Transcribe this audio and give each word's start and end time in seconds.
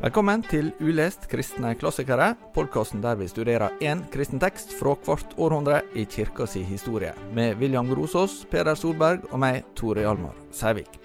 Velkommen 0.00 0.40
til 0.48 0.70
Ulest 0.80 1.26
kristne 1.28 1.74
klassikere, 1.76 2.30
podkasten 2.54 3.02
der 3.04 3.18
vi 3.20 3.26
studerer 3.28 3.74
én 3.84 4.00
kristen 4.08 4.40
tekst 4.40 4.72
fra 4.78 4.94
hvert 5.04 5.34
århundre 5.36 5.82
i 5.92 6.06
kirka 6.08 6.46
si 6.48 6.62
historie, 6.64 7.10
med 7.36 7.60
William 7.60 7.84
Grosås, 7.84 8.46
Peder 8.48 8.80
Solberg 8.80 9.28
og 9.28 9.44
meg, 9.44 9.60
Tore 9.76 10.06
Hjalmar 10.06 10.40
Sævik. 10.56 10.96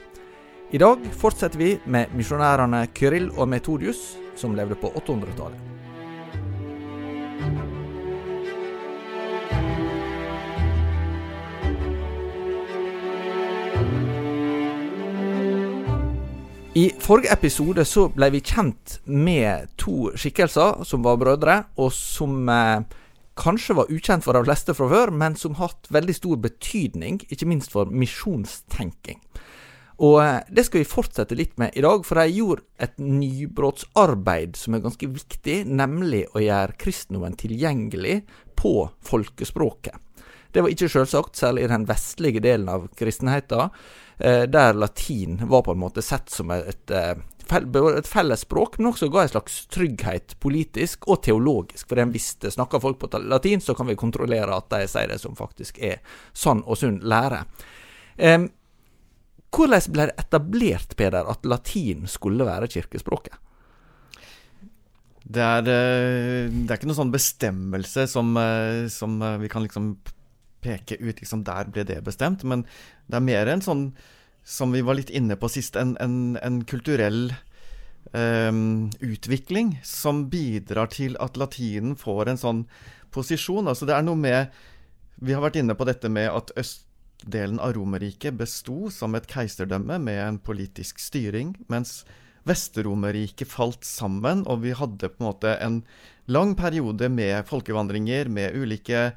I 0.72 0.80
dag 0.80 1.04
fortsetter 1.12 1.60
vi 1.60 1.74
med 1.86 2.16
misjonærene 2.16 2.86
Kyrill 2.96 3.34
og 3.36 3.52
Metodius, 3.52 4.14
som 4.40 4.56
levde 4.56 4.80
på 4.80 4.96
800-tallet. 4.96 5.75
I 16.76 16.90
forrige 17.00 17.32
episode 17.32 17.86
så 17.88 18.10
ble 18.12 18.28
vi 18.34 18.42
kjent 18.44 18.98
med 19.08 19.70
to 19.80 20.10
skikkelser 20.20 20.82
som 20.84 21.06
var 21.06 21.16
brødre, 21.22 21.54
og 21.80 21.94
som 21.96 22.50
eh, 22.52 22.82
kanskje 23.40 23.78
var 23.78 23.94
ukjent 23.96 24.26
for 24.26 24.36
de 24.36 24.42
fleste 24.44 24.76
fra 24.76 24.90
før, 24.92 25.14
men 25.16 25.38
som 25.40 25.56
har 25.56 25.72
hatt 25.72 25.88
veldig 25.96 26.16
stor 26.18 26.42
betydning, 26.44 27.22
ikke 27.32 27.48
minst 27.48 27.72
for 27.72 27.88
misjonstenking. 27.88 29.22
Og 30.04 30.20
eh, 30.26 30.42
det 30.52 30.66
skal 30.68 30.84
vi 30.84 30.90
fortsette 30.98 31.40
litt 31.40 31.56
med 31.64 31.80
i 31.80 31.86
dag, 31.86 32.04
for 32.04 32.20
de 32.20 32.42
gjorde 32.42 32.68
et 32.84 33.00
nybrottsarbeid 33.00 34.60
som 34.60 34.76
er 34.76 34.84
ganske 34.84 35.14
viktig, 35.16 35.62
nemlig 35.72 36.26
å 36.36 36.44
gjøre 36.44 36.76
kristendommen 36.76 37.40
tilgjengelig 37.40 38.26
på 38.60 38.82
folkespråket. 39.08 39.96
Det 40.56 40.62
var 40.64 40.72
ikke 40.72 40.88
selvsagt, 40.88 41.36
særlig 41.36 41.66
i 41.66 41.68
den 41.68 41.84
vestlige 41.90 42.40
delen 42.40 42.70
av 42.72 42.86
kristenheten, 42.96 43.74
eh, 44.24 44.46
der 44.48 44.78
latin 44.80 45.42
var 45.52 45.66
på 45.66 45.74
en 45.76 45.82
måte 45.82 46.00
sett 46.02 46.32
som 46.32 46.54
et, 46.56 46.92
eh, 46.92 47.18
et 47.52 48.08
fellesspråk, 48.08 48.78
men 48.80 48.94
også 48.94 49.10
ga 49.12 49.26
en 49.26 49.34
slags 49.34 49.66
trygghet 49.68 50.38
politisk 50.40 51.10
og 51.10 51.24
teologisk. 51.28 51.90
For 51.90 52.00
en 52.00 52.16
visste 52.16 52.48
snakker 52.48 52.80
folk 52.80 53.00
på 53.00 53.12
latin, 53.28 53.60
så 53.60 53.76
kan 53.76 53.88
vi 53.88 54.00
kontrollere 54.00 54.56
at 54.56 54.70
de 54.70 54.88
sier 54.88 55.12
det 55.12 55.20
som 55.20 55.36
faktisk 55.36 55.78
er 55.84 56.00
sann 56.34 56.64
og 56.66 56.78
sunn 56.78 57.02
lære. 57.04 57.44
Eh, 58.18 58.48
hvordan 59.52 59.92
ble 59.92 60.08
det 60.08 60.20
etablert, 60.24 60.96
Peder, 60.96 61.28
at 61.28 61.44
latin 61.44 62.08
skulle 62.08 62.46
være 62.46 62.72
kirkespråket? 62.72 63.36
Det 65.28 65.42
er, 65.42 65.62
det 65.62 65.74
er, 65.74 66.78
ikke 66.78 66.88
noen 66.88 67.02
sånn 67.04 67.12
bestemmelse 67.12 68.08
som, 68.08 68.38
som 68.88 69.20
vi 69.42 69.48
kan 69.50 69.64
liksom 69.64 69.98
peke 70.66 70.98
ut 71.00 71.22
liksom, 71.22 71.46
Der 71.46 71.70
ble 71.72 71.86
det 71.88 72.02
bestemt. 72.06 72.44
Men 72.44 72.66
det 73.08 73.20
er 73.20 73.28
mer 73.30 73.52
en 73.52 73.64
sånn, 73.64 73.86
som 74.44 74.74
vi 74.74 74.84
var 74.86 74.98
litt 74.98 75.14
inne 75.14 75.38
på 75.38 75.50
sist, 75.50 75.78
en, 75.78 75.96
en, 76.02 76.38
en 76.42 76.64
kulturell 76.70 77.32
um, 78.14 78.90
utvikling 79.00 79.80
som 79.84 80.26
bidrar 80.30 80.92
til 80.94 81.18
at 81.24 81.38
latinen 81.38 81.96
får 82.00 82.32
en 82.32 82.42
sånn 82.42 82.64
posisjon. 83.16 83.70
Altså 83.72 83.88
det 83.88 83.96
er 83.98 84.06
noe 84.06 84.20
med 84.20 84.64
Vi 85.16 85.32
har 85.32 85.44
vært 85.46 85.62
inne 85.62 85.78
på 85.80 85.88
dette 85.88 86.10
med 86.12 86.28
at 86.28 86.52
østdelen 86.60 87.62
av 87.64 87.72
Romerriket 87.78 88.36
besto 88.36 88.90
som 88.92 89.16
et 89.16 89.30
keiserdømme 89.32 89.96
med 90.04 90.20
en 90.20 90.40
politisk 90.44 91.00
styring, 91.00 91.54
mens 91.72 92.04
Vest-Romerriket 92.46 93.50
falt 93.50 93.88
sammen, 93.88 94.44
og 94.46 94.62
vi 94.66 94.76
hadde 94.76 95.10
på 95.10 95.24
en 95.24 95.30
måte 95.30 95.56
en 95.64 95.80
lang 96.30 96.52
periode 96.60 97.08
med 97.10 97.48
folkevandringer, 97.48 98.28
med 98.30 98.60
ulike 98.60 99.14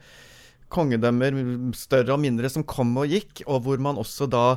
kongedømmer, 0.73 1.39
større 1.77 2.17
og 2.17 2.23
mindre, 2.23 2.51
som 2.53 2.67
kom 2.69 2.97
og 3.01 3.09
gikk, 3.11 3.45
og 3.47 3.65
hvor 3.67 3.81
man 3.83 4.01
også 4.01 4.31
da 4.31 4.49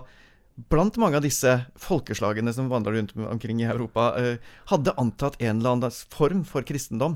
Blant 0.70 0.98
mange 1.00 1.16
av 1.18 1.24
disse 1.24 1.50
folkeslagene 1.80 2.52
som 2.54 2.68
vandra 2.70 2.92
rundt 2.94 3.14
omkring 3.16 3.62
i 3.64 3.70
Europa, 3.72 4.12
eh, 4.20 4.50
hadde 4.70 4.94
antatt 5.00 5.40
en 5.40 5.62
eller 5.62 5.78
annen 5.78 5.96
form 6.12 6.44
for 6.46 6.68
kristendom. 6.68 7.16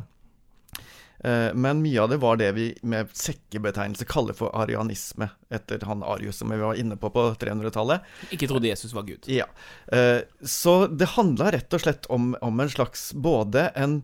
Eh, 1.19 1.53
men 1.53 1.81
mye 1.81 2.01
av 2.01 2.09
det 2.11 2.19
var 2.21 2.37
det 2.37 2.51
vi 2.53 2.65
med 2.83 3.11
sekkebetegnelse 3.15 4.07
kaller 4.09 4.35
for 4.37 4.55
arianisme, 4.57 5.29
etter 5.53 5.83
han 5.87 6.03
Arius 6.03 6.41
som 6.41 6.51
vi 6.51 6.59
var 6.59 6.79
inne 6.79 6.97
på 6.99 7.09
på 7.13 7.27
300-tallet. 7.41 8.03
Ikke 8.35 8.49
trodde 8.51 8.69
Jesus 8.69 8.93
var 8.95 9.07
Gud. 9.07 9.27
Ja. 9.31 9.47
Eh, 9.87 10.21
så 10.41 10.85
det 10.87 11.13
handla 11.15 11.51
rett 11.55 11.73
og 11.73 11.81
slett 11.81 12.09
om, 12.13 12.33
om 12.41 12.59
en 12.59 12.71
slags 12.71 13.11
både 13.13 13.69
en 13.75 14.03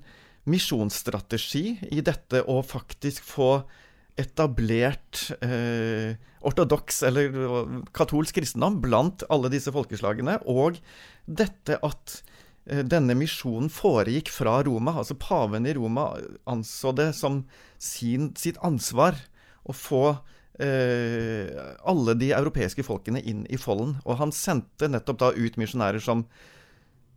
misjonsstrategi 0.49 1.77
i 1.91 2.01
dette 2.01 2.41
å 2.49 2.61
faktisk 2.65 3.23
få 3.27 3.51
etablert 4.19 5.31
eh, 5.41 6.17
ortodoks 6.45 7.01
eller 7.07 7.31
katolsk 7.95 8.39
kristendom 8.39 8.79
blant 8.83 9.25
alle 9.31 9.51
disse 9.53 9.71
folkeslagene, 9.73 10.39
og 10.49 10.79
dette 11.25 11.77
at 11.85 12.17
eh, 12.65 12.83
denne 12.83 13.15
misjonen 13.17 13.71
foregikk 13.71 14.31
fra 14.33 14.59
Roma. 14.67 14.97
Altså 15.01 15.17
paven 15.19 15.69
i 15.69 15.75
Roma 15.77 16.11
anså 16.49 16.93
det 16.97 17.11
som 17.17 17.43
sin, 17.81 18.31
sitt 18.37 18.59
ansvar 18.65 19.17
å 19.63 19.75
få 19.75 20.05
eh, 20.61 21.51
alle 21.87 22.17
de 22.19 22.31
europeiske 22.35 22.85
folkene 22.85 23.21
inn 23.21 23.45
i 23.49 23.59
folden. 23.61 23.97
Og 24.05 24.19
han 24.21 24.33
sendte 24.35 24.89
nettopp 24.91 25.21
da 25.21 25.31
ut 25.35 25.59
misjonærer 25.61 26.01
som, 26.03 26.25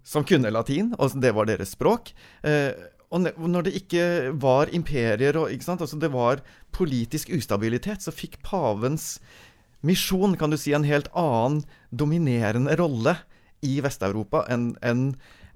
som 0.04 0.26
kunne 0.28 0.52
latin, 0.52 0.92
og 0.98 1.16
det 1.20 1.34
var 1.36 1.48
deres 1.48 1.74
språk. 1.76 2.12
Eh, 2.44 2.72
og 3.12 3.48
når 3.50 3.66
det 3.66 3.74
ikke 3.78 4.04
var 4.40 4.72
imperier 4.74 5.36
og 5.38 5.52
altså 5.52 5.98
det 6.00 6.10
var 6.12 6.42
politisk 6.74 7.30
ustabilitet, 7.30 8.02
så 8.02 8.14
fikk 8.14 8.40
pavens 8.42 9.18
misjon 9.84 10.36
kan 10.40 10.50
du 10.50 10.58
si, 10.58 10.72
en 10.72 10.86
helt 10.86 11.10
annen 11.14 11.62
dominerende 11.90 12.74
rolle 12.80 13.18
i 13.64 13.78
Vest-Europa 13.84 14.44
enn 14.52 14.72
en, 14.82 15.10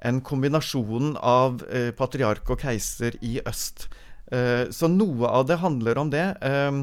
en 0.04 0.20
kombinasjonen 0.24 1.16
av 1.18 1.64
eh, 1.68 1.90
patriark 1.96 2.48
og 2.52 2.60
keiser 2.62 3.16
i 3.24 3.38
øst. 3.48 3.88
Eh, 4.32 4.68
så 4.70 4.90
noe 4.92 5.30
av 5.32 5.48
det 5.48 5.60
handler 5.64 5.98
om 6.00 6.12
det. 6.12 6.26
Eh, 6.44 6.82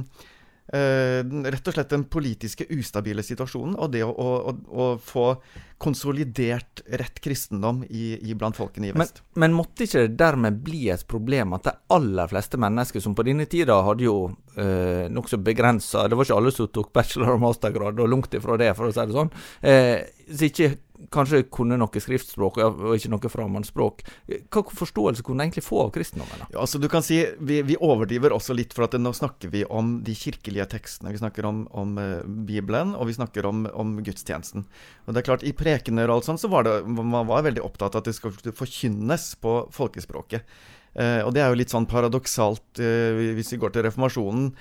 rett 0.73 1.67
og 1.69 1.75
slett 1.75 1.91
den 1.93 2.07
politiske 2.09 2.65
ustabile 2.73 3.23
situasjonen, 3.23 3.75
og 3.77 3.91
det 3.93 4.01
å, 4.03 4.11
å, 4.11 4.53
å 4.73 4.87
få 4.97 5.27
konsolidert 5.77 6.81
rett 6.87 7.19
kristendom 7.21 7.83
i, 7.89 8.15
i 8.29 8.33
blant 8.33 8.57
folkene 8.57 8.89
i 8.89 8.93
vest. 8.95 9.21
Men, 9.35 9.43
men, 9.43 9.57
måtte 9.59 9.85
ikke 9.85 10.05
det 10.05 10.17
dermed 10.19 10.61
bli 10.65 10.87
et 10.93 11.03
problem 11.07 11.53
at 11.57 11.67
de 11.67 11.75
aller 11.93 12.31
fleste 12.31 12.59
mennesker, 12.61 13.03
som 13.03 13.15
på 13.17 13.25
denne 13.27 13.47
tida 13.51 13.77
hadde 13.85 14.07
jo 14.07 14.15
uh, 14.31 15.05
nokså 15.11 15.41
begrensa 15.43 16.07
Det 16.07 16.17
var 16.17 16.27
ikke 16.27 16.39
alle 16.39 16.55
som 16.55 16.71
tok 16.71 16.93
bachelor- 16.95 17.35
og 17.35 17.43
mastergrad, 17.43 17.99
og 17.99 18.11
langt 18.11 18.39
ifra 18.39 18.57
det, 18.61 18.71
for 18.77 18.87
å 18.89 18.95
si 18.95 19.05
det 19.05 19.17
sånn. 19.19 19.33
Uh, 19.61 19.99
så 20.31 20.49
ikke 20.49 20.71
kanskje 21.13 21.43
kunne 21.53 21.77
noe 21.79 22.01
skriftspråk 22.01 22.59
og 22.63 22.83
ikke 22.95 23.11
noe 23.13 23.31
fremmedspråk. 23.31 24.03
Hva 24.53 24.63
forståelse 24.81 25.25
kunne 25.25 25.43
de 25.43 25.49
egentlig 25.49 25.65
få 25.65 25.81
av 25.85 25.91
kristendommen? 25.95 26.45
Ja, 26.49 26.61
altså 26.63 26.81
du 26.81 26.87
kan 26.91 27.05
si, 27.05 27.21
Vi, 27.39 27.61
vi 27.67 27.77
overdriver 27.79 28.35
også 28.35 28.55
litt, 28.57 28.73
for 28.75 28.87
at 28.87 28.97
nå 28.99 29.11
snakker 29.15 29.51
vi 29.53 29.65
om 29.65 29.97
de 30.05 30.15
kirkelige 30.17 30.67
tekstene. 30.75 31.13
Vi 31.15 31.21
snakker 31.21 31.47
om, 31.47 31.65
om 31.71 31.97
uh, 31.99 32.21
Bibelen, 32.47 32.95
og 32.95 33.09
vi 33.09 33.17
snakker 33.17 33.47
om, 33.49 33.65
om, 33.73 33.97
gudstjenesten. 34.05 34.65
Og 35.05 35.13
det 35.13 35.21
er 35.21 35.29
klart, 35.29 35.45
I 35.47 35.55
prekener 35.55 36.09
og 36.09 36.19
alt 36.19 36.29
sånt 36.29 36.43
så 36.43 36.51
var 36.51 36.67
det, 36.67 36.77
man 36.85 37.27
var 37.27 37.45
veldig 37.45 37.63
opptatt 37.65 37.95
av 37.95 38.03
at 38.03 38.09
det 38.09 38.15
skulle 38.17 38.55
forkynnes 38.55 39.33
på 39.43 39.57
folkespråket. 39.75 40.47
Eh, 40.95 41.21
og 41.25 41.33
det 41.35 41.43
er 41.43 41.51
jo 41.51 41.59
litt 41.59 41.73
sånn 41.73 41.87
paradoksalt 41.91 42.79
eh, 42.79 43.33
hvis 43.35 43.51
vi 43.51 43.59
går 43.59 43.73
til 43.75 43.83
reformasjonen 43.89 44.51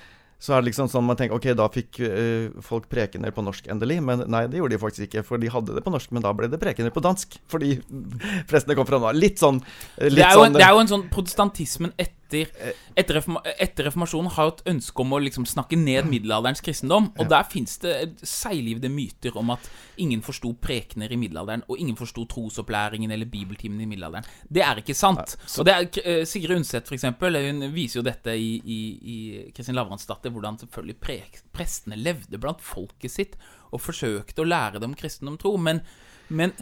så 0.45 0.53
er 0.53 0.61
det 0.61 0.69
liksom 0.69 0.91
sånn 0.93 1.07
man 1.09 1.17
tenker 1.17 1.39
ok, 1.39 1.47
da 1.57 1.71
fikk 1.73 2.03
uh, 2.05 2.53
folk 2.65 2.85
prekener 2.93 3.33
på 3.33 3.45
norsk 3.47 3.71
endelig. 3.73 3.97
Men 4.05 4.27
nei, 4.29 4.43
det 4.53 4.61
gjorde 4.61 4.77
de 4.77 4.81
faktisk 4.83 5.07
ikke, 5.07 5.23
for 5.25 5.41
de 5.41 5.49
hadde 5.49 5.77
det 5.77 5.83
på 5.87 5.93
norsk. 5.95 6.11
Men 6.13 6.27
da 6.27 6.35
ble 6.37 6.51
det 6.53 6.61
prekener 6.61 6.93
på 6.93 7.03
dansk, 7.05 7.39
fordi 7.49 7.79
prestene 8.51 8.77
kom 8.77 8.89
fra 8.89 9.01
nå. 9.01 9.15
Litt 9.17 9.41
sånn 9.41 9.63
litt 9.63 10.19
det, 10.21 10.27
er 10.27 10.37
sånn, 10.37 10.51
en, 10.51 10.59
det, 10.59 10.67
er 10.67 10.77
jo 10.77 10.83
en, 10.85 10.93
sånn 10.93 11.07
protestantismen 11.15 11.97
etter 11.97 12.24
etter, 12.33 13.19
etter, 13.57 13.85
reformasjonen 13.89 14.33
har 14.35 14.49
jo 14.49 14.53
et 14.55 14.63
ønske 14.73 15.03
om 15.05 15.15
å 15.15 15.21
liksom 15.23 15.47
snakke 15.49 15.77
ned 15.79 16.09
middelalderens 16.09 16.63
kristendom. 16.65 17.11
Og 17.21 17.29
der 17.31 17.47
fins 17.51 17.77
det 17.83 17.95
seiglivede 18.25 18.91
myter 18.93 19.37
om 19.41 19.53
at 19.55 19.69
ingen 20.01 20.23
forsto 20.25 20.55
prekener 20.61 21.13
i 21.13 21.19
middelalderen, 21.21 21.65
og 21.69 21.81
ingen 21.81 21.99
forsto 21.99 22.25
trosopplæringen 22.31 23.13
eller 23.15 23.31
bibeltimen 23.31 23.83
i 23.85 23.89
middelalderen. 23.91 24.27
Det 24.49 24.65
er 24.65 24.81
ikke 24.83 24.97
sant. 24.99 25.37
Og 25.59 25.69
det 25.69 25.75
er, 25.75 25.91
uh, 26.05 26.23
Sigrid 26.29 26.57
Undset, 26.59 26.89
for 26.89 26.97
eksempel, 26.99 27.39
hun 27.49 27.69
viser 27.75 28.01
jo 28.01 28.07
dette 28.07 28.37
i, 28.39 28.55
i, 28.65 28.81
i 29.15 29.19
Kristin 29.55 29.79
Lavransdatter, 29.79 30.33
hvordan 30.35 30.61
selvfølgelig 30.63 31.01
pre 31.03 31.21
prestene 31.55 31.99
levde 32.01 32.41
blant 32.41 32.63
folket 32.65 33.13
sitt 33.13 33.37
og 33.75 33.83
forsøkte 33.83 34.43
å 34.43 34.49
lære 34.49 34.83
dem 34.83 34.97
kristendom 34.99 35.39
tro. 35.41 35.55
Men, 35.61 35.83
men 36.29 36.55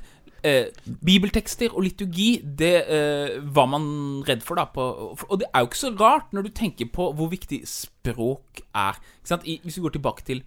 eh, 0.45 0.71
bibeltekster 1.05 1.75
og 1.75 1.85
liturgi, 1.87 2.43
det 2.59 2.75
eh, 2.87 3.37
var 3.55 3.69
man 3.71 3.85
redd 4.29 4.43
for, 4.45 4.59
da. 4.59 4.67
På, 4.71 5.15
og 5.29 5.41
det 5.41 5.49
er 5.53 5.63
jo 5.63 5.71
ikke 5.71 5.83
så 5.83 5.93
rart, 6.01 6.33
når 6.33 6.49
du 6.49 6.53
tenker 6.57 6.91
på 6.93 7.11
hvor 7.17 7.31
viktig 7.33 7.63
språk 7.69 8.63
er. 8.75 8.99
I, 9.45 9.61
hvis 9.63 9.79
vi 9.79 9.85
går 9.85 9.97
tilbake 9.97 10.27
til 10.27 10.43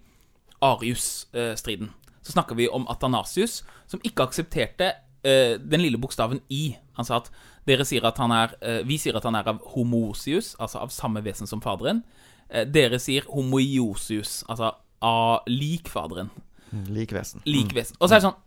Arius-striden, 0.62 1.90
så 2.22 2.32
snakker 2.32 2.58
vi 2.58 2.68
om 2.68 2.86
Atanasius, 2.90 3.60
som 3.86 4.02
ikke 4.04 4.26
aksepterte 4.26 4.92
eh, 5.26 5.56
den 5.60 5.84
lille 5.84 5.98
bokstaven 5.98 6.40
i. 6.48 6.76
Han 6.98 7.06
sa 7.06 7.20
at 7.20 7.30
dere 7.66 7.86
sier 7.86 8.06
at 8.06 8.18
han 8.22 8.34
er, 8.34 8.56
eh, 8.62 8.80
vi 8.86 8.98
sier 8.98 9.16
at 9.18 9.26
han 9.26 9.38
er 9.38 9.48
av 9.52 9.62
homosius, 9.74 10.54
altså 10.58 10.82
av 10.82 10.94
samme 10.94 11.22
vesen 11.24 11.46
som 11.46 11.62
Faderen. 11.62 12.02
Eh, 12.50 12.66
dere 12.66 12.98
sier 13.02 13.26
homoiosius, 13.30 14.42
altså 14.48 14.72
av 15.02 15.46
lik 15.50 15.90
Faderen. 15.92 16.30
Mm, 16.72 16.86
lik 16.94 17.14
vesen. 17.14 17.42
Lik 17.46 17.74
vesen. 17.74 17.96
Og 18.00 18.08
så 18.08 18.16
er 18.16 18.20
det 18.20 18.28
sånn 18.28 18.42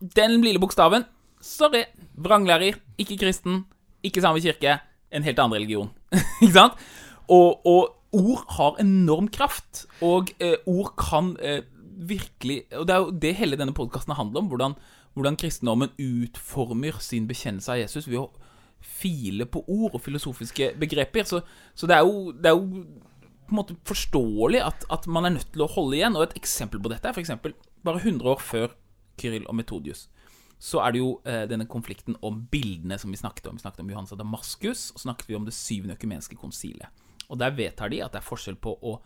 den 0.00 0.40
lille 0.44 0.60
bokstaven 0.62 1.06
Sorry. 1.40 1.84
Vranglærer, 2.16 2.78
ikke 2.98 3.18
kristen, 3.20 3.66
ikke 4.02 4.22
samme 4.24 4.40
kirke, 4.40 4.78
en 5.12 5.22
helt 5.26 5.38
annen 5.38 5.58
religion. 5.58 5.90
ikke 6.42 6.54
sant? 6.54 6.78
Og, 7.28 7.60
og 7.66 7.96
ord 8.16 8.44
har 8.56 8.80
enorm 8.80 9.28
kraft, 9.28 9.84
og 10.00 10.32
eh, 10.40 10.56
ord 10.66 10.94
kan 10.96 11.34
eh, 11.42 11.62
virkelig 11.96 12.64
Og 12.76 12.86
det 12.86 12.94
er 12.94 13.02
jo 13.02 13.10
det 13.10 13.34
hele 13.38 13.56
denne 13.56 13.74
podkasten 13.74 14.14
handler 14.16 14.42
om, 14.42 14.48
hvordan, 14.52 14.74
hvordan 15.14 15.36
kristendommen 15.36 15.92
utformer 15.98 16.98
sin 17.00 17.28
bekjennelse 17.28 17.72
av 17.72 17.80
Jesus 17.80 18.08
ved 18.08 18.20
å 18.20 18.30
file 18.80 19.46
på 19.48 19.62
ord 19.66 19.96
og 19.96 20.02
filosofiske 20.04 20.74
begreper. 20.80 21.24
Så, 21.24 21.40
så 21.74 21.88
det, 21.88 21.96
er 21.96 22.04
jo, 22.04 22.32
det 22.32 22.50
er 22.50 22.56
jo 22.56 22.84
på 23.46 23.54
en 23.54 23.60
måte 23.60 23.76
forståelig 23.88 24.60
at, 24.62 24.84
at, 24.92 25.06
man 25.08 25.24
er 25.24 25.36
nødt 25.38 25.48
til 25.54 25.64
å 25.64 25.70
holde 25.72 25.96
igjen. 25.96 26.16
Og 26.18 26.26
et 26.26 26.36
eksempel 26.38 26.82
på 26.82 26.92
dette 26.92 27.08
er 27.08 27.16
f.eks. 27.16 27.32
bare 27.86 28.02
100 28.02 28.28
år 28.34 28.42
før 28.44 28.76
Kyril 29.20 29.46
og 29.46 29.56
Metodius. 29.58 30.06
Så 30.58 30.80
er 30.80 30.94
det 30.94 31.02
jo 31.02 31.10
eh, 31.28 31.44
denne 31.50 31.66
konflikten 31.68 32.16
om 32.24 32.38
bildene 32.50 32.96
som 32.98 33.12
vi 33.12 33.20
snakket 33.20 33.50
om. 33.50 33.58
Vi 33.58 33.64
snakket 33.64 33.82
om 33.84 33.90
Johans 33.92 34.14
av 34.14 34.20
Damaskus, 34.22 34.88
og 34.94 35.02
snakket 35.02 35.28
vi 35.28 35.36
om 35.36 35.44
det 35.44 35.54
syvende 35.56 35.96
økumeniske 35.98 36.38
konsilet. 36.40 37.04
Og 37.28 37.38
der 37.40 37.54
vedtar 37.56 37.92
de 37.92 38.00
at 38.04 38.14
det 38.14 38.22
er 38.22 38.28
forskjell 38.28 38.56
på 38.62 38.72
å, 38.80 38.96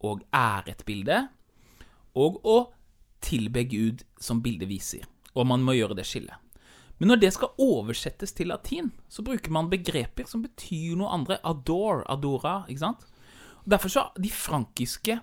å 0.00 0.16
ære 0.32 0.72
et 0.72 0.84
bilde 0.88 1.26
og 2.18 2.38
å 2.46 2.58
tilbe 3.24 3.64
Gud 3.68 4.04
som 4.20 4.40
bildet 4.42 4.70
viser. 4.70 5.04
Og 5.34 5.46
man 5.46 5.62
må 5.66 5.74
gjøre 5.76 5.98
det 5.98 6.06
skillet. 6.08 6.34
Men 6.98 7.12
når 7.12 7.20
det 7.22 7.30
skal 7.36 7.54
oversettes 7.62 8.32
til 8.34 8.50
latin, 8.50 8.90
så 9.08 9.22
bruker 9.22 9.52
man 9.54 9.70
begreper 9.70 10.26
som 10.26 10.42
betyr 10.42 10.96
noe 10.98 11.12
andre. 11.14 11.38
Adore, 11.46 12.02
adora, 12.10 12.62
ikke 12.66 12.82
sant? 12.82 13.06
Og 13.62 13.70
Derfor 13.70 13.92
så 13.92 14.08
De 14.18 14.30
frankiske 14.32 15.20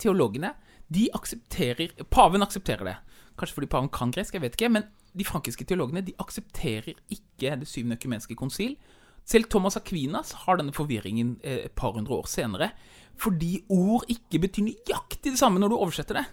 teologene 0.00 0.52
de 0.92 1.06
aksepterer 1.14 1.94
Paven 2.10 2.44
aksepterer 2.44 2.84
det. 2.84 2.96
Kanskje 3.38 3.58
fordi 3.58 3.70
paven 3.70 3.90
kan 3.92 4.12
gresk, 4.14 4.34
jeg 4.34 4.44
vet 4.44 4.58
ikke. 4.58 4.70
Men 4.72 4.86
de 5.14 5.26
frankiske 5.26 5.66
teologene 5.66 6.04
de 6.06 6.14
aksepterer 6.22 6.94
ikke 7.10 7.56
det 7.60 7.68
syvende 7.68 7.98
økumenske 7.98 8.36
konsil. 8.38 8.76
Selv 9.24 9.48
Thomas 9.50 9.76
Aquinas 9.76 10.32
har 10.44 10.60
denne 10.60 10.74
forvirringen 10.76 11.38
eh, 11.42 11.64
et 11.64 11.72
par 11.72 11.92
hundre 11.96 12.14
år 12.14 12.28
senere. 12.28 12.70
Fordi 13.16 13.64
ord 13.70 14.04
ikke 14.08 14.42
betyr 14.42 14.68
nøyaktig 14.68 15.32
det 15.32 15.38
samme 15.38 15.60
når 15.62 15.72
du 15.72 15.76
oversetter 15.78 16.20
det. 16.20 16.24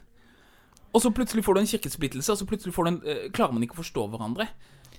Og 0.94 1.02
så 1.02 1.12
plutselig 1.16 1.44
får 1.46 1.54
du 1.54 1.60
en 1.62 1.70
kirkesplittelse, 1.72 2.32
og 2.32 2.38
så 2.38 2.46
plutselig 2.46 2.74
en, 2.88 2.98
uh, 3.06 3.28
klarer 3.32 3.54
man 3.56 3.64
ikke 3.64 3.78
å 3.78 3.84
forstå 3.84 4.08
hverandre. 4.12 4.48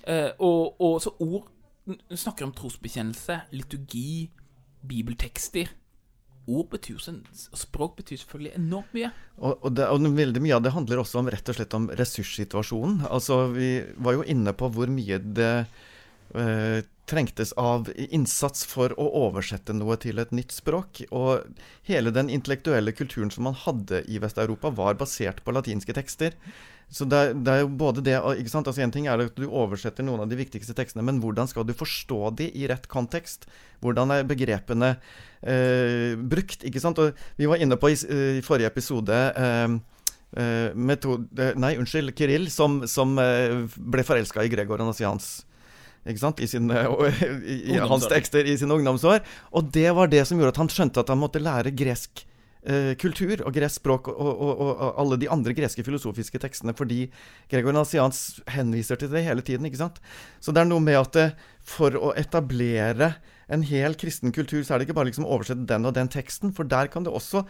Uh, 0.07 0.31
og, 0.39 0.81
og, 0.81 0.95
så 1.03 1.13
ord 1.21 1.51
snakker 2.09 2.47
om 2.47 2.53
trosbekjennelse, 2.55 3.41
liturgi, 3.53 4.31
bibeltekster. 4.87 5.69
Ord 6.43 6.69
betyr 6.73 6.97
så, 6.99 7.13
Språk 7.55 7.95
betyr 7.99 8.19
selvfølgelig 8.19 8.57
enormt 8.59 8.95
mye. 8.95 9.11
Og, 9.39 9.53
og, 9.53 9.69
det, 9.77 9.87
og, 9.87 10.07
veldig 10.17 10.41
mye 10.43 10.57
av 10.57 10.65
det 10.65 10.73
handler 10.75 11.03
også 11.03 11.21
om 11.21 11.29
rett 11.31 11.49
og 11.49 11.57
slett 11.57 11.75
om 11.77 11.87
ressurssituasjonen. 11.95 13.05
Altså, 13.07 13.45
Vi 13.55 13.69
var 14.03 14.17
jo 14.17 14.25
inne 14.27 14.55
på 14.57 14.67
hvor 14.75 14.91
mye 14.91 15.21
det 15.23 15.53
eh, 16.35 16.81
trengtes 17.09 17.53
av 17.59 17.89
innsats 17.95 18.65
for 18.67 18.93
å 18.99 19.07
oversette 19.27 19.75
noe 19.75 19.97
til 20.01 20.19
et 20.19 20.35
nytt 20.35 20.51
språk. 20.55 21.05
Og 21.15 21.47
hele 21.87 22.13
den 22.15 22.31
intellektuelle 22.33 22.95
kulturen 22.95 23.31
som 23.33 23.47
man 23.47 23.57
hadde 23.63 24.03
i 24.07 24.19
Vest-Europa, 24.23 24.73
var 24.75 24.99
basert 24.99 25.43
på 25.43 25.55
latinske 25.55 25.95
tekster. 25.95 26.35
Så 26.93 27.05
det, 27.09 27.21
det, 27.45 27.53
er 27.53 27.63
jo 27.63 27.69
både 27.79 28.03
det 28.05 28.15
ikke 28.41 28.51
sant? 28.51 28.67
Altså 28.69 28.83
En 28.85 28.91
ting 28.93 29.07
er 29.09 29.21
at 29.23 29.37
du 29.37 29.45
oversetter 29.47 30.05
noen 30.05 30.23
av 30.23 30.29
de 30.29 30.37
viktigste 30.37 30.75
tekstene, 30.77 31.05
men 31.05 31.21
hvordan 31.23 31.49
skal 31.49 31.65
du 31.65 31.73
forstå 31.77 32.33
de 32.39 32.49
i 32.53 32.67
rett 32.69 32.85
kontekst? 32.91 33.47
Hvordan 33.83 34.13
er 34.13 34.27
begrepene 34.29 34.95
eh, 35.41 36.13
brukt? 36.17 36.65
ikke 36.67 36.83
sant? 36.83 37.01
Og 37.01 37.17
vi 37.39 37.49
var 37.49 37.63
inne 37.63 37.79
på 37.81 37.93
i, 37.93 37.97
i 38.37 38.43
forrige 38.45 38.69
episode 38.69 39.15
eh, 39.15 39.79
eh 40.33 40.75
metode, 40.75 41.53
Nei, 41.61 41.75
unnskyld, 41.81 42.13
Kirill, 42.17 42.49
som, 42.53 42.83
som 42.89 43.17
eh, 43.21 43.63
ble 43.77 44.05
forelska 44.05 44.45
i 44.45 44.53
Gregor 44.53 44.81
Anasians 44.81 45.41
ikke 46.03 46.19
sant? 46.19 46.41
I, 46.43 46.49
sin, 46.51 46.67
i, 47.53 47.57
i 47.73 47.79
hans 47.79 48.05
tekster 48.11 48.45
i 48.45 48.57
sine 48.59 48.75
ungdomsår. 48.75 49.23
Og 49.55 49.71
det 49.73 49.89
var 49.95 50.11
det 50.11 50.25
som 50.27 50.39
gjorde 50.39 50.55
at 50.55 50.61
han 50.61 50.71
skjønte 50.71 51.03
at 51.03 51.11
han 51.13 51.21
måtte 51.21 51.41
lære 51.41 51.73
gresk 51.75 52.25
eh, 52.65 52.93
kultur 52.99 53.43
og 53.43 53.53
gresk 53.55 53.81
språk 53.81 54.09
og, 54.11 54.19
og, 54.19 54.53
og, 54.53 54.71
og, 54.71 54.89
alle 55.03 55.19
de 55.21 55.29
andre 55.31 55.55
greske 55.57 55.85
filosofiske 55.85 56.41
tekstene, 56.41 56.75
fordi 56.77 57.05
Gregor 57.51 57.75
Nassians 57.75 58.41
henviser 58.53 58.99
til 58.99 59.11
det 59.13 59.25
hele 59.27 59.45
tiden. 59.45 59.65
ikke 59.67 59.81
sant? 59.81 60.01
Så 60.39 60.55
det 60.55 60.63
er 60.63 60.71
noe 60.71 60.83
med 60.83 60.99
at 60.99 61.13
det, 61.17 61.27
for 61.63 61.95
å 61.95 62.13
etablere 62.19 63.13
en 63.53 63.63
hel 63.67 63.95
kristen 63.99 64.33
kultur, 64.35 64.63
så 64.63 64.73
er 64.73 64.81
det 64.81 64.89
ikke 64.89 64.97
bare 64.99 65.11
liksom 65.11 65.27
oversette 65.27 65.67
den 65.69 65.87
og 65.87 65.95
den 65.95 66.11
teksten, 66.11 66.53
for 66.55 66.67
der 66.67 66.89
kan 66.91 67.05
det 67.05 67.13
også 67.13 67.43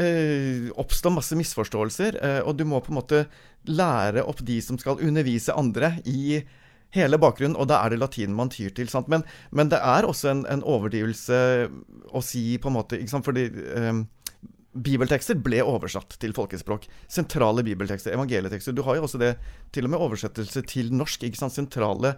eh, 0.00 0.68
oppstå 0.76 1.12
masse 1.14 1.36
misforståelser, 1.38 2.20
eh, 2.24 2.40
og 2.44 2.56
du 2.58 2.64
må 2.68 2.80
på 2.84 2.92
en 2.92 3.00
måte 3.00 3.24
lære 3.68 4.24
opp 4.24 4.42
de 4.46 4.60
som 4.64 4.78
skal 4.80 5.00
undervise 5.04 5.56
andre 5.56 5.96
i 6.08 6.40
hele 6.96 7.18
bakgrunnen, 7.20 7.56
og 7.58 7.68
da 7.68 7.82
er 7.82 7.92
det 7.92 8.00
latin 8.00 8.36
man 8.36 8.50
tyr 8.52 8.72
til. 8.74 8.88
Men, 9.12 9.24
men, 9.50 9.68
det 9.72 9.80
er 9.84 10.08
også 10.08 10.30
en, 10.32 10.44
en, 10.48 10.64
overdrivelse 10.64 11.40
å 12.08 12.22
si 12.24 12.56
på 12.60 12.70
en 12.70 12.78
måte 12.78 12.96
ikke 12.96 13.12
sant? 13.12 13.26
Fordi 13.28 13.44
um, 13.76 14.06
bibeltekster 14.84 15.38
ble 15.42 15.60
oversatt 15.66 16.16
til 16.22 16.34
folkespråk. 16.36 16.86
Sentrale 17.10 17.64
bibeltekster, 17.66 18.14
evangelietekster. 18.16 18.76
Du 18.76 18.84
har 18.86 18.98
jo 18.98 19.06
også 19.08 19.20
det 19.20 19.34
til 19.74 19.88
og 19.88 19.94
med 19.94 20.04
oversettelse 20.06 20.62
til 20.70 20.92
norsk. 20.94 21.26
ikke 21.28 21.40
sant? 21.40 21.56
Sentrale 21.56 22.16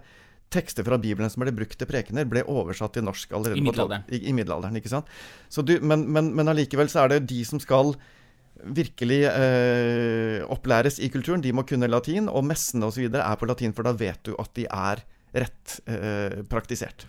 tekster 0.51 0.83
fra 0.83 0.99
Bibelen 0.99 1.31
som 1.31 1.45
ble 1.45 1.53
brukt 1.55 1.77
til 1.79 1.87
prekener, 1.87 2.27
ble 2.27 2.43
oversatt 2.43 2.97
til 2.97 3.05
norsk 3.07 3.31
allerede 3.37 3.61
I 3.61 3.65
middelalderen. 3.65 4.07
I, 4.11 4.23
i 4.27 4.33
middelalderen 4.35 4.79
ikke 4.81 4.91
sant? 4.91 5.11
Du, 5.63 5.77
men, 5.79 6.03
men, 6.11 6.33
men 6.35 6.51
allikevel 6.51 6.91
så 6.91 7.05
er 7.05 7.13
det 7.13 7.21
de 7.31 7.39
som 7.47 7.61
skal 7.63 7.95
virkelig 8.61 9.23
eh, 9.25 10.41
opplæres 10.51 10.99
i 11.01 11.09
kulturen, 11.13 11.41
de 11.41 11.53
må 11.55 11.63
kunne 11.67 11.89
latin. 11.89 12.27
Og 12.29 12.45
messene 12.45 12.89
osv. 12.89 13.07
er 13.07 13.39
på 13.39 13.49
latin, 13.49 13.73
for 13.77 13.87
da 13.87 13.95
vet 13.97 14.21
du 14.27 14.35
at 14.41 14.51
de 14.59 14.67
er 14.67 15.05
rett 15.31 15.77
eh, 15.87 16.41
praktisert. 16.51 17.07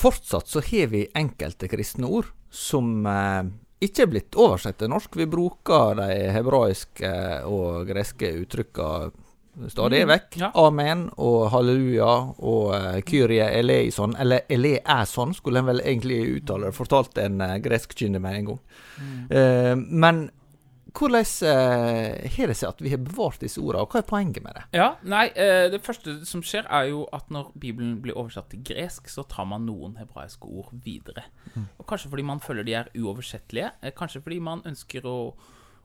Fortsatt 0.00 0.48
så 0.48 0.62
har 0.64 0.92
vi 0.94 1.08
enkelte 1.18 1.68
kristne 1.68 2.08
ord 2.08 2.30
som 2.54 3.02
eh, 3.06 3.50
ikke 3.80 4.06
blitt 4.10 4.36
oversett 4.36 4.78
til 4.80 4.90
norsk. 4.92 5.16
Vi 5.16 5.26
bruker 5.30 5.96
de 6.00 6.08
hebraiske 6.34 7.10
og 7.48 7.88
greske 7.88 8.32
uttrykkene 8.42 9.10
stadig 9.68 10.02
mm, 10.04 10.10
vekk. 10.12 10.36
Ja. 10.40 10.50
Amen 10.62 11.06
og 11.20 11.48
halleluja 11.52 12.10
og 12.38 12.74
uh, 12.74 12.98
kyrie 13.06 13.48
eleison, 13.58 14.14
eller 14.20 14.46
eleison, 14.52 15.34
skulle 15.36 15.62
en 15.62 15.70
vel 15.72 15.82
egentlig 15.84 16.20
uttale 16.36 16.68
det. 16.68 16.76
Fortalte 16.76 17.24
en 17.26 17.40
uh, 17.42 17.56
gresk 17.62 17.96
kyndig 17.98 18.22
meg 18.22 18.40
en 18.40 18.50
gang. 18.52 18.60
Mm. 19.00 19.16
Uh, 19.32 19.74
men 20.04 20.22
hvordan 20.96 21.26
uh, 21.46 22.30
har 22.34 22.50
det 22.50 22.56
seg 22.58 22.72
at 22.72 22.80
vi 22.82 22.92
har 22.92 23.00
bevart 23.02 23.42
disse 23.42 23.60
ordene, 23.60 23.84
og 23.84 23.92
hva 23.92 24.00
er 24.00 24.08
poenget 24.08 24.42
med 24.44 24.56
det? 24.56 24.64
Ja, 24.80 24.88
nei, 25.02 25.26
uh, 25.36 25.68
Det 25.72 25.82
første 25.84 26.18
som 26.28 26.42
skjer, 26.46 26.66
er 26.66 26.90
jo 26.90 27.04
at 27.16 27.30
når 27.30 27.52
Bibelen 27.60 28.00
blir 28.02 28.18
oversatt 28.18 28.50
til 28.52 28.64
gresk, 28.66 29.10
så 29.12 29.24
tar 29.28 29.48
man 29.50 29.68
noen 29.68 29.98
hebraiske 30.00 30.48
ord 30.48 30.72
videre. 30.84 31.26
Mm. 31.54 31.68
Og 31.78 31.86
Kanskje 31.90 32.10
fordi 32.10 32.26
man 32.26 32.42
føler 32.42 32.66
de 32.66 32.76
er 32.80 32.92
uoversettelige. 32.96 33.72
Uh, 33.84 33.92
kanskje 33.96 34.22
fordi 34.24 34.40
man 34.42 34.64
ønsker 34.66 35.06
å, 35.06 35.16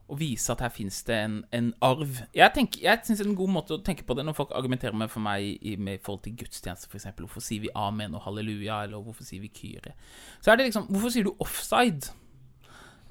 å 0.06 0.18
vise 0.18 0.52
at 0.54 0.64
her 0.64 0.74
fins 0.74 1.00
det 1.06 1.20
en, 1.28 1.40
en, 1.54 1.72
arv. 1.84 2.22
Jeg, 2.34 2.50
tenker, 2.56 2.82
jeg 2.88 3.06
syns 3.06 3.24
en 3.24 3.38
god 3.38 3.56
måte 3.60 3.76
å 3.76 3.82
tenke 3.86 4.06
på 4.06 4.16
det 4.18 4.26
når 4.26 4.38
folk 4.38 4.54
argumenterer 4.58 4.96
med 4.96 5.12
for 5.12 5.24
meg 5.24 5.56
i, 5.60 5.76
med 5.78 6.02
forhold 6.02 6.24
til 6.26 6.38
gudstjeneste, 6.42 6.90
f.eks. 6.90 7.10
Hvorfor 7.20 7.44
sier 7.44 7.66
vi 7.66 7.74
amen 7.74 8.16
og 8.16 8.26
halleluja, 8.26 8.84
eller 8.86 9.02
hvorfor 9.04 9.28
sier 9.28 9.44
vi 9.44 9.54
kyrie? 9.54 9.96
Så 10.40 10.52
er 10.52 10.58
det 10.58 10.70
liksom 10.70 10.88
Hvorfor 10.90 11.12
sier 11.14 11.28
du 11.28 11.34
offside? 11.36 12.14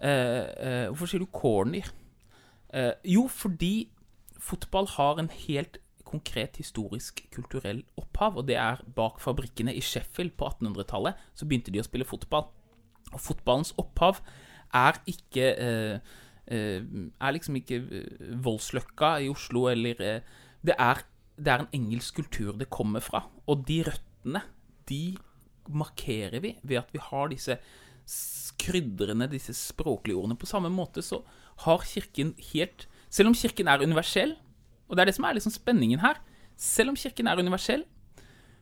Eh, 0.03 0.43
eh, 0.59 0.87
hvorfor 0.91 1.09
sier 1.09 1.23
du 1.23 1.29
corner? 1.31 1.87
Eh, 2.73 2.93
jo, 3.15 3.27
fordi 3.31 3.89
fotball 4.39 4.87
har 4.97 5.19
en 5.19 5.29
helt 5.29 5.79
konkret 6.05 6.57
historisk, 6.57 7.25
kulturell 7.33 7.83
opphav. 7.97 8.37
Og 8.37 8.47
det 8.47 8.57
er 8.59 8.83
bak 8.95 9.21
fabrikkene 9.23 9.73
i 9.75 9.81
Sheffield 9.81 10.35
på 10.37 10.49
1800-tallet. 10.51 11.15
Så 11.33 11.47
begynte 11.47 11.73
de 11.73 11.81
å 11.81 11.87
spille 11.87 12.07
fotball. 12.07 12.49
Og 13.13 13.21
fotballens 13.21 13.73
opphav 13.77 14.21
er 14.73 14.99
ikke 15.07 16.01
Er 16.45 17.31
liksom 17.33 17.55
ikke 17.57 17.79
Voldsløkka 18.43 19.15
i 19.17 19.29
Oslo 19.29 19.63
eller 19.65 20.21
det 20.61 20.75
er, 20.77 20.99
det 21.37 21.47
er 21.47 21.63
en 21.63 21.73
engelsk 21.73 22.19
kultur 22.19 22.53
det 22.53 22.69
kommer 22.69 23.01
fra. 23.01 23.23
Og 23.49 23.63
de 23.65 23.79
røttene, 23.87 24.41
de 24.89 25.17
markerer 25.73 26.39
vi 26.43 26.53
ved 26.61 26.77
at 26.77 26.93
vi 26.93 27.01
har 27.01 27.31
disse 27.33 27.57
krydrende 28.62 29.27
disse 29.31 29.53
språklige 29.57 30.17
ordene. 30.17 30.38
På 30.39 30.50
samme 30.50 30.71
måte 30.74 31.03
så 31.05 31.21
har 31.65 31.85
Kirken 31.88 32.35
helt 32.51 32.88
Selv 33.09 33.29
om 33.29 33.35
Kirken 33.38 33.67
er 33.67 33.79
universell, 33.79 34.33
og 34.89 34.95
det 34.95 35.01
er 35.01 35.05
det 35.05 35.15
som 35.15 35.25
er 35.25 35.38
liksom 35.38 35.53
spenningen 35.53 36.01
her 36.01 36.19
Selv 36.57 36.91
om 36.91 36.97
Kirken 37.00 37.27
er 37.27 37.39
universell, 37.39 37.85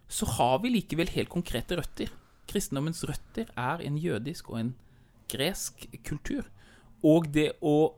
så 0.08 0.26
har 0.26 0.60
vi 0.62 0.70
likevel 0.70 1.10
helt 1.10 1.30
konkrete 1.30 1.78
røtter. 1.78 2.12
Kristendommens 2.50 3.04
røtter 3.08 3.50
er 3.58 3.82
en 3.82 3.98
jødisk 3.98 4.50
og 4.50 4.60
en 4.60 4.74
gresk 5.32 5.88
kultur. 6.06 6.50
Og 7.04 7.32
det 7.34 7.54
å 7.62 7.96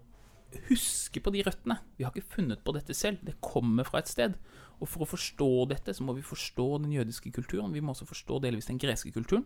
huske 0.70 1.20
på 1.20 1.34
de 1.34 1.44
røttene 1.44 1.80
Vi 1.98 2.06
har 2.06 2.14
ikke 2.14 2.36
funnet 2.38 2.64
på 2.64 2.76
dette 2.76 2.94
selv. 2.94 3.20
Det 3.26 3.42
kommer 3.42 3.84
fra 3.84 4.00
et 4.00 4.12
sted. 4.12 4.38
Og 4.80 4.88
for 4.92 5.04
å 5.04 5.10
forstå 5.10 5.50
dette, 5.72 5.94
så 5.96 6.04
må 6.04 6.14
vi 6.16 6.24
forstå 6.26 6.68
den 6.84 6.94
jødiske 6.94 7.32
kulturen. 7.32 7.74
Vi 7.74 7.82
må 7.82 7.96
også 7.96 8.08
forstå 8.08 8.42
delvis 8.44 8.70
den 8.70 8.80
greske 8.80 9.12
kulturen. 9.16 9.46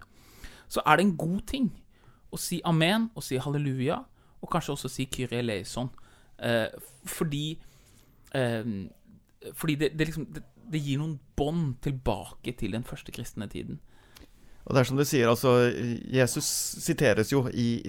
Så 0.68 0.82
er 0.86 0.98
det 0.98 1.06
en 1.06 1.18
god 1.18 1.42
ting 1.48 1.72
å 2.32 2.38
si 2.40 2.62
amen 2.66 3.10
og 3.16 3.26
si 3.26 3.40
halleluja, 3.42 4.00
og 4.40 4.52
kanskje 4.52 4.76
også 4.76 4.92
si 4.92 5.08
kyrie 5.12 5.42
eleison. 5.42 5.90
Eh, 6.40 6.68
fordi 7.06 7.60
eh, 8.36 8.72
fordi 9.56 9.76
det, 9.76 9.92
det, 10.00 10.08
liksom, 10.08 10.26
det, 10.36 10.44
det 10.72 10.82
gir 10.84 11.00
noen 11.02 11.18
bånd 11.38 11.80
tilbake 11.84 12.54
til 12.60 12.76
den 12.76 12.84
første 12.88 13.12
kristne 13.16 13.48
tiden. 13.52 13.80
Og 14.70 14.76
det 14.76 14.84
er 14.84 14.86
som 14.86 15.00
du 15.00 15.06
sier, 15.08 15.26
altså 15.26 15.52
Jesus 16.14 16.46
siteres 16.86 17.32
jo 17.34 17.48
i 17.50 17.82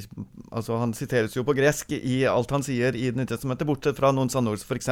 Altså 0.51 0.79
han 0.81 0.95
siteres 0.97 1.37
jo 1.37 1.45
på 1.47 1.53
gresk 1.55 1.93
i 1.93 2.23
alt 2.27 2.51
han 2.51 2.65
sier 2.65 2.97
i 2.97 3.11
Det 3.11 3.21
nye 3.21 3.29
testamentet, 3.29 3.69
bortsett 3.69 3.99
fra 4.01 4.11
noen 4.17 4.33
sannord, 4.33 4.65
f.eks. 4.65 4.89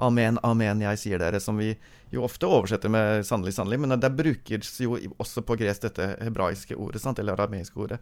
Amen, 0.00 0.38
amen, 0.46 0.84
jeg 0.86 1.00
sier 1.02 1.20
dere, 1.20 1.42
som 1.42 1.58
vi 1.60 1.74
jo 2.14 2.22
ofte 2.24 2.48
oversetter 2.48 2.88
med 2.88 3.26
sannelig, 3.26 3.52
sannelig. 3.58 3.80
Men 3.82 3.98
det 4.00 4.12
brukes 4.16 4.70
jo 4.80 4.94
også 5.20 5.42
på 5.44 5.58
gresk 5.60 5.84
dette 5.84 6.06
hebraiske 6.22 6.78
ordet, 6.78 7.02
sant, 7.02 7.20
eller 7.20 7.36
arameiske 7.36 7.76
ordet. 7.76 7.98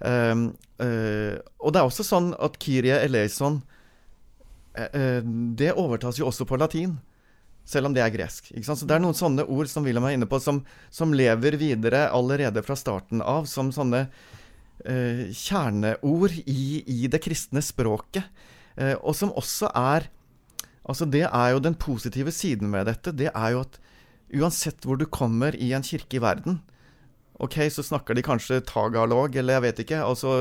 Um, 0.00 0.48
uh, 0.82 1.36
og 1.60 1.74
det 1.74 1.80
er 1.80 1.86
også 1.86 2.06
sånn 2.06 2.32
at 2.38 2.58
Kyrie 2.62 3.00
eleison 3.02 3.56
uh, 4.78 5.22
Det 5.58 5.72
overtas 5.74 6.20
jo 6.20 6.28
også 6.28 6.46
på 6.46 6.58
latin 6.60 6.92
selv 7.68 7.88
om 7.88 7.94
det 7.96 8.02
er 8.04 8.14
gresk. 8.14 8.50
Så 8.64 8.76
Det 8.80 8.96
er 8.96 9.02
noen 9.02 9.16
sånne 9.16 9.44
ord 9.44 9.68
som 9.68 9.84
Wilhelm 9.84 10.08
er 10.08 10.16
inne 10.16 10.28
på, 10.28 10.40
som, 10.40 10.62
som 10.90 11.12
lever 11.14 11.58
videre 11.60 12.08
allerede 12.14 12.62
fra 12.64 12.76
starten 12.78 13.20
av, 13.20 13.48
som 13.50 13.72
sånne 13.74 14.06
eh, 14.84 15.28
kjerneord 15.36 16.38
i, 16.46 16.84
i, 16.86 17.00
det 17.12 17.20
kristne 17.24 17.62
språket. 17.64 18.24
Eh, 18.76 18.96
og 18.98 19.16
som 19.18 19.34
også 19.34 19.72
er 19.74 20.12
Altså, 20.88 21.04
det 21.04 21.26
er 21.26 21.50
jo 21.52 21.58
den 21.60 21.74
positive 21.76 22.32
siden 22.32 22.70
med 22.72 22.86
dette. 22.88 23.12
Det 23.12 23.26
er 23.28 23.50
jo 23.52 23.58
at 23.60 23.74
uansett 24.40 24.86
hvor 24.88 24.96
du 24.96 25.04
kommer 25.04 25.52
i 25.52 25.74
en 25.76 25.84
kirke 25.84 26.16
i 26.16 26.22
verden 26.24 26.62
Ok, 27.44 27.58
så 27.68 27.84
snakker 27.84 28.16
de 28.16 28.24
kanskje 28.24 28.62
tagalog, 28.66 29.36
eller 29.36 29.58
jeg 29.58 29.64
vet 29.66 29.82
ikke. 29.84 29.98
altså 30.00 30.32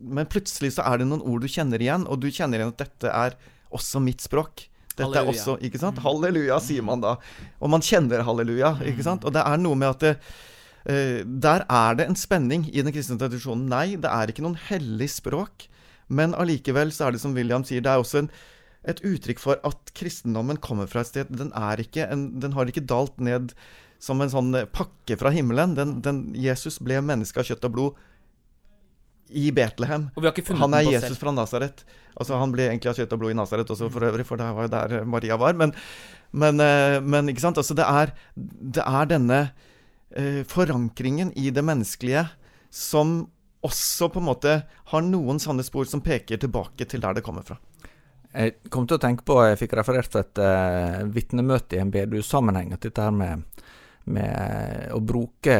men 0.00 0.28
plutselig 0.28 0.74
så 0.76 0.84
er 0.88 1.00
det 1.00 1.08
noen 1.08 1.24
ord 1.24 1.44
du 1.44 1.48
kjenner 1.48 1.80
igjen, 1.80 2.06
og 2.08 2.20
du 2.20 2.30
kjenner 2.32 2.60
igjen 2.60 2.72
at 2.74 2.82
dette 2.84 3.10
er 3.10 3.36
også 3.74 4.00
mitt 4.04 4.24
språk. 4.24 4.66
Dette 4.94 5.10
halleluja. 5.10 5.22
er 5.26 5.34
også, 5.34 5.58
ikke 5.66 5.80
sant? 5.82 6.00
Halleluja, 6.04 6.58
sier 6.62 6.86
man 6.86 7.02
da. 7.02 7.16
Og 7.58 7.70
man 7.72 7.82
kjenner 7.84 8.22
halleluja, 8.26 8.76
ikke 8.86 9.06
sant? 9.06 9.26
Og 9.26 9.34
det 9.34 9.42
er 9.42 9.60
noe 9.60 9.78
med 9.78 9.90
at 9.90 10.04
det, 10.04 10.14
uh, 10.86 11.20
Der 11.26 11.66
er 11.66 11.98
det 11.98 12.08
en 12.08 12.18
spenning 12.18 12.68
i 12.70 12.82
den 12.82 12.94
kristne 12.94 13.18
tradisjonen. 13.18 13.66
Nei, 13.70 13.96
det 14.00 14.10
er 14.10 14.30
ikke 14.30 14.44
noen 14.46 14.58
hellig 14.68 15.10
språk. 15.16 15.68
Men 16.06 16.36
allikevel 16.38 16.92
så 16.94 17.08
er 17.08 17.14
det 17.14 17.22
som 17.24 17.34
William 17.34 17.64
sier, 17.66 17.82
det 17.82 17.90
er 17.90 18.02
også 18.02 18.22
en, 18.22 18.30
et 18.86 19.00
uttrykk 19.00 19.40
for 19.40 19.62
at 19.64 19.94
kristendommen 19.96 20.60
kommer 20.62 20.86
fra 20.90 21.02
et 21.02 21.10
sted. 21.10 21.32
Den, 21.32 21.50
en, 21.54 22.26
den 22.40 22.54
har 22.54 22.68
ikke 22.68 22.84
dalt 22.84 23.18
ned 23.18 23.54
som 24.04 24.20
en 24.20 24.30
sånn 24.30 24.52
pakke 24.74 25.16
fra 25.18 25.32
himmelen. 25.34 25.74
Den, 25.78 25.98
den, 26.04 26.26
Jesus 26.36 26.78
ble 26.84 27.00
menneske 27.00 27.40
av 27.40 27.48
kjøtt 27.48 27.64
og 27.70 27.74
blod 27.76 28.02
i 29.28 29.50
Betlehem. 29.54 30.08
han 30.14 30.74
er 30.74 30.86
Jesus 30.86 31.14
selv. 31.14 31.20
fra 31.20 31.32
Nasaret. 31.32 31.84
Altså, 32.14 32.36
han 32.38 32.52
ble 32.54 32.68
egentlig 32.68 32.92
av 32.92 32.98
kjøtt 32.98 33.14
og 33.16 33.22
blod 33.22 33.34
i 33.34 33.38
Nasaret 33.38 33.70
også, 33.70 33.90
for 33.90 34.06
øvrig, 34.06 34.26
for 34.26 34.40
det 34.40 34.50
var 34.54 34.68
jo 34.68 34.72
der 34.74 35.04
Maria 35.04 35.38
var. 35.40 35.56
Men, 35.58 35.74
men, 36.32 36.60
eh, 36.60 37.00
men 37.00 37.30
ikke 37.32 37.42
sant? 37.42 37.58
Altså, 37.58 37.74
det, 37.74 37.86
er, 37.86 38.14
det 38.34 38.84
er 38.84 39.10
denne 39.10 39.40
eh, 40.14 40.42
forankringen 40.48 41.32
i 41.36 41.50
det 41.54 41.64
menneskelige 41.64 42.28
som 42.74 43.22
også 43.64 44.10
på 44.12 44.20
en 44.20 44.28
måte 44.28 44.54
har 44.90 45.06
noen 45.06 45.38
sanne 45.40 45.64
spor 45.64 45.88
som 45.88 46.02
peker 46.04 46.40
tilbake 46.40 46.84
til 46.88 47.00
der 47.00 47.16
det 47.16 47.24
kommer 47.24 47.46
fra. 47.46 47.56
Jeg 48.34 48.56
kom 48.72 48.86
til 48.86 48.98
å 48.98 49.02
tenke 49.02 49.24
på, 49.26 49.38
jeg 49.46 49.60
fikk 49.60 49.76
referert 49.78 50.10
til 50.10 50.24
et 50.24 50.40
uh, 50.42 51.04
vitnemøte 51.14 51.78
i 51.78 51.80
en 51.80 51.92
BDU-sammenheng, 51.94 52.72
at 52.74 52.82
dette 52.82 53.04
her 53.04 53.14
med 53.14 53.44
med 54.04 54.90
å 54.92 54.98
bruke 55.00 55.54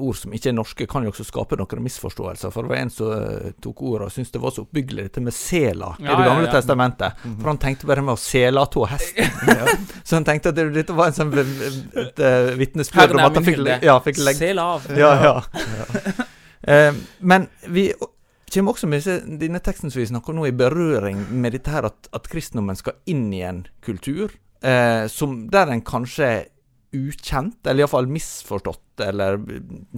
ord 0.00 0.16
som 0.16 0.32
ikke 0.32 0.48
er 0.50 0.56
norske, 0.56 0.86
kan 0.88 1.04
jo 1.04 1.12
også 1.12 1.26
skape 1.28 1.58
noen 1.60 1.82
misforståelser. 1.84 2.52
For 2.54 2.64
det 2.64 2.72
var 2.72 2.80
en 2.80 2.92
som 2.92 3.10
eh, 3.12 3.50
tok 3.62 3.82
ordet 3.84 4.08
og 4.08 4.14
syntes 4.14 4.32
det 4.32 4.40
var 4.40 4.54
så 4.56 4.64
oppbyggelig, 4.64 5.08
dette 5.10 5.24
med 5.24 5.36
sela 5.36 5.90
ja, 5.98 6.06
i 6.06 6.14
Det 6.14 6.28
gamle 6.28 6.46
ja, 6.46 6.48
ja. 6.48 6.54
testamentet. 6.56 7.20
Mhm. 7.24 7.36
For 7.42 7.52
han 7.52 7.60
tenkte 7.66 7.90
bare 7.90 8.06
med 8.06 8.16
å 8.16 8.20
sela 8.20 8.64
to 8.72 8.86
hesten. 8.88 9.28
så 10.06 10.16
han 10.16 10.28
tenkte 10.28 10.54
at 10.54 10.58
det, 10.58 10.66
dette 10.78 10.96
var 10.96 11.12
en 11.12 11.18
sånn 11.18 11.34
et, 11.42 12.00
et, 12.06 12.24
vitnesbyrd 12.60 13.18
om 13.18 13.24
at 13.26 13.38
han 13.40 13.48
fikk, 13.50 13.62
ja, 13.84 13.98
fikk 14.04 14.22
legge 14.24 14.40
Sel 14.44 14.58
av. 14.60 14.88
Ja, 14.98 15.12
ja. 15.22 15.36
men 17.32 17.46
vi 17.68 17.90
kommer 18.54 18.74
også 18.74 18.88
med 18.88 19.04
denne 19.40 19.60
teksten 19.62 19.92
som 19.92 20.00
vi 20.00 20.08
snakker 20.08 20.32
om 20.32 20.40
nå, 20.40 20.48
i 20.48 20.56
berøring 20.56 21.20
med 21.36 21.54
dette 21.56 21.72
her 21.74 21.86
at, 21.90 22.08
at 22.16 22.26
kristendommen 22.30 22.78
skal 22.78 22.96
inn 23.10 23.28
i 23.34 23.44
en 23.44 23.64
kultur 23.84 24.32
Eh, 24.64 25.06
som, 25.08 25.50
der 25.50 25.66
en 25.66 25.82
kanskje 25.84 26.44
ukjent, 26.94 27.60
eller 27.66 27.84
iallfall 27.84 28.08
misforstått, 28.10 29.02
eller 29.04 29.38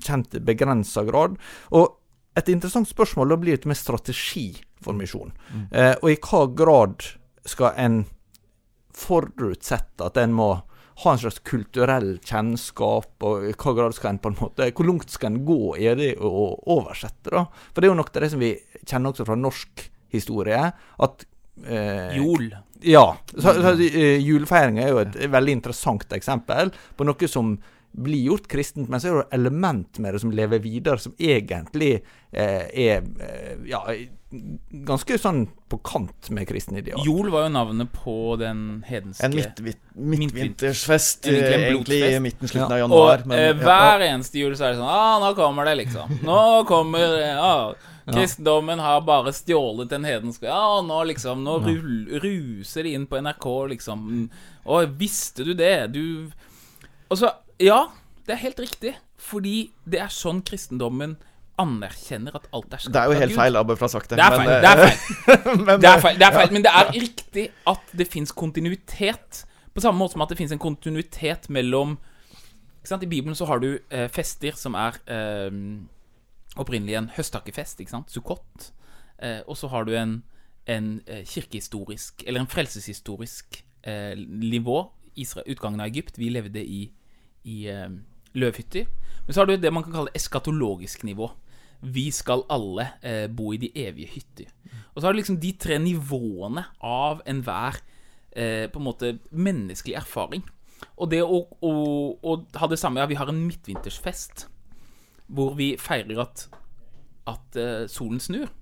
kjent 0.00 0.36
i 0.36 0.42
begrensa 0.44 1.04
grad. 1.06 1.36
Og 1.76 2.00
et 2.36 2.50
interessant 2.52 2.88
spørsmål 2.88 3.32
da 3.32 3.40
blir 3.40 3.56
det 3.56 3.68
med 3.70 3.78
strategi 3.78 4.50
for 4.84 4.96
misjon. 4.96 5.32
Mm. 5.52 5.66
Eh, 5.70 5.94
og 6.02 6.10
i 6.12 6.18
hva 6.20 6.42
grad 6.56 7.06
skal 7.48 7.76
en 7.80 8.02
forutsette 8.96 10.04
at 10.04 10.18
en 10.20 10.34
må 10.36 10.50
ha 11.02 11.12
en 11.12 11.20
slags 11.20 11.42
kulturell 11.44 12.14
kjennskap, 12.24 13.10
og 13.20 13.44
i 13.44 13.52
hva 13.52 13.74
grad 13.76 13.96
skal 13.96 14.14
en 14.14 14.20
på 14.24 14.32
en 14.32 14.38
måte 14.38 14.70
Hvor 14.72 14.88
langt 14.88 15.12
skal 15.12 15.34
en 15.34 15.42
gå 15.44 15.76
i 15.76 15.90
det 15.98 16.14
å 16.24 16.30
oversette, 16.72 17.28
da? 17.32 17.44
For 17.72 17.80
det 17.80 17.88
er 17.88 17.92
jo 17.92 17.98
noe 18.00 18.08
av 18.08 18.22
det 18.24 18.30
som 18.32 18.40
vi 18.40 18.54
kjenner 18.86 19.12
også 19.12 19.26
fra 19.28 19.36
norsk 19.36 19.84
historie, 20.14 20.62
at 20.72 21.26
eh, 21.64 22.16
Jol. 22.18 22.50
Ja. 22.84 23.06
Så, 23.32 23.54
så, 23.56 23.72
uh, 23.72 24.18
Julefeiringa 24.20 24.84
er 24.84 24.92
jo 24.92 25.00
et 25.04 25.16
veldig 25.32 25.56
interessant 25.60 26.12
eksempel 26.12 26.74
på 26.96 27.08
noe 27.08 27.30
som 27.30 27.56
blir 27.96 28.26
gjort 28.28 28.48
kristent, 28.48 28.88
men 28.88 29.00
så 29.00 29.08
er 29.08 29.16
det 29.22 29.38
element 29.38 29.98
med 30.04 30.14
det 30.14 30.20
som 30.20 30.32
lever 30.34 30.60
videre, 30.60 31.00
som 31.00 31.14
egentlig 31.16 31.94
eh, 31.96 32.66
er 32.68 33.06
eh, 33.24 33.54
ja, 33.70 33.80
ganske 34.86 35.16
sånn 35.20 35.46
på 35.70 35.78
kant 35.86 36.28
med 36.34 36.48
kristne 36.48 36.82
ideal. 36.82 37.00
Jol 37.06 37.30
var 37.32 37.46
jo 37.46 37.54
navnet 37.54 37.92
på 37.94 38.36
den 38.40 38.60
hedenske 38.86 39.24
En 39.24 39.36
midtvintersfest, 40.12 41.30
midt 41.30 41.48
egentlig 41.56 42.02
i 42.04 42.20
midten, 42.20 42.50
slutten 42.50 42.68
ja. 42.68 42.74
av 42.76 42.84
januar. 42.84 43.24
Og 43.24 43.32
men, 43.32 43.44
eh, 43.46 43.64
hver 43.64 44.06
eneste 44.10 44.42
jul 44.42 44.56
så 44.58 44.68
er 44.68 44.76
det 44.76 44.82
sånn 44.82 44.92
Ah, 44.92 45.16
nå 45.22 45.32
kommer 45.38 45.68
det, 45.70 45.78
liksom. 45.86 46.18
Nå 46.26 46.40
kommer 46.68 47.16
ah, 47.40 47.92
Kristendommen 48.06 48.78
har 48.78 49.00
bare 49.02 49.32
stjålet 49.34 49.90
den 49.90 50.04
hedenske 50.06 50.46
Ja, 50.46 50.80
nå 50.84 51.00
liksom 51.10 51.40
Nå 51.42 51.58
ruser 52.22 52.86
de 52.86 52.92
inn 52.94 53.06
på 53.10 53.18
NRK, 53.18 53.46
liksom. 53.72 54.28
Og 54.64 54.98
visste 55.00 55.46
du 55.46 55.54
det? 55.58 55.88
Du 55.94 56.30
Og 57.10 57.18
så 57.18 57.32
Ja, 57.58 57.88
det 58.26 58.36
er 58.36 58.44
helt 58.44 58.60
riktig. 58.62 58.94
Fordi 59.18 59.70
det 59.88 60.02
er 60.04 60.12
sånn 60.12 60.44
kristendommen 60.46 61.16
anerkjenner 61.58 62.36
at 62.36 62.48
alt 62.54 62.74
er 62.74 62.82
skapt 62.82 62.94
Det 62.94 63.00
er 63.00 63.10
jo 63.10 63.20
helt 63.22 63.36
feil, 63.36 63.56
Abbe, 63.56 63.76
fra 63.80 63.88
sagt 63.88 64.12
det. 64.12 64.20
Er 64.20 64.34
feil. 64.36 64.50
Det 64.60 64.70
er 64.70 64.82
feil. 64.82 65.62
men, 65.64 65.78
det 65.82 65.90
er 65.90 66.02
feil, 66.04 66.18
det 66.20 66.26
er 66.26 66.36
feil. 66.36 66.52
Men 66.52 66.66
det 66.66 66.72
er 66.80 66.90
riktig 66.92 67.46
at 67.72 67.94
det 67.96 68.08
fins 68.12 68.34
kontinuitet. 68.36 69.42
På 69.72 69.84
samme 69.84 69.98
måte 69.98 70.16
som 70.16 70.24
at 70.26 70.32
det 70.32 70.38
fins 70.38 70.52
en 70.52 70.62
kontinuitet 70.62 71.48
mellom 71.48 71.96
I 72.86 73.06
Bibelen 73.06 73.34
så 73.34 73.48
har 73.48 73.58
du 73.58 73.78
eh, 73.90 74.06
fester 74.12 74.54
som 74.54 74.76
er 74.78 75.00
eh, 75.10 75.48
opprinnelig 76.60 76.96
en 76.98 77.10
høsttakkefest, 77.16 77.80
ikke 77.82 77.94
sant? 77.94 78.12
Sukkot. 78.12 78.70
Eh, 79.22 79.40
og 79.46 79.56
så 79.58 79.70
har 79.72 79.86
du 79.86 79.94
en, 79.96 80.18
en 80.70 80.90
eh, 81.06 81.24
kirkehistorisk, 81.28 82.24
eller 82.26 82.44
en 82.44 82.50
frelseshistorisk 82.50 83.62
eh, 83.86 84.14
nivå. 84.16 84.82
Israel, 85.16 85.48
utgangen 85.48 85.80
av 85.80 85.88
Egypt. 85.88 86.18
Vi 86.20 86.28
levde 86.28 86.60
i, 86.60 86.82
i 87.48 87.56
eh, 87.72 87.88
løvhytter. 88.36 88.88
Men 89.26 89.34
så 89.34 89.40
har 89.40 89.48
du 89.48 89.56
det 89.56 89.72
man 89.72 89.86
kan 89.86 89.94
kalle 89.96 90.14
eskatologisk 90.16 91.06
nivå. 91.08 91.30
Vi 91.80 92.10
skal 92.12 92.44
alle 92.52 92.90
eh, 93.02 93.26
bo 93.32 93.52
i 93.52 93.60
de 93.60 93.70
evige 93.80 94.12
hytter. 94.14 94.50
Og 94.94 95.00
så 95.00 95.06
har 95.06 95.14
du 95.14 95.20
liksom 95.20 95.40
de 95.40 95.52
tre 95.60 95.78
nivåene 95.80 96.66
av 96.84 97.22
enhver 97.28 97.80
eh, 98.32 98.66
på 98.72 98.80
en 98.80 98.86
måte 98.86 99.16
menneskelig 99.30 99.96
erfaring. 100.00 100.44
Og 101.00 101.10
det 101.12 101.22
å, 101.24 101.40
å, 101.64 101.72
å 102.20 102.36
ha 102.60 102.68
det 102.68 102.78
samme 102.80 103.00
Ja, 103.00 103.08
vi 103.08 103.16
har 103.16 103.30
en 103.32 103.44
midtvintersfest 103.46 104.46
hvor 105.26 105.56
vi 105.58 105.74
feirer 105.80 106.22
at, 106.22 106.46
at 107.26 107.58
uh, 107.58 107.88
solen 107.90 108.22
snur, 108.22 108.52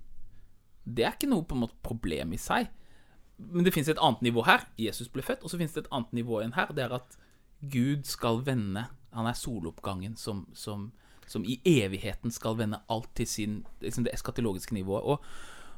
det 0.85 1.05
er 1.05 1.15
ikke 1.15 1.29
noe 1.29 1.45
på 1.45 1.57
en 1.57 1.63
måte 1.65 1.77
problem 1.85 2.33
i 2.35 2.41
seg. 2.41 2.69
Men 3.37 3.65
det 3.65 3.73
fins 3.75 3.89
et 3.91 4.01
annet 4.01 4.21
nivå 4.25 4.45
her. 4.47 4.67
Jesus 4.79 5.09
ble 5.11 5.25
født. 5.25 5.43
Og 5.43 5.51
så 5.51 5.59
fins 5.59 5.73
det 5.75 5.85
et 5.85 5.93
annet 5.93 6.13
nivå 6.15 6.39
igjen 6.39 6.55
her. 6.55 6.71
Det 6.75 6.85
er 6.85 6.93
at 6.95 7.17
Gud 7.71 8.05
skal 8.07 8.43
vende 8.45 8.85
Han 9.15 9.27
er 9.29 9.37
soloppgangen 9.39 10.17
som, 10.19 10.43
som, 10.53 10.89
som 11.25 11.45
i 11.47 11.55
evigheten 11.65 12.33
skal 12.35 12.57
vende 12.59 12.81
alt 12.91 13.07
til 13.15 13.27
sin, 13.27 13.53
liksom 13.79 14.03
det 14.03 14.11
eskatologiske 14.13 14.75
nivået. 14.75 15.03
Og, 15.07 15.23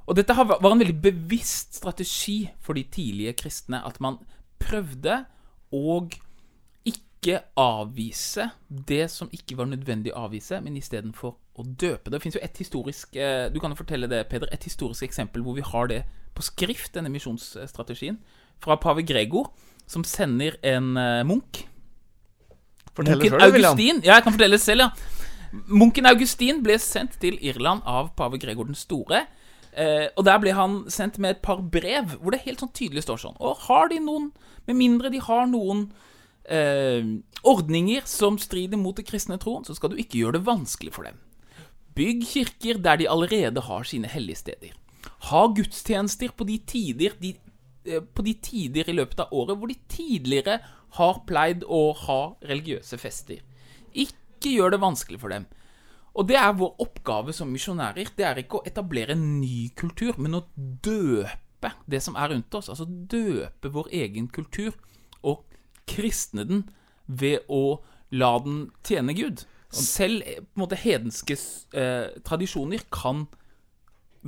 og 0.10 0.18
dette 0.18 0.34
var 0.34 0.72
en 0.72 0.82
veldig 0.82 1.02
bevisst 1.02 1.78
strategi 1.78 2.48
for 2.60 2.74
de 2.74 2.84
tidlige 2.84 3.36
kristne. 3.38 3.84
At 3.86 4.02
man 4.02 4.18
prøvde 4.58 5.20
å 5.70 6.00
ikke 7.28 7.42
avvise 7.60 8.50
det 8.68 9.10
som 9.12 9.30
ikke 9.36 9.58
var 9.60 9.68
nødvendig 9.70 10.14
å 10.14 10.26
avvise, 10.28 10.62
men 10.64 10.78
istedenfor 10.80 11.36
å 11.58 11.66
døpe 11.66 12.08
det. 12.08 12.16
Det 12.18 12.24
fins 12.24 12.38
jo 12.38 12.44
et 12.44 12.62
historisk 12.62 13.16
eh, 13.20 13.48
Du 13.52 13.60
kan 13.60 13.74
jo 13.74 13.80
fortelle 13.80 14.08
det, 14.08 14.24
Peder. 14.32 14.50
Et 14.54 14.64
historisk 14.64 15.04
eksempel 15.04 15.44
hvor 15.44 15.58
vi 15.58 15.66
har 15.66 15.92
det 15.92 16.04
på 16.38 16.46
skrift, 16.46 16.94
denne 16.96 17.12
misjonsstrategien, 17.12 18.20
fra 18.64 18.78
pave 18.80 19.04
Gregor, 19.06 19.52
som 19.90 20.04
sender 20.06 20.58
en 20.66 20.94
uh, 20.98 21.24
munk. 21.26 21.64
Fortell 22.94 23.22
det 23.22 23.32
sjøl, 23.32 23.42
Augustin. 23.42 24.02
Ja, 24.06 24.18
jeg 24.18 24.26
kan 24.26 24.36
fortelle 24.36 24.58
det 24.58 24.64
selv, 24.64 24.86
ja. 24.86 25.58
Munken 25.68 26.06
Augustin 26.06 26.62
ble 26.62 26.76
sendt 26.82 27.18
til 27.22 27.40
Irland 27.42 27.86
av 27.88 28.12
pave 28.18 28.40
Gregor 28.42 28.68
den 28.70 28.78
store 28.78 29.26
Eh, 29.78 30.08
og 30.18 30.24
der 30.26 30.40
ble 30.42 30.56
han 30.58 30.78
sendt 30.90 31.20
med 31.22 31.36
et 31.36 31.42
par 31.46 31.60
brev 31.62 32.16
hvor 32.18 32.34
det 32.34 32.42
helt 32.48 32.64
sånn 32.64 32.74
tydelig 32.74 33.04
står 33.06 33.20
sånn 33.22 33.36
Og 33.46 33.60
har 33.68 33.92
de 33.92 34.00
noen, 34.02 34.32
med 34.66 34.80
mindre 34.80 35.12
de 35.14 35.20
har 35.22 35.46
noen 35.52 35.84
eh, 36.48 37.06
ordninger 37.44 38.08
som 38.10 38.38
strider 38.42 38.80
mot 38.80 38.98
det 38.98 39.08
kristne 39.08 39.38
troen, 39.42 39.66
så 39.68 39.76
skal 39.78 39.94
du 39.94 40.02
ikke 40.02 40.22
gjøre 40.22 40.40
det 40.40 40.48
vanskelig 40.48 40.94
for 40.96 41.08
dem. 41.08 41.20
Bygg 41.98 42.26
kirker 42.30 42.82
der 42.84 43.00
de 43.02 43.10
allerede 43.10 43.64
har 43.66 43.84
sine 43.88 44.10
hellige 44.12 44.44
steder. 44.44 44.74
Ha 45.32 45.48
gudstjenester 45.48 46.34
på 46.38 46.46
de 46.48 46.58
tider 46.68 47.16
de, 47.22 47.34
eh, 47.86 48.02
på 48.02 48.26
de 48.26 48.34
tider 48.34 48.90
i 48.90 48.98
løpet 48.98 49.20
av 49.20 49.34
året 49.34 49.58
hvor 49.58 49.68
de 49.72 49.80
tidligere 49.90 50.60
har 50.98 51.22
pleid 51.28 51.64
å 51.64 51.94
ha 52.06 52.22
religiøse 52.46 52.98
fester. 53.02 53.42
Ikke 53.94 54.54
gjør 54.54 54.76
det 54.76 54.82
vanskelig 54.82 55.20
for 55.20 55.34
dem. 55.34 55.48
Og 56.18 56.26
det 56.30 56.38
er 56.40 56.56
vår 56.58 56.80
oppgave 56.82 57.34
som 57.34 57.52
misjonærer. 57.54 58.10
Det 58.18 58.26
er 58.26 58.40
ikke 58.42 58.62
å 58.62 58.66
etablere 58.66 59.14
en 59.14 59.40
ny 59.42 59.70
kultur, 59.78 60.18
men 60.18 60.40
å 60.40 60.46
døpe 60.58 61.74
det 61.86 62.02
som 62.02 62.18
er 62.18 62.32
rundt 62.34 62.54
oss. 62.58 62.70
Altså 62.74 62.88
døpe 62.88 63.70
vår 63.74 63.92
egen 63.94 64.30
kultur 64.34 64.74
og 65.22 65.44
kristne 65.90 66.46
den 66.48 66.66
ved 67.08 67.48
å 67.48 67.80
la 68.12 68.38
den 68.44 68.68
tjene 68.88 69.16
Gud. 69.18 69.46
Selv 69.74 70.24
eh, 70.24 70.42
på 70.44 70.60
en 70.60 70.64
måte 70.64 70.80
hedenske 70.80 71.36
eh, 71.76 72.16
tradisjoner 72.28 72.86
kan 72.94 73.26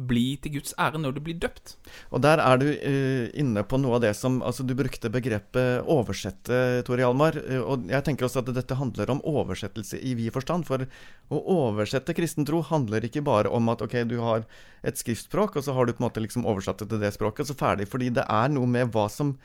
bli 0.08 0.38
til 0.42 0.58
Guds 0.58 0.74
ære 0.80 1.00
når 1.01 1.16
du 1.16 1.22
blir 1.24 1.38
døpt. 1.42 1.75
Og 2.13 2.22
der 2.24 2.42
er 2.44 2.60
du 2.62 2.68
uh, 2.70 3.25
inne 3.39 3.63
på 3.68 3.80
noe 3.82 3.98
av 3.98 4.04
det 4.06 4.13
som 4.18 4.39
Altså, 4.46 4.63
du 4.63 4.75
brukte 4.78 5.12
begrepet 5.12 5.88
oversette, 5.89 6.82
Tore 6.88 7.04
Hjalmar. 7.04 7.38
Uh, 7.42 7.62
og 7.74 7.89
jeg 7.92 8.06
tenker 8.08 8.28
også 8.28 8.44
at 8.44 8.51
dette 8.56 8.78
handler 8.80 9.12
om 9.12 9.24
oversettelse 9.28 10.00
i 10.00 10.16
vid 10.20 10.34
forstand. 10.36 10.68
For 10.70 10.86
å 10.86 11.42
oversette 11.56 12.16
kristen 12.18 12.48
tro 12.48 12.62
handler 12.66 13.06
ikke 13.06 13.25
bare 13.25 13.51
om 13.51 13.72
at 13.74 13.84
ok, 13.86 14.01
du 14.10 14.20
har 14.24 14.46
et 14.86 15.00
skriftspråk, 15.00 15.58
og 15.60 15.66
så 15.66 15.75
har 15.75 15.88
du 15.88 15.96
på 15.96 16.04
en 16.04 16.08
måte 16.08 16.24
liksom 16.24 16.48
oversatt 16.48 16.84
det 16.84 16.92
til 16.94 17.04
det 17.04 17.13
språket, 17.16 17.44
og 17.44 17.51
så 17.51 17.60
ferdig. 17.60 17.89
Fordi 17.92 18.13
det 18.16 18.28
er 18.30 18.54
noe 18.54 18.70
med 18.70 18.94
hva 18.96 19.10
som 19.12 19.36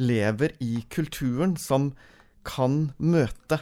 lever 0.00 0.54
i 0.62 0.84
kulturen, 0.92 1.56
som 1.60 1.92
kan 2.46 2.92
møte 2.98 3.60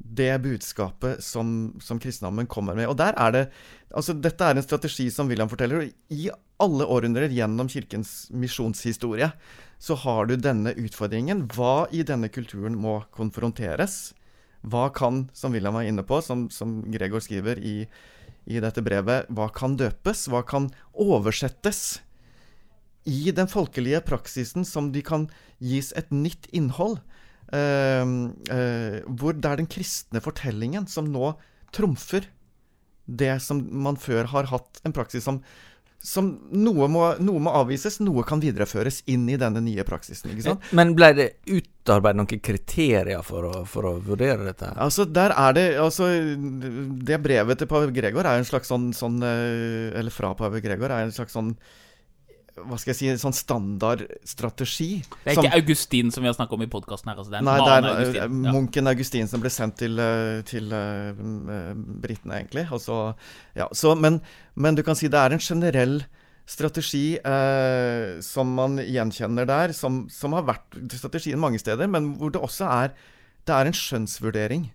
det 0.00 0.32
budskapet 0.42 1.20
som, 1.22 1.74
som 1.80 2.00
kristendommen 2.00 2.48
kommer 2.50 2.74
med. 2.74 2.88
Og 2.88 2.96
der 3.00 3.14
er 3.16 3.36
det 3.36 3.44
Altså, 3.90 4.14
dette 4.14 4.46
er 4.46 4.54
en 4.54 4.62
strategi 4.62 5.08
som 5.10 5.26
William 5.26 5.48
forteller. 5.50 5.88
I 6.14 6.28
alle 6.62 6.84
århundrer 6.86 7.32
gjennom 7.34 7.66
Kirkens 7.66 8.28
misjonshistorie 8.30 9.32
så 9.82 9.96
har 9.98 10.28
du 10.30 10.36
denne 10.38 10.70
utfordringen. 10.78 11.48
Hva 11.50 11.88
i 11.90 12.04
denne 12.06 12.30
kulturen 12.30 12.76
må 12.78 13.00
konfronteres? 13.10 14.12
Hva 14.62 14.92
kan, 14.94 15.24
som 15.34 15.56
William 15.56 15.74
var 15.74 15.88
inne 15.88 16.04
på, 16.06 16.20
som, 16.22 16.46
som 16.54 16.84
Gregor 16.92 17.18
skriver 17.24 17.58
i, 17.58 17.88
i 18.46 18.62
dette 18.62 18.84
brevet, 18.86 19.26
hva 19.26 19.48
kan 19.50 19.74
døpes? 19.80 20.28
Hva 20.30 20.44
kan 20.46 20.70
oversettes? 20.94 21.98
I 23.08 23.32
den 23.36 23.48
folkelige 23.48 24.02
praksisen 24.04 24.66
som 24.68 24.90
de 24.92 25.02
kan 25.06 25.28
gis 25.58 25.92
et 25.96 26.10
nytt 26.12 26.50
innhold. 26.56 26.98
Eh, 27.52 28.04
eh, 28.54 29.00
hvor 29.08 29.34
det 29.34 29.48
er 29.48 29.62
den 29.62 29.70
kristne 29.70 30.22
fortellingen 30.22 30.86
som 30.90 31.08
nå 31.10 31.32
trumfer 31.74 32.28
det 33.10 33.40
som 33.42 33.62
man 33.82 33.98
før 33.98 34.28
har 34.30 34.46
hatt 34.52 34.78
en 34.86 34.94
praksis 34.94 35.24
som 35.26 35.40
som 36.00 36.30
noe 36.56 36.86
må, 36.88 37.02
noe 37.20 37.40
må, 37.44 37.52
avvises, 37.52 37.98
noe 38.00 38.24
kan 38.24 38.40
videreføres 38.40 39.02
inn 39.12 39.26
i 39.28 39.36
denne 39.40 39.60
nye 39.60 39.84
praksisen. 39.84 40.32
ikke 40.32 40.46
sant? 40.46 40.70
Men 40.76 40.94
ble 40.96 41.10
det 41.16 41.26
utarbeidet 41.44 42.16
noen 42.16 42.40
kriterier 42.40 43.20
for 43.26 43.48
å, 43.50 43.52
for 43.68 43.88
å, 43.90 43.92
vurdere 44.06 44.46
dette? 44.46 44.70
Altså, 44.80 45.04
der 45.04 45.34
er 45.36 45.58
det 45.58 45.66
altså, 45.82 46.08
Det 47.04 47.20
brevet 47.20 47.60
til 47.60 47.68
pave 47.68 47.92
Gregor 47.92 48.24
er 48.24 48.40
en 48.40 48.48
slags 48.48 48.72
sånn, 48.72 48.90
sånn 48.96 49.20
eh, 49.20 49.92
Eller 50.00 50.14
fra 50.14 50.32
pave 50.38 50.62
Gregor 50.64 50.88
er 50.88 51.04
en 51.04 51.12
slags 51.12 51.36
sånn 51.36 51.52
hva 52.68 52.78
skal 52.80 52.92
jeg 52.92 52.98
si, 52.98 53.08
sånn 53.22 53.34
standardstrategi. 53.36 54.88
Det 55.24 55.32
er 55.32 55.36
ikke 55.36 55.46
som, 55.48 55.56
Augustin 55.58 56.12
som 56.14 56.24
vi 56.24 56.30
har 56.30 56.36
snakket 56.36 56.56
om 56.56 56.64
i 56.64 56.70
podkasten 56.70 57.10
her? 57.10 57.20
Altså, 57.22 57.42
nei, 57.46 57.56
er 57.64 57.88
Augustin. 57.90 58.38
Munken 58.46 58.90
Augustin 58.90 59.30
som 59.30 59.42
ble 59.42 59.52
sendt 59.54 59.78
til, 59.82 60.00
eh, 60.02 60.40
til 60.48 60.70
uh, 60.74 61.12
britene, 62.04 62.40
egentlig. 62.42 62.66
Altså, 62.72 63.00
ja, 63.58 63.68
så, 63.76 63.94
men, 63.98 64.20
men, 64.54 64.78
du 64.78 64.84
kan 64.86 64.98
si 64.98 65.10
det 65.12 65.20
er 65.20 65.36
en 65.36 65.42
generell 65.44 66.00
strategi 66.50 67.04
uh, 67.22 68.18
som 68.24 68.54
man 68.58 68.80
gjenkjenner 68.82 69.48
der, 69.48 69.74
som, 69.76 70.04
som, 70.12 70.34
har 70.38 70.48
vært 70.48 70.80
strategien 70.96 71.40
mange 71.40 71.60
steder, 71.62 71.90
men 71.90 72.14
hvor 72.20 72.34
det 72.34 72.42
også 72.42 72.68
er 72.68 72.94
Det 73.48 73.54
er 73.56 73.66
en 73.66 73.74
skjønnsvurdering. 73.74 74.70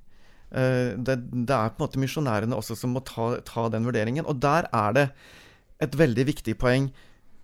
Uh, 0.50 0.96
det, 0.98 1.20
det, 1.32 1.56
er 1.56 1.74
på 1.74 1.80
en 1.80 1.86
måte 1.86 2.02
misjonærene 2.02 2.58
også 2.58 2.78
som 2.80 2.96
må 2.96 3.04
ta, 3.06 3.36
ta 3.46 3.68
den 3.70 3.86
vurderingen. 3.88 4.26
Og 4.26 4.40
der 4.42 4.70
er 4.74 4.96
det 4.96 5.10
et 5.84 5.98
veldig 6.00 6.26
viktig 6.32 6.56
poeng 6.60 6.90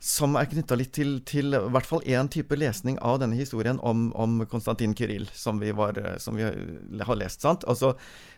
som 0.01 0.33
er 0.39 0.47
knytta 0.49 0.75
litt 0.79 0.95
til, 0.97 1.19
til, 1.29 1.53
i 1.53 1.73
hvert 1.73 1.85
fall 1.85 2.01
én 2.09 2.29
type 2.33 2.57
lesning 2.57 2.97
av 3.05 3.19
denne 3.21 3.37
historien 3.37 3.77
om, 3.85 4.07
om 4.17 4.39
Konstantin 4.49 4.95
Kyril, 4.97 5.27
som 5.37 5.61
vi, 5.61 5.69
var, 5.77 5.99
som 6.17 6.39
vi, 6.39 6.47
har 7.05 7.19
lest. 7.19 7.45
sant? 7.45 7.67
Altså 7.69 7.93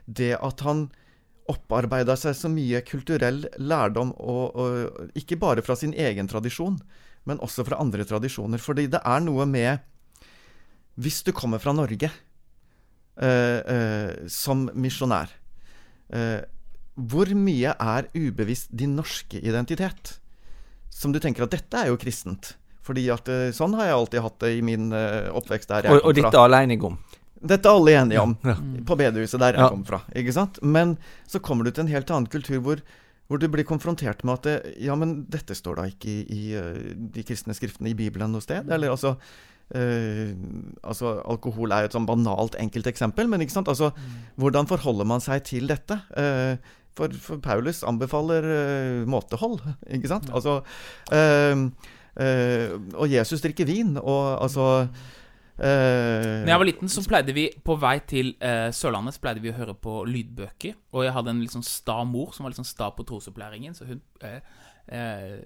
det 0.05 0.33
at 0.43 0.59
han 0.67 0.89
opparbeida 1.51 2.15
seg 2.19 2.35
så 2.37 2.51
mye 2.51 2.81
kulturell 2.87 3.43
lærdom, 3.59 4.13
og, 4.19 4.59
og, 4.59 5.09
ikke 5.19 5.39
bare 5.39 5.63
fra 5.65 5.75
sin 5.79 5.95
egen 5.95 6.29
tradisjon, 6.31 6.77
men 7.27 7.41
også 7.43 7.65
fra 7.67 7.79
andre 7.83 8.05
tradisjoner. 8.07 8.61
Fordi 8.61 8.87
det 8.91 9.01
er 9.03 9.23
noe 9.23 9.47
med 9.47 9.89
Hvis 10.95 11.23
du 11.23 11.31
kommer 11.33 11.57
fra 11.57 11.73
Norge 11.73 12.05
øh, 13.17 13.61
øh, 13.65 14.29
som 14.29 14.69
misjonær, 14.75 15.31
øh, 16.13 16.41
hvor 16.93 17.33
mye 17.33 17.73
er 17.73 18.05
ubevisst 18.13 18.69
din 18.69 18.95
norske 18.95 19.41
identitet? 19.41 20.19
Som 20.93 21.13
du 21.13 21.19
tenker 21.21 21.45
at 21.45 21.53
dette 21.53 21.79
er 21.79 21.91
jo 21.91 21.99
kristent. 21.99 22.53
Fordi 22.83 23.05
at 23.13 23.29
eh, 23.31 23.51
sånn 23.55 23.75
har 23.79 23.89
jeg 23.89 23.97
alltid 23.97 24.25
hatt 24.25 24.39
det 24.43 24.55
i 24.57 24.63
min 24.65 24.89
uh, 24.91 25.31
oppvekst 25.39 25.71
der 25.71 25.87
jeg 25.87 25.93
og, 25.93 26.01
kom 26.01 26.03
fra. 26.03 26.09
Og 26.09 26.17
dette 26.19 26.33
er 26.35 26.47
alle 26.47 26.63
enige 26.65 26.89
om? 26.89 26.97
Dette 27.53 27.69
er 27.69 27.77
alle 27.77 27.93
enige 27.99 28.23
om. 28.23 28.35
Ja, 28.43 28.55
ja. 28.57 28.81
På 28.87 28.97
bedehuset 28.99 29.39
der 29.43 29.55
jeg 29.55 29.63
ja. 29.63 29.69
kom 29.71 29.85
fra. 29.87 30.01
Ikke 30.19 30.35
sant? 30.35 30.59
Men 30.63 30.97
så 31.29 31.41
kommer 31.43 31.67
du 31.67 31.71
til 31.71 31.85
en 31.85 31.93
helt 31.93 32.11
annen 32.11 32.27
kultur 32.31 32.59
hvor, 32.63 32.83
hvor 33.31 33.39
du 33.39 33.47
blir 33.51 33.67
konfrontert 33.67 34.23
med 34.27 34.35
at 34.39 34.49
det, 34.49 34.75
Ja, 34.83 34.95
men 34.99 35.23
dette 35.31 35.55
står 35.55 35.79
da 35.79 35.87
ikke 35.91 36.11
i, 36.11 36.19
i 36.27 36.43
de 37.15 37.25
kristne 37.27 37.55
skriftene 37.55 37.91
i 37.91 37.97
Bibelen 37.99 38.35
noe 38.35 38.43
sted? 38.43 38.67
Eller 38.71 38.91
altså 38.91 39.15
uh, 39.15 40.29
altså, 40.83 41.17
Alkohol 41.23 41.75
er 41.75 41.87
et 41.87 41.95
sånn 41.95 42.07
banalt 42.07 42.59
enkelt 42.59 42.87
eksempel, 42.91 43.31
men 43.31 43.43
ikke 43.43 43.55
sant? 43.55 43.71
Altså, 43.71 43.93
mm. 43.95 44.15
hvordan 44.43 44.71
forholder 44.71 45.07
man 45.15 45.23
seg 45.23 45.43
til 45.47 45.71
dette? 45.71 45.99
Uh, 46.15 46.55
for, 46.97 47.17
for 47.23 47.41
Paulus 47.43 47.83
anbefaler 47.87 48.47
uh, 48.47 49.01
måtehold, 49.09 49.59
ikke 49.89 50.11
sant? 50.11 50.29
Altså 50.33 50.59
uh, 50.61 51.65
uh, 52.21 52.79
Og 52.93 53.11
Jesus 53.11 53.43
drikker 53.43 53.69
vin, 53.69 53.97
og 53.97 54.41
altså 54.43 54.87
Uh, 55.53 56.41
Når 56.41 56.49
jeg 56.49 56.59
var 56.59 56.65
liten, 56.65 56.89
så 56.89 57.01
pleide 57.05 57.33
vi 57.35 57.43
på 57.61 57.75
vei 57.77 57.99
til 58.09 58.31
uh, 58.41 58.71
Sørlandet 58.73 59.13
Så 59.13 59.21
pleide 59.21 59.43
vi 59.43 59.51
å 59.51 59.53
høre 59.53 59.75
på 59.77 59.99
lydbøker. 60.09 60.73
Og 60.97 61.05
jeg 61.05 61.13
hadde 61.13 61.29
en 61.29 61.43
litt 61.43 61.53
sånn 61.53 61.65
sta 61.67 61.99
mor 62.09 62.33
som 62.33 62.43
var 62.43 62.53
litt 62.53 62.61
sånn 62.63 62.71
sta 62.71 62.89
på 62.89 63.05
trosopplæringen. 63.05 63.77
Så 63.77 63.85
hun 63.85 64.01
uh, 64.25 65.37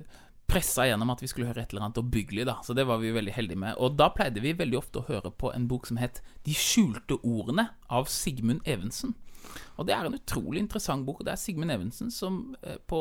pressa 0.47 0.85
gjennom 0.87 1.11
at 1.11 1.21
vi 1.21 1.27
skulle 1.27 1.49
høre 1.49 1.65
et 1.65 1.75
eller 1.75 1.89
annet 1.89 1.99
oppbyggelig. 1.99 2.47
da 2.47 2.55
Så 2.63 2.73
det 2.77 2.87
var 2.87 3.01
vi 3.03 3.11
veldig 3.11 3.35
heldige 3.35 3.59
med. 3.59 3.75
Og 3.83 3.97
da 3.99 4.07
pleide 4.15 4.43
vi 4.43 4.55
veldig 4.55 4.79
ofte 4.79 5.01
å 5.01 5.07
høre 5.09 5.31
på 5.31 5.51
en 5.53 5.67
bok 5.67 5.89
som 5.89 5.99
het 5.99 6.21
De 6.47 6.55
skjulte 6.55 7.19
ordene 7.19 7.69
av 7.91 8.07
Sigmund 8.11 8.63
Evensen. 8.63 9.15
Og 9.77 9.87
det 9.87 9.95
er 9.95 10.07
en 10.07 10.17
utrolig 10.17 10.61
interessant 10.63 11.05
bok. 11.07 11.23
Det 11.25 11.33
er 11.33 11.41
Sigmund 11.41 11.73
Evensen 11.73 12.11
som 12.13 12.55
eh, 12.61 12.79
på 12.87 12.99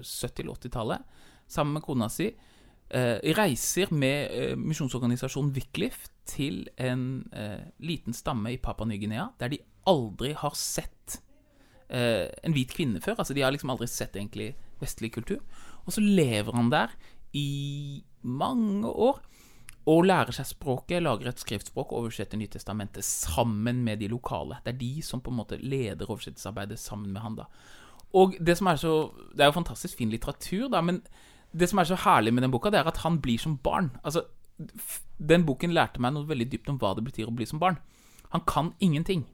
70- 0.00 0.50
80-tallet, 0.52 1.22
sammen 1.48 1.76
med 1.78 1.84
kona 1.86 2.08
si, 2.10 2.30
eh, 2.90 3.18
reiser 3.38 3.92
med 3.94 4.34
eh, 4.34 4.54
misjonsorganisasjonen 4.58 5.52
Wycliffe 5.56 6.10
til 6.26 6.64
en 6.82 7.22
liten 7.78 8.16
stamme 8.16 8.50
i 8.50 8.58
Papua 8.58 8.88
Ny-Guinea 8.90 9.28
der 9.38 9.52
de 9.52 9.60
aldri 9.86 10.32
har 10.34 10.56
sett 10.58 11.20
en 11.86 12.50
hvit 12.50 12.72
kvinne 12.74 12.98
før. 12.98 13.20
Altså 13.22 13.36
De 13.36 13.44
har 13.44 13.52
liksom 13.54 13.70
aldri 13.70 13.86
sett 13.86 14.16
egentlig 14.18 14.48
vestlig 14.82 15.12
kultur. 15.14 15.38
Og 15.86 15.94
så 15.94 16.02
lever 16.02 16.50
han 16.58 16.72
der 16.72 16.96
i 17.30 18.02
mange 18.26 18.90
år 18.90 19.20
og 19.86 20.04
lærer 20.08 20.34
seg 20.34 20.48
språket, 20.48 21.02
lager 21.04 21.30
et 21.30 21.40
skriftspråk 21.42 21.92
og 21.92 22.06
oversetter 22.06 22.38
Nytestamentet 22.40 23.06
sammen 23.06 23.84
med 23.86 24.00
de 24.02 24.08
lokale. 24.10 24.58
Det 24.64 24.74
er 24.74 24.80
de 24.80 25.02
som 25.06 25.22
på 25.22 25.30
en 25.30 25.38
måte 25.38 25.60
leder 25.62 26.08
oversettelsesarbeidet 26.10 26.78
sammen 26.82 27.12
med 27.14 27.22
han. 27.22 27.36
da. 27.38 27.46
Og 28.12 28.34
Det 28.40 28.56
som 28.58 28.66
er 28.66 28.80
så, 28.82 29.12
det 29.34 29.44
er 29.44 29.52
jo 29.52 29.60
fantastisk 29.60 29.98
fin 29.98 30.10
litteratur, 30.10 30.68
da, 30.72 30.80
men 30.80 31.02
det 31.54 31.68
som 31.70 31.78
er 31.78 31.84
så 31.84 31.98
herlig 32.02 32.34
med 32.34 32.42
den 32.42 32.50
boka, 32.50 32.70
det 32.70 32.80
er 32.80 32.90
at 32.90 33.04
han 33.04 33.20
blir 33.22 33.38
som 33.38 33.58
barn. 33.62 33.92
Altså, 34.02 34.26
Den 35.18 35.46
boken 35.46 35.72
lærte 35.72 36.00
meg 36.00 36.12
noe 36.12 36.28
veldig 36.28 36.50
dypt 36.50 36.68
om 36.68 36.78
hva 36.78 36.94
det 36.96 37.04
betyr 37.04 37.28
å 37.28 37.34
bli 37.34 37.46
som 37.46 37.60
barn. 37.60 37.78
Han 38.32 38.42
kan 38.46 38.74
ingenting. 38.80 39.26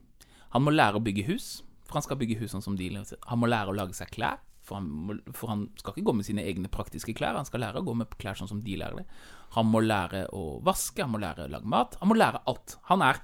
Han 0.51 0.63
må 0.63 0.71
lære 0.71 0.99
å 0.99 1.03
bygge 1.03 1.25
hus, 1.27 1.63
for 1.87 1.97
han 1.97 2.03
skal 2.05 2.17
bygge 2.17 2.37
hus 2.39 2.51
sånn 2.51 2.61
som 2.61 2.75
de 2.77 2.89
Han 2.93 3.39
må 3.39 3.47
lære 3.47 3.71
å 3.71 3.75
lage 3.75 3.93
seg 3.93 4.11
klær, 4.11 4.37
for 4.63 4.79
han, 4.79 5.21
for 5.35 5.51
han, 5.51 5.67
skal 5.79 5.95
ikke 5.95 6.07
gå 6.07 6.15
med 6.17 6.27
sine 6.27 6.43
egne 6.47 6.71
praktiske 6.71 7.15
klær. 7.17 7.35
Han 7.35 7.47
skal 7.47 7.65
lære 7.65 7.81
å 7.81 7.87
gå 7.87 7.95
med 7.99 8.15
klær 8.21 8.39
sånn 8.39 8.49
som 8.49 8.61
de 8.63 8.77
lærer 8.79 9.01
det. 9.01 9.05
Han 9.57 9.67
må 9.69 9.83
lære 9.83 10.25
å 10.33 10.59
vaske, 10.63 11.03
han 11.03 11.11
må 11.13 11.21
lære 11.21 11.47
å 11.47 11.51
lage 11.51 11.69
mat. 11.69 11.97
Han 12.01 12.11
må 12.11 12.17
lære 12.17 12.43
alt. 12.49 12.77
Han 12.89 13.03
er 13.05 13.21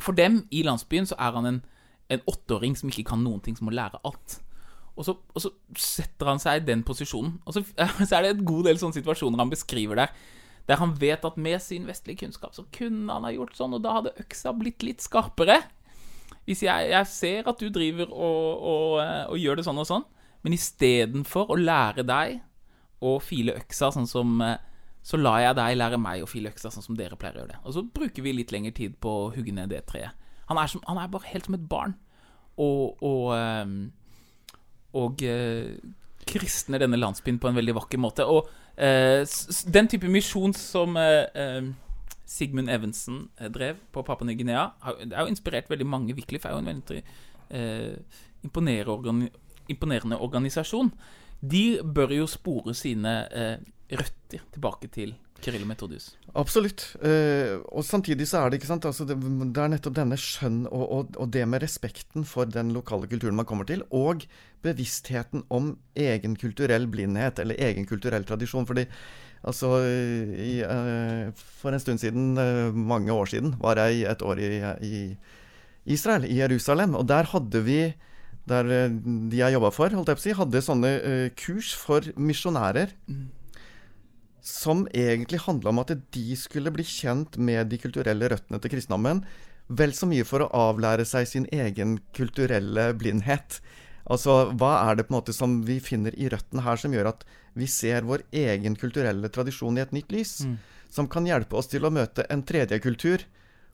For 0.00 0.16
dem 0.16 0.46
i 0.50 0.62
landsbyen 0.64 1.06
så 1.06 1.16
er 1.20 1.34
han 1.36 1.46
en, 1.46 1.58
en 2.08 2.22
åtteåring 2.30 2.72
som 2.78 2.88
ikke 2.88 3.10
kan 3.10 3.20
noen 3.20 3.42
ting, 3.44 3.56
som 3.56 3.68
må 3.68 3.74
lære 3.76 4.00
alt. 4.08 4.40
Og 4.96 5.06
så, 5.06 5.14
og 5.16 5.42
så 5.44 5.50
setter 5.76 6.28
han 6.28 6.40
seg 6.40 6.60
i 6.60 6.66
den 6.66 6.82
posisjonen. 6.84 7.38
Og 7.44 7.56
så, 7.56 7.62
så 8.08 8.16
er 8.16 8.24
det 8.24 8.34
en 8.34 8.46
god 8.48 8.70
del 8.70 8.80
sånne 8.80 8.96
situasjoner 8.96 9.42
han 9.42 9.52
beskriver 9.52 10.02
der. 10.02 10.14
Der 10.68 10.80
han 10.80 10.94
vet 11.00 11.24
at 11.26 11.38
med 11.40 11.60
sin 11.62 11.86
vestlige 11.88 12.24
kunnskap 12.24 12.54
så 12.56 12.66
kunne 12.74 13.12
han 13.12 13.26
ha 13.26 13.32
gjort 13.34 13.56
sånn, 13.58 13.74
og 13.76 13.84
da 13.84 13.96
hadde 13.98 14.16
øksa 14.22 14.52
blitt 14.56 14.84
litt 14.86 15.04
skarpere. 15.04 15.60
Hvis 16.48 16.64
jeg, 16.64 16.90
jeg 16.92 17.08
ser 17.10 17.48
at 17.50 17.60
du 17.60 17.68
driver 17.72 18.10
og, 18.10 18.64
og, 18.72 18.92
eh, 19.02 19.24
og 19.30 19.40
gjør 19.40 19.60
det 19.60 19.66
sånn 19.66 19.80
og 19.82 19.88
sånn, 19.88 20.06
men 20.44 20.56
istedenfor 20.56 21.52
å 21.52 21.58
lære 21.60 22.04
deg 22.06 22.40
å 23.04 23.16
file 23.24 23.56
øksa 23.60 23.90
sånn 23.94 24.08
som 24.08 24.40
eh, 24.44 24.58
Så 25.02 25.16
lar 25.16 25.38
jeg 25.40 25.56
deg 25.56 25.78
lære 25.78 25.96
meg 25.96 26.20
å 26.20 26.26
file 26.28 26.50
øksa 26.52 26.68
sånn 26.68 26.84
som 26.84 26.96
dere 26.96 27.16
pleier 27.16 27.38
å 27.38 27.40
gjøre 27.40 27.54
det. 27.54 27.60
Og 27.64 27.72
så 27.72 27.82
bruker 27.82 28.20
vi 28.20 28.34
litt 28.36 28.50
lengre 28.52 28.74
tid 28.76 28.98
på 29.00 29.08
å 29.08 29.30
hugge 29.32 29.54
ned 29.56 29.70
det 29.72 29.86
treet. 29.88 30.12
Han 30.50 30.60
er, 30.60 30.68
som, 30.68 30.82
han 30.84 30.98
er 31.00 31.08
bare 31.08 31.30
helt 31.30 31.48
som 31.48 31.56
et 31.56 31.64
barn. 31.70 31.94
Og, 32.60 33.00
og, 33.00 33.30
eh, 33.32 33.72
og 35.00 35.24
kristner 36.28 36.84
denne 36.84 37.00
landsbyen 37.00 37.40
på 37.40 37.48
en 37.48 37.56
veldig 37.56 37.78
vakker 37.78 38.02
måte. 38.04 38.28
Og 38.28 38.52
Eh, 38.80 39.26
den 39.72 39.88
type 39.88 40.08
misjon 40.08 40.54
som 40.56 40.96
eh, 40.96 41.26
eh, 41.34 41.66
Sigmund 42.24 42.70
Evensen 42.70 43.26
drev 43.52 43.76
på 43.92 44.02
Papua 44.06 44.24
Ny-Guinea, 44.26 44.70
er 44.86 45.20
jo 45.20 45.28
inspirert 45.28 45.68
veldig 45.70 45.86
mange. 45.86 46.14
Wiklif 46.16 46.46
er 46.46 46.54
jo 46.54 46.62
en 46.62 46.70
veldig 46.70 47.02
imponerende, 48.46 48.92
organi 48.92 49.28
imponerende 49.70 50.18
organisasjon. 50.20 50.92
De 51.40 51.80
bør 51.84 52.12
jo 52.18 52.26
spore 52.28 52.74
sine 52.76 53.14
røtter 53.90 54.42
tilbake 54.52 54.90
til 54.92 55.14
Kirill 55.40 55.64
og 55.64 55.70
Metodius. 55.70 56.10
Absolutt. 56.38 56.84
Eh, 57.02 57.56
og 57.72 57.84
samtidig 57.86 58.26
så 58.28 58.42
er 58.42 58.50
det 58.50 58.60
ikke 58.60 58.70
sant, 58.70 58.86
altså 58.88 59.06
det, 59.08 59.16
det, 59.18 59.62
er 59.62 59.72
nettopp 59.72 59.96
denne 59.96 60.18
skjønn 60.20 60.62
og, 60.68 60.84
og, 60.84 61.16
og, 61.16 61.30
det 61.32 61.46
med 61.48 61.64
respekten 61.64 62.26
for 62.28 62.50
den 62.50 62.74
lokale 62.76 63.08
kulturen 63.10 63.38
man 63.38 63.48
kommer 63.48 63.68
til, 63.68 63.82
og 63.90 64.26
bevisstheten 64.64 65.46
om 65.48 65.72
egen 65.98 66.36
kulturell 66.40 66.86
blindhet, 66.92 67.40
eller 67.42 67.58
egen 67.70 67.88
kulturell 67.88 68.26
tradisjon. 68.28 68.68
fordi 68.68 68.86
altså 69.40 69.72
i, 69.80 70.60
uh, 70.60 71.32
For 71.62 71.72
en 71.72 71.80
stund 71.80 72.02
siden, 72.02 72.36
uh, 72.36 72.74
mange 72.74 73.12
år 73.12 73.32
siden, 73.32 73.56
var 73.60 73.80
jeg 73.80 74.04
et 74.10 74.22
år 74.22 74.44
i, 74.44 74.52
i 74.84 74.94
Israel, 75.86 76.28
i 76.28 76.36
Jerusalem. 76.42 76.94
Og 76.94 77.08
der 77.08 77.32
hadde 77.32 77.64
vi 77.64 77.80
der 78.50 78.70
de 78.90 79.38
jeg 79.38 79.56
jobba 79.56 79.70
for, 79.74 79.94
holdt 79.94 80.10
jeg 80.12 80.18
på 80.18 80.24
å 80.24 80.26
si, 80.26 80.38
hadde 80.38 80.64
sånne 80.66 80.94
kurs 81.38 81.74
for 81.78 82.06
misjonærer. 82.18 82.96
Mm 83.10 83.28
som 84.40 84.86
egentlig 84.96 85.40
handla 85.44 85.70
om 85.70 85.82
at 85.82 85.92
de 86.14 86.36
skulle 86.38 86.72
bli 86.74 86.84
kjent 86.86 87.36
med 87.36 87.70
de 87.70 87.78
kulturelle 87.80 88.30
røttene 88.32 88.60
til 88.60 88.72
kristendommen, 88.74 89.22
vel 89.68 89.92
så 89.94 90.08
mye 90.10 90.26
for 90.26 90.44
å 90.44 90.50
avlære 90.70 91.06
seg 91.06 91.28
sin 91.28 91.46
egen 91.54 91.98
kulturelle 92.16 92.90
blindhet. 92.98 93.60
Altså, 94.10 94.50
hva 94.58 94.72
er 94.88 94.98
det 94.98 95.06
på 95.06 95.14
en 95.14 95.20
måte 95.20 95.36
som 95.36 95.60
vi 95.66 95.78
finner 95.84 96.16
i 96.18 96.30
røttene 96.32 96.64
her 96.64 96.80
som 96.80 96.94
gjør 96.94 97.12
at 97.12 97.26
vi 97.58 97.68
ser 97.70 98.08
vår 98.08 98.24
egen 98.34 98.78
kulturelle 98.80 99.30
tradisjon 99.30 99.78
i 99.78 99.84
et 99.84 99.92
nytt 99.94 100.10
lys? 100.14 100.40
Mm. 100.48 100.56
Som 100.90 101.06
kan 101.10 101.28
hjelpe 101.28 101.54
oss 101.60 101.70
til 101.70 101.86
å 101.86 101.92
møte 101.94 102.26
en 102.32 102.42
tredje 102.42 102.80
kultur 102.82 103.22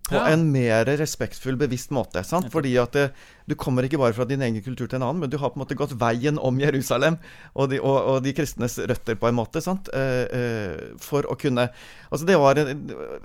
på 0.07 0.15
ja. 0.15 0.29
en 0.31 0.45
mer 0.55 0.87
respektfull, 1.01 1.57
bevisst 1.59 1.91
måte. 1.95 2.23
Sant? 2.27 2.47
Fordi 2.53 2.77
at 2.79 2.95
det, 2.95 3.07
du 3.51 3.57
kommer 3.59 3.87
ikke 3.87 3.99
bare 3.99 4.15
fra 4.15 4.27
din 4.29 4.43
egen 4.45 4.63
kultur 4.63 4.87
til 4.87 5.01
en 5.01 5.07
annen, 5.09 5.25
men 5.25 5.33
du 5.33 5.39
har 5.43 5.51
på 5.51 5.59
en 5.59 5.65
måte 5.65 5.79
gått 5.79 5.97
veien 5.99 6.39
om 6.39 6.61
Jerusalem 6.63 7.19
og 7.55 7.73
de, 7.73 7.81
og, 7.83 7.97
og 8.13 8.21
de 8.23 8.35
kristnes 8.37 8.79
røtter, 8.79 9.19
på 9.19 9.31
en 9.31 9.39
måte. 9.39 9.63
Sant? 9.65 9.91
Eh, 9.91 10.23
eh, 10.39 10.85
for 11.03 11.27
å 11.27 11.39
kunne 11.41 11.69
Altså, 12.07 12.27
det 12.29 12.37
var 12.39 12.59
et, 12.61 12.69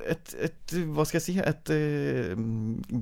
et, 0.09 0.31
et 0.47 0.73
Hva 0.95 1.03
skal 1.05 1.19
jeg 1.19 1.25
si 1.25 1.33
Et 1.37 1.71
uh, 1.75 2.31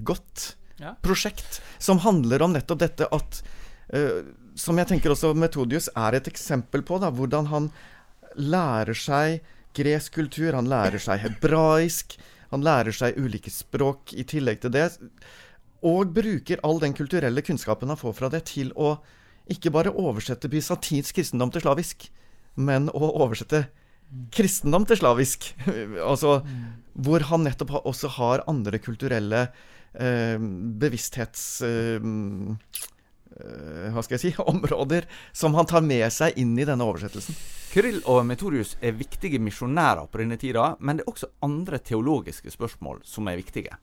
godt 0.03 0.43
ja. 0.81 0.91
prosjekt 1.05 1.59
som 1.79 2.01
handler 2.03 2.43
om 2.43 2.51
nettopp 2.55 2.81
dette 2.81 3.07
at 3.15 3.39
uh, 3.95 4.19
Som 4.59 4.81
jeg 4.81 4.89
tenker 4.91 5.13
også 5.13 5.31
Metodius 5.37 5.87
er 5.95 6.17
et 6.19 6.27
eksempel 6.31 6.83
på, 6.83 6.99
da, 6.99 7.13
hvordan 7.15 7.47
han 7.53 7.71
lærer 8.35 8.97
seg 8.97 9.39
gresk 9.77 10.17
kultur, 10.17 10.51
han 10.57 10.67
lærer 10.69 10.99
seg 11.01 11.21
hebraisk. 11.23 12.17
Han 12.53 12.65
lærer 12.65 12.95
seg 12.95 13.17
ulike 13.19 13.51
språk 13.53 14.13
i 14.17 14.25
tillegg 14.27 14.61
til 14.63 14.73
det. 14.73 14.87
Og 15.85 16.11
bruker 16.13 16.61
all 16.65 16.81
den 16.81 16.95
kulturelle 16.97 17.43
kunnskapen 17.45 17.91
han 17.91 17.99
får 17.99 18.15
fra 18.17 18.29
det, 18.33 18.43
til 18.51 18.73
å 18.75 18.97
ikke 19.49 19.71
bare 19.73 19.93
oversette 19.93 20.49
bysantinsk 20.51 21.17
kristendom 21.17 21.51
til 21.53 21.63
slavisk, 21.63 22.09
men 22.59 22.89
å 22.93 23.13
oversette 23.23 23.67
kristendom 24.35 24.85
til 24.89 24.99
slavisk. 24.99 25.51
altså 26.11 26.39
hvor 26.99 27.23
han 27.29 27.45
nettopp 27.47 27.77
også 27.79 28.11
har 28.19 28.45
andre 28.51 28.81
kulturelle 28.83 29.47
eh, 29.93 30.37
bevissthets... 30.81 31.61
Eh, 31.65 32.09
hva 33.29 34.01
skal 34.03 34.17
jeg 34.17 34.23
si, 34.23 34.31
områder 34.51 35.05
som 35.31 35.55
han 35.57 35.67
tar 35.69 35.85
med 35.85 36.07
seg 36.13 36.37
inn 36.41 36.57
i 36.59 36.67
denne 36.67 36.85
oversettelsen. 36.87 37.37
Kyrill 37.69 37.99
og 38.09 38.23
Metodius 38.25 38.71
er 38.81 38.95
viktige 38.97 39.37
misjonærer 39.45 40.07
på 40.09 40.23
denne 40.23 40.39
tida, 40.41 40.71
men 40.81 40.97
det 40.97 41.03
er 41.05 41.11
også 41.11 41.29
andre 41.45 41.77
teologiske 41.85 42.49
spørsmål 42.55 43.03
som 43.05 43.29
er 43.29 43.37
viktige. 43.37 43.77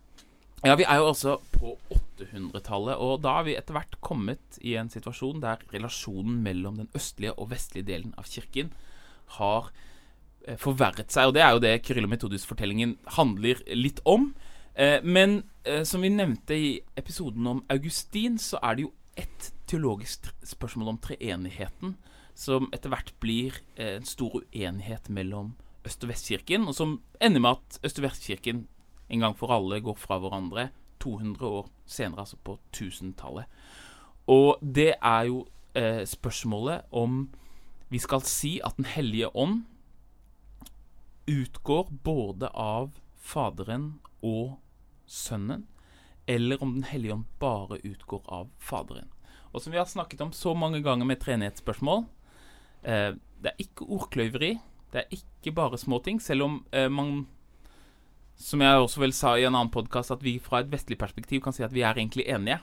Ja, 0.64 0.74
Vi 0.74 0.82
er 0.82 0.98
jo 0.98 1.10
altså 1.12 1.36
på 1.54 1.76
800-tallet, 1.94 2.96
og 2.98 3.20
da 3.22 3.36
har 3.36 3.44
vi 3.46 3.54
etter 3.54 3.76
hvert 3.76 3.94
kommet 4.00 4.58
i 4.58 4.74
en 4.74 4.90
situasjon 4.90 5.38
der 5.44 5.62
relasjonen 5.70 6.40
mellom 6.42 6.80
den 6.80 6.88
østlige 6.96 7.36
og 7.36 7.52
vestlige 7.52 7.86
delen 7.86 8.14
av 8.18 8.26
kirken 8.26 8.72
har 9.38 9.70
eh, 10.48 10.58
forverret 10.58 11.12
seg. 11.12 11.28
Og 11.28 11.36
det 11.36 11.44
er 11.44 11.54
jo 11.54 11.62
det 11.62 11.74
Kyrill 11.86 12.08
og 12.08 12.14
Metodius-fortellingen 12.16 12.96
handler 13.20 13.62
litt 13.76 14.02
om. 14.02 14.32
Eh, 14.74 14.98
men 15.04 15.44
som 15.86 16.02
vi 16.02 16.10
nevnte 16.14 16.54
i 16.54 16.74
episoden 16.98 17.46
om 17.50 17.62
Augustin, 17.70 18.36
så 18.38 18.58
er 18.62 18.76
det 18.76 18.84
jo 18.88 18.92
et 19.16 19.50
teologisk 19.66 20.28
spørsmål 20.46 20.94
om 20.94 20.98
treenigheten, 21.02 21.96
som 22.36 22.68
etter 22.74 22.92
hvert 22.92 23.14
blir 23.22 23.60
eh, 23.76 23.96
en 23.96 24.08
stor 24.08 24.42
uenighet 24.42 25.08
mellom 25.08 25.54
Øst- 25.86 26.02
og 26.02 26.10
Vestkirken, 26.10 26.66
og 26.66 26.74
som 26.74 27.00
ender 27.20 27.40
med 27.40 27.50
at 27.56 27.78
Øst- 27.86 28.00
og 28.00 28.08
Vestkirken 28.08 28.66
en 29.08 29.22
gang 29.22 29.36
for 29.38 29.52
alle 29.54 29.80
går 29.80 29.94
fra 29.96 30.18
hverandre 30.18 30.68
200 31.00 31.46
år 31.46 31.68
senere, 31.86 32.20
altså 32.20 32.36
på 32.36 32.58
1000-tallet. 32.74 33.44
Og 34.26 34.58
det 34.60 34.94
er 35.02 35.22
jo 35.28 35.46
eh, 35.74 36.06
spørsmålet 36.06 36.82
om 36.90 37.28
vi 37.88 37.98
skal 37.98 38.20
si 38.26 38.60
at 38.64 38.76
Den 38.76 38.84
hellige 38.84 39.36
ånd 39.36 39.64
utgår 41.26 41.90
både 42.04 42.50
av 42.54 42.90
Faderen 43.16 44.00
og 44.22 44.58
Sønnen, 45.06 45.66
eller 46.26 46.62
om 46.62 46.74
Den 46.74 46.82
hellige 46.82 47.14
ånd 47.14 47.24
bare 47.38 47.78
utgår 47.82 48.22
av 48.26 48.50
Faderen. 48.58 49.08
Og 49.52 49.62
som 49.62 49.72
vi 49.72 49.78
har 49.78 49.86
snakket 49.88 50.20
om 50.20 50.32
så 50.32 50.54
mange 50.54 50.82
ganger 50.84 51.06
med 51.06 51.20
treenighetsspørsmål, 51.22 52.04
eh, 52.82 53.12
det 53.40 53.52
er 53.52 53.62
ikke 53.62 53.88
ordkløyveri. 53.88 54.58
Det 54.92 55.02
er 55.02 55.16
ikke 55.16 55.54
bare 55.54 55.78
småting, 55.78 56.20
selv 56.20 56.42
om 56.42 56.64
eh, 56.72 56.88
man 56.88 57.26
Som 58.36 58.60
jeg 58.60 58.76
også 58.76 59.00
vel 59.00 59.12
sa 59.16 59.30
i 59.38 59.46
en 59.48 59.54
annen 59.54 59.70
podkast, 59.72 60.10
at 60.10 60.20
vi 60.20 60.38
fra 60.38 60.58
et 60.60 60.68
vestlig 60.68 60.98
perspektiv 60.98 61.40
kan 61.40 61.54
si 61.56 61.62
at 61.64 61.72
vi 61.72 61.80
er 61.80 61.96
egentlig 61.96 62.26
enige. 62.28 62.58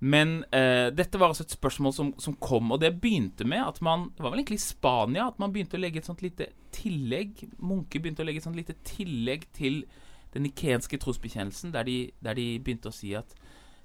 Men 0.00 0.44
eh, 0.52 0.88
dette 0.92 1.16
var 1.16 1.28
altså 1.28 1.46
et 1.46 1.54
spørsmål 1.54 1.92
som, 1.92 2.10
som, 2.20 2.34
kom, 2.36 2.72
og 2.72 2.80
det 2.80 3.00
begynte 3.00 3.44
med 3.44 3.60
at 3.60 3.80
man 3.80 4.10
Det 4.16 4.24
var 4.24 4.30
vel 4.32 4.40
egentlig 4.40 4.60
i 4.60 4.64
Spania 4.64 5.26
at 5.28 5.38
man 5.38 5.52
begynte 5.52 5.76
å 5.76 5.80
legge 5.80 6.00
et 6.00 6.08
sånt 6.08 6.22
lite 6.24 6.50
tillegg 6.72 7.42
Munker 7.58 8.00
begynte 8.00 8.24
å 8.24 8.28
legge 8.28 8.40
et 8.40 8.46
sånt 8.46 8.56
lite 8.56 8.78
tillegg 8.84 9.44
til 9.56 9.82
den 10.34 10.42
nikenske 10.46 10.98
trosbekjennelsen, 10.98 11.72
der 11.74 11.82
de, 11.82 12.10
der 12.24 12.34
de, 12.38 12.46
begynte 12.58 12.90
å 12.90 12.94
si 12.94 13.14
at, 13.18 13.34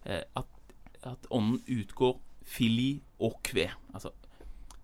eh, 0.06 0.22
at, 0.36 0.74
at, 1.04 1.30
ånden 1.30 1.62
utgår 1.68 2.20
fili 2.46 3.02
og 3.20 3.40
kve. 3.44 3.70
Altså 3.94 4.14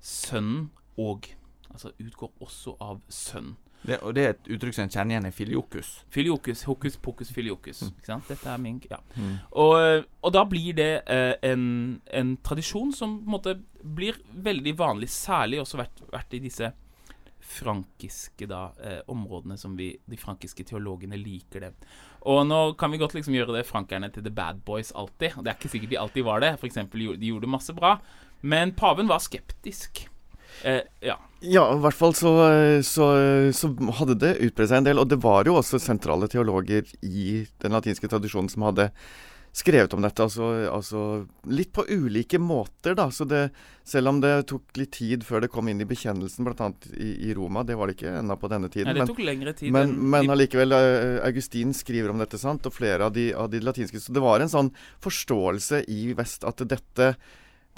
sønnen 0.01 0.71
og. 0.97 1.29
Altså 1.71 1.93
utgår 1.99 2.33
også 2.43 2.75
av 2.83 3.03
sønnen. 3.07 3.55
Det, 3.81 3.97
og 4.05 4.13
det 4.13 4.23
er 4.23 4.35
et 4.35 4.49
uttrykk 4.53 4.75
som 4.75 4.83
en 4.85 4.91
kjenner 4.93 5.15
igjen 5.15 5.25
i 5.25 5.33
filiokus. 5.33 5.87
Filiokus, 6.13 6.63
hokus 6.69 6.97
pokus 7.01 7.31
filiokus. 7.33 7.79
Mm. 7.81 7.95
Ikke 7.97 8.09
sant? 8.11 8.27
Dette 8.29 8.49
er 8.51 8.59
min 8.61 8.81
Ja. 8.89 8.99
Mm. 9.15 9.37
Og, 9.51 10.03
og, 10.21 10.33
da 10.33 10.43
blir 10.45 10.75
det 10.77 11.01
eh, 11.09 11.33
en, 11.49 12.01
en, 12.13 12.35
tradisjon 12.37 12.93
som 12.93 13.17
på 13.23 13.25
en 13.25 13.31
måte 13.31 13.55
blir 13.81 14.19
veldig 14.33 14.75
vanlig, 14.77 15.09
særlig 15.09 15.61
også 15.61 15.81
vært, 15.81 16.03
vært 16.11 16.37
i 16.37 16.43
disse 16.43 16.71
frankiske 17.41 18.47
da, 18.49 18.71
eh, 18.83 18.99
områdene 19.11 19.57
som 19.57 19.75
vi, 19.77 19.91
de 20.05 20.17
frankiske 20.17 20.65
teologene 20.69 21.19
liker 21.19 21.65
det. 21.65 21.71
Og 22.29 22.43
nå 22.47 22.61
kan 22.77 22.93
vi 22.93 22.99
godt 23.01 23.15
liksom 23.17 23.35
gjøre 23.35 23.57
det 23.57 23.67
frankerne 23.69 24.11
til 24.13 24.23
the 24.23 24.33
bad 24.33 24.61
boys 24.65 24.91
alltid. 24.91 25.41
Det 25.41 25.51
er 25.51 25.57
ikke 25.57 25.73
sikkert 25.73 25.93
de 25.93 26.01
alltid 26.01 26.27
var 26.27 26.43
det. 26.43 26.53
For 26.61 26.69
eksempel, 26.69 27.07
de 27.17 27.31
gjorde 27.33 27.49
masse 27.49 27.73
bra. 27.73 27.97
Men 28.41 28.75
paven 28.77 29.09
var 29.09 29.23
skeptisk. 29.23 30.05
Eh, 30.63 30.83
ja. 31.01 31.17
ja, 31.39 31.65
i 31.73 31.81
hvert 31.81 31.97
fall 31.97 32.13
så, 32.13 32.31
så, 32.85 33.07
så 33.55 33.71
hadde 33.97 34.19
det 34.21 34.35
utbredt 34.45 34.69
seg 34.69 34.81
en 34.83 34.89
del. 34.91 35.01
Og 35.01 35.09
det 35.09 35.21
var 35.23 35.49
jo 35.49 35.57
også 35.57 35.81
sentrale 35.81 36.29
teologer 36.29 36.85
i 37.01 37.41
den 37.63 37.77
latinske 37.77 38.09
tradisjonen 38.11 38.51
som 38.51 38.69
hadde 38.69 38.91
skrevet 39.51 39.93
om 39.93 40.01
dette. 40.01 40.23
Altså, 40.23 40.47
altså, 40.71 41.01
litt 41.51 41.71
på 41.75 41.83
ulike 41.89 42.39
måter, 42.39 42.95
da. 42.95 43.09
Så 43.11 43.25
det, 43.27 43.49
selv 43.87 44.13
om 44.13 44.21
det 44.23 44.33
tok 44.51 44.79
litt 44.79 44.93
tid 44.95 45.25
før 45.27 45.43
det 45.43 45.51
kom 45.51 45.67
inn 45.67 45.83
i 45.83 45.87
bekjennelsen, 45.87 46.47
bl.a. 46.47 46.71
I, 46.95 47.11
i 47.29 47.35
Roma, 47.35 47.65
det 47.67 47.75
var 47.79 47.91
det 47.91 47.97
ikke 47.97 48.15
ennå 48.21 48.37
på 48.39 48.51
denne 48.51 48.71
tiden. 48.71 48.91
Nei, 48.91 49.03
det 49.03 49.09
tok 49.11 49.21
lengre 49.25 49.55
tid 49.57 49.75
men, 49.75 49.93
men 50.13 50.31
allikevel, 50.31 50.75
uh, 50.75 51.19
Augustin 51.27 51.75
skriver 51.75 52.13
om 52.13 52.23
dette, 52.23 52.39
sant, 52.41 52.67
og 52.67 52.75
flere 52.75 53.09
av 53.09 53.15
de, 53.15 53.31
av 53.35 53.51
de, 53.51 53.61
latinske 53.63 53.99
Så 54.01 54.15
det 54.15 54.23
var 54.23 54.43
en 54.43 54.51
sånn 54.51 54.71
forståelse 55.03 55.85
i 55.91 56.11
vest 56.17 56.47
at 56.47 56.63
dette 56.67 57.13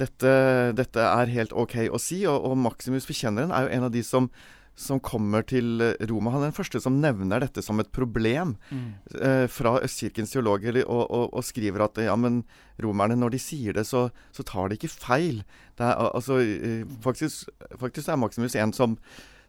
dette, 0.02 0.30
dette 0.74 1.04
er 1.06 1.30
helt 1.30 1.52
OK 1.54 1.76
å 1.94 2.00
si. 2.02 2.24
Og, 2.26 2.48
og 2.50 2.58
Maximus 2.58 3.06
forkjenneren 3.06 3.54
er 3.54 3.68
jo 3.68 3.76
en 3.76 3.88
av 3.90 3.92
de 3.94 4.02
som, 4.06 4.30
som 4.76 5.00
kommer 5.00 5.44
til 5.46 5.82
Roma. 6.10 6.32
Han 6.34 6.42
er 6.42 6.50
den 6.50 6.56
første 6.58 6.80
som 6.82 6.96
nevner 7.02 7.44
dette 7.44 7.62
som 7.62 7.80
et 7.80 7.92
problem 7.94 8.56
Mm. 8.72 8.94
eh, 9.22 9.46
fra 9.48 9.76
Østkirkens 9.86 10.32
teologer, 10.34 10.80
og, 10.88 11.04
og, 11.12 11.28
og 11.34 11.44
skriver 11.46 11.84
at 11.86 11.98
ja, 12.02 12.16
men 12.16 12.44
romerne, 12.82 13.16
når 13.16 13.36
de 13.36 13.40
sier 13.40 13.74
det, 13.78 13.86
så, 13.86 14.08
så 14.34 14.44
tar 14.44 14.70
de 14.70 14.76
ikke 14.80 14.90
feil. 14.90 15.44
Er, 15.78 15.94
altså, 16.14 16.40
eh, 16.42 16.84
faktisk, 17.06 17.50
faktisk 17.80 18.10
er 18.10 18.18
Maximus 18.18 18.56
en 18.56 18.74
som 18.74 18.98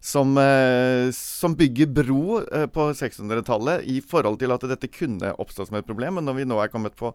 som, 0.04 0.36
eh, 0.36 1.08
som 1.16 1.54
bygger 1.56 1.88
bro 1.88 2.42
eh, 2.44 2.66
på 2.68 2.90
600-tallet 2.92 3.86
i 3.88 4.02
forhold 4.04 4.36
til 4.42 4.52
at 4.52 4.60
dette 4.68 4.90
kunne 4.92 5.30
oppstå 5.40 5.64
som 5.64 5.78
et 5.78 5.86
problem. 5.88 6.18
Men 6.18 6.28
når 6.28 6.36
vi 6.42 6.44
nå 6.44 6.58
er 6.60 6.68
kommet 6.68 6.92
på 6.92 7.14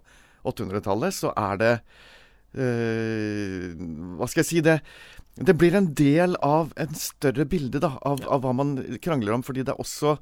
800-tallet, 0.50 1.13
så 1.13 1.30
er 1.38 1.60
det 1.62 1.74
eh, 2.58 3.69
Hva 4.17 4.26
skal 4.30 4.41
jeg 4.41 4.50
si 4.50 4.63
det, 4.65 4.80
det 5.39 5.56
blir 5.56 5.75
en 5.75 5.93
del 5.95 6.36
av 6.43 6.73
en 6.80 6.95
større 6.97 7.45
bilde 7.47 7.80
da, 7.80 7.93
av, 8.06 8.21
av 8.28 8.43
hva 8.43 8.54
man 8.56 8.75
krangler 9.04 9.38
om. 9.38 9.43
Fordi 9.45 9.63
det 9.63 9.73
er 9.73 9.82
også 9.82 10.17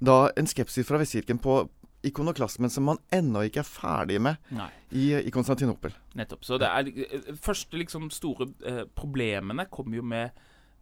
da 0.00 0.26
en 0.36 0.48
skepsis 0.48 0.86
fra 0.88 1.00
Vestkirken 1.00 1.40
på 1.42 1.62
ikonoklasmen 2.06 2.70
som 2.70 2.86
man 2.88 3.00
ennå 3.14 3.46
ikke 3.46 3.62
er 3.62 3.68
ferdig 3.68 4.18
med 4.22 4.50
Nei. 4.54 4.68
i, 4.90 5.06
i 5.18 5.32
Konstantinopel. 5.34 5.94
Nettopp. 6.18 6.44
Så 6.46 6.58
det 6.62 6.68
er 6.68 6.90
eh, 6.92 7.30
første 7.42 7.80
liksom 7.80 8.10
store 8.14 8.48
eh, 8.68 8.84
problemene 8.96 9.66
kommer 9.72 9.98
jo 9.98 10.06
med, 10.06 10.36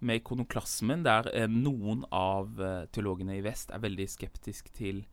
med 0.05 0.21
ikonoklasmen, 0.21 1.05
der 1.07 1.31
eh, 1.33 1.49
noen 1.51 2.05
av 2.15 2.61
eh, 2.61 2.85
teologene 2.95 3.39
i 3.39 3.45
vest 3.45 3.73
er 3.73 3.83
veldig 3.85 4.09
skeptisk 4.11 4.71
til, 4.77 5.05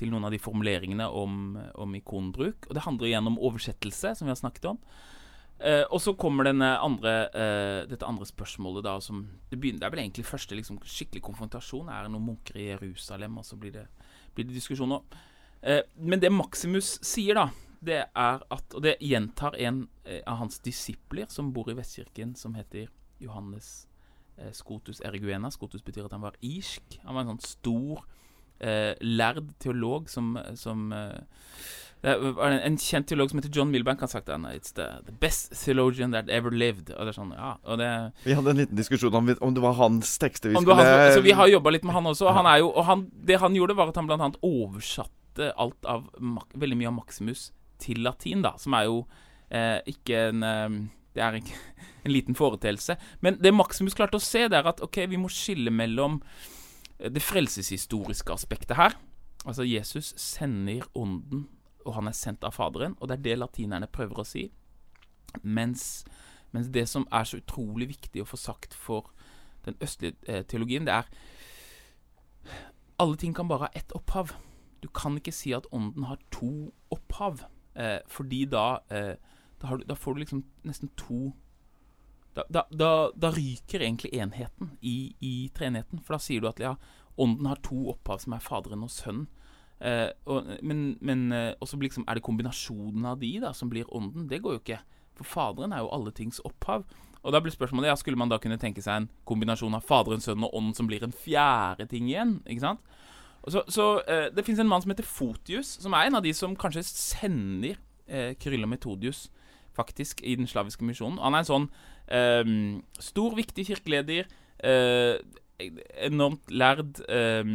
til 0.00 0.12
noen 0.14 0.28
av 0.28 0.34
de 0.34 0.40
formuleringene 0.42 1.06
om, 1.06 1.58
om 1.82 1.98
ikonbruk. 1.98 2.70
Og 2.70 2.76
det 2.78 2.86
handler 2.86 3.10
igjen 3.10 3.32
om 3.32 3.40
oversettelse, 3.50 4.16
som 4.16 4.30
vi 4.30 4.34
har 4.34 4.40
snakket 4.40 4.72
om. 4.72 4.80
Eh, 5.60 5.82
og 5.92 6.00
så 6.00 6.14
kommer 6.16 6.48
andre, 6.48 7.10
uh, 7.34 7.88
dette 7.88 8.06
andre 8.08 8.24
spørsmålet, 8.24 8.84
da, 8.84 8.94
som 9.00 9.26
Det, 9.50 9.58
begynner, 9.60 9.80
det 9.80 9.86
er 9.86 9.90
vel 9.90 10.00
egentlig 10.00 10.24
første 10.24 10.56
liksom, 10.56 10.78
skikkelig 10.80 11.22
konfrontasjon. 11.22 11.88
Er 11.88 12.06
det 12.06 12.12
noen 12.14 12.30
munker 12.30 12.56
i 12.56 12.70
Jerusalem? 12.70 13.36
Og 13.38 13.44
så 13.44 13.56
blir 13.56 13.72
det, 13.72 13.86
blir 14.34 14.46
det 14.48 14.56
diskusjon 14.56 14.88
nå. 14.88 15.02
Uh, 15.60 15.82
men 15.96 16.20
det 16.20 16.32
Maximus 16.32 16.94
sier, 17.04 17.36
da, 17.36 17.50
det 17.80 18.06
er 18.08 18.40
at 18.40 18.74
Og 18.74 18.82
det 18.82 18.96
gjentar 19.00 19.56
en 19.56 19.88
av 20.26 20.36
hans 20.36 20.58
disipler 20.60 21.28
som 21.28 21.52
bor 21.52 21.68
i 21.70 21.76
Vestkirken, 21.76 22.34
som 22.36 22.54
heter 22.54 22.88
Johannes 23.20 23.86
Scotus 24.52 25.00
Eriguena. 25.04 25.50
Scotus 25.50 25.82
betyr 25.84 26.06
at 26.06 26.12
han 26.12 26.24
var 26.24 26.36
irsk. 26.40 26.98
Han 27.04 27.14
var 27.14 27.24
en 27.24 27.32
sånn 27.34 27.46
stor, 27.46 28.02
lærd 29.00 29.48
teolog 29.60 30.10
som, 30.12 30.34
som 30.56 30.92
en, 32.02 32.54
en 32.64 32.76
kjent 32.80 33.08
teolog 33.10 33.30
som 33.30 33.40
heter 33.40 33.52
John 33.52 33.70
Milbank, 33.70 34.00
har 34.00 34.08
sagt 34.08 34.26
den. 34.30 34.46
It's 34.46 34.72
the, 34.74 34.88
the 35.06 35.12
best 35.12 35.52
theologian 35.64 36.12
that 36.12 36.30
ever 36.32 36.50
lived. 36.50 36.92
Og 36.94 37.04
det 37.04 37.12
er 37.12 37.16
sånn, 37.18 37.32
ja, 37.36 37.54
og 37.64 37.80
det 37.80 37.90
Vi 38.24 38.36
hadde 38.36 38.54
en 38.54 38.62
liten 38.62 38.78
diskusjon 38.78 39.16
om, 39.20 39.32
om 39.40 39.56
det 39.56 39.64
var 39.64 39.76
hans 39.80 40.14
tekster 40.22 40.52
vi 40.52 40.60
skulle 40.60 40.78
han, 40.80 41.12
så 41.14 41.24
vi 41.24 41.34
har 41.36 41.50
jobba 41.52 41.74
litt 41.76 41.84
med 41.84 41.96
han 41.98 42.08
også. 42.08 42.28
Og, 42.30 42.38
han 42.38 42.48
jo, 42.62 42.70
og 42.72 42.86
han, 42.88 43.08
det 43.28 43.40
han 43.42 43.56
gjorde, 43.58 43.76
var 43.78 43.92
at 43.92 44.00
han 44.00 44.08
blant 44.08 44.24
annet 44.26 44.40
oversatte 44.46 45.50
alt 45.60 45.88
av 45.88 46.08
veldig 46.20 46.78
mye 46.80 46.90
av 46.90 46.96
Maximus 46.96 47.50
til 47.80 48.00
latin, 48.04 48.46
da. 48.46 48.54
Som 48.60 48.76
er 48.78 48.88
jo 48.88 49.02
eh, 49.48 49.78
ikke 49.92 50.24
en 50.30 50.46
eh, 50.46 50.80
Det 51.16 51.22
er 51.26 51.38
ikke 51.40 51.60
en 52.06 52.14
liten 52.14 52.38
foreteelse. 52.38 52.96
Men 53.20 53.36
det 53.42 53.52
Maximus 53.52 53.98
klarte 53.98 54.16
å 54.16 54.24
se, 54.24 54.46
det 54.48 54.56
er 54.56 54.72
at 54.72 54.80
ok, 54.84 55.02
vi 55.10 55.20
må 55.20 55.28
skille 55.32 55.72
mellom 55.74 56.22
det 57.00 57.22
frelseshistoriske 57.24 58.32
aspektet 58.32 58.76
her. 58.76 58.96
Altså, 59.48 59.64
Jesus 59.64 60.12
sender 60.20 60.84
ånden, 60.94 61.46
og 61.84 61.94
han 61.96 62.10
er 62.10 62.16
sendt 62.16 62.44
av 62.46 62.54
Faderen. 62.56 62.96
Og 63.00 63.08
det 63.08 63.18
er 63.18 63.24
det 63.24 63.38
latinerne 63.38 63.90
prøver 63.90 64.22
å 64.22 64.26
si. 64.26 64.48
Mens, 65.42 66.04
mens 66.54 66.70
det 66.74 66.86
som 66.90 67.06
er 67.14 67.28
så 67.28 67.40
utrolig 67.40 67.90
viktig 67.92 68.22
å 68.22 68.28
få 68.28 68.40
sagt 68.40 68.74
for 68.74 69.12
den 69.66 69.76
østlige 69.84 70.16
eh, 70.26 70.44
teologien, 70.44 70.88
det 70.88 71.00
er 71.02 71.10
Alle 73.00 73.16
ting 73.16 73.32
kan 73.32 73.48
bare 73.48 73.68
ha 73.68 73.68
ett 73.74 73.92
opphav. 73.96 74.34
Du 74.80 74.88
kan 74.88 75.16
ikke 75.16 75.32
si 75.32 75.54
at 75.56 75.68
ånden 75.72 76.04
har 76.04 76.18
to 76.32 76.72
opphav, 76.92 77.46
eh, 77.74 78.00
fordi 78.08 78.44
da 78.44 78.80
eh, 78.92 79.14
da, 79.60 79.76
du, 79.76 79.84
da 79.84 79.96
får 79.96 80.14
du 80.14 80.20
liksom 80.20 80.42
nesten 80.62 80.90
to 80.96 81.32
da, 82.34 82.64
da, 82.70 83.10
da 83.14 83.30
ryker 83.34 83.82
egentlig 83.82 84.14
enheten 84.14 84.76
i, 84.80 85.14
i 85.18 85.50
treenigheten. 85.54 86.00
For 86.06 86.14
da 86.14 86.22
sier 86.22 86.40
du 86.40 86.46
at 86.48 86.60
ja, 86.62 86.76
ånden 87.20 87.48
har 87.50 87.58
to 87.66 87.88
opphav, 87.90 88.20
som 88.22 88.36
er 88.36 88.44
Faderen 88.44 88.84
og 88.86 88.92
Sønnen. 88.94 89.26
Eh, 89.80 90.10
og, 90.28 90.48
men 90.62 90.98
men 91.00 91.32
uh, 91.32 91.52
også 91.60 91.78
liksom, 91.80 92.04
er 92.08 92.18
det 92.18 92.24
kombinasjonen 92.26 93.06
av 93.08 93.20
de 93.20 93.32
da 93.40 93.52
som 93.56 93.70
blir 93.70 93.88
ånden? 93.88 94.28
Det 94.28 94.42
går 94.42 94.58
jo 94.58 94.62
ikke. 94.62 94.80
For 95.16 95.28
Faderen 95.28 95.72
er 95.72 95.84
jo 95.84 95.92
alle 95.94 96.12
tings 96.12 96.40
opphav. 96.44 96.84
Og 97.20 97.32
da 97.32 97.40
blir 97.40 97.52
spørsmålet 97.52 97.90
ja, 97.90 97.96
skulle 97.96 98.16
man 98.16 98.30
da 98.30 98.38
kunne 98.40 98.60
tenke 98.60 98.82
seg 98.84 99.02
en 99.02 99.10
kombinasjon 99.28 99.76
av 99.76 99.84
Faderen, 99.84 100.22
Sønnen 100.24 100.46
og 100.48 100.54
Ånden 100.56 100.76
som 100.76 100.88
blir 100.88 101.04
en 101.04 101.12
fjerde 101.12 101.88
ting 101.88 102.08
igjen? 102.08 102.38
ikke 102.46 102.64
sant? 102.64 102.80
Så, 103.48 103.64
så 103.72 103.86
uh, 104.04 104.28
Det 104.32 104.44
fins 104.44 104.60
en 104.60 104.68
mann 104.68 104.84
som 104.84 104.92
heter 104.92 105.08
Fotius, 105.08 105.78
som 105.80 105.96
er 105.96 106.08
en 106.08 106.20
av 106.20 106.24
de 106.24 106.32
som 106.36 106.56
kanskje 106.56 106.84
sender 106.84 107.78
eh, 108.06 108.34
Kyrill 108.40 108.66
og 108.66 108.72
Metodius 108.72 109.28
faktisk 109.76 110.20
i 110.26 110.34
den 110.36 110.48
slaviske 110.50 110.84
misjonen. 110.84 111.20
Han 111.22 111.36
er 111.36 111.44
en 111.44 111.48
sånn 111.48 111.68
eh, 112.12 112.50
stor, 113.00 113.36
viktig 113.38 113.64
kirkeleder. 113.68 114.28
Eh, 114.60 115.20
enormt 116.08 116.50
lærd. 116.52 117.00
Eh, 117.08 117.52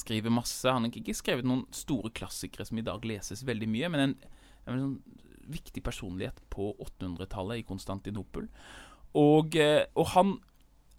skriver 0.00 0.32
masse. 0.32 0.68
Han 0.68 0.86
har 0.86 1.00
ikke 1.00 1.16
skrevet 1.16 1.46
noen 1.48 1.64
store 1.74 2.12
klassikere 2.14 2.66
som 2.68 2.78
i 2.80 2.86
dag 2.86 3.04
leses 3.06 3.44
veldig 3.46 3.68
mye, 3.70 3.90
men 3.92 4.04
en, 4.04 4.14
en 4.66 4.80
sånn 4.84 4.96
viktig 5.52 5.82
personlighet 5.84 6.38
på 6.52 6.70
800-tallet 6.80 7.60
i 7.60 7.66
Konstantinopel. 7.66 8.46
Og, 9.18 9.56
eh, 9.58 9.84
og 9.98 10.12
han 10.14 10.36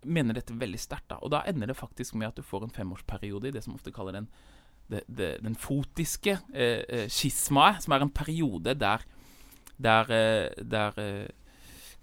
mener 0.04 0.36
dette 0.36 0.56
veldig 0.60 0.82
sterkt. 0.82 1.16
Og 1.24 1.32
da 1.34 1.42
ender 1.48 1.72
det 1.72 1.80
faktisk 1.80 2.18
med 2.20 2.34
at 2.34 2.38
du 2.38 2.46
får 2.46 2.68
en 2.68 2.76
femårsperiode 2.76 3.50
i 3.50 3.56
det 3.56 3.64
som 3.66 3.78
ofte 3.78 3.94
kaller 3.96 4.20
den, 4.20 4.28
det, 4.92 5.38
den 5.42 5.56
fotiske 5.58 6.38
eh, 6.52 6.84
eh, 6.84 7.08
skismaet, 7.08 7.86
som 7.86 7.96
er 7.96 8.06
en 8.06 8.14
periode 8.14 8.76
der 8.78 9.08
der, 9.84 10.12
eh, 10.12 10.64
der 10.72 11.00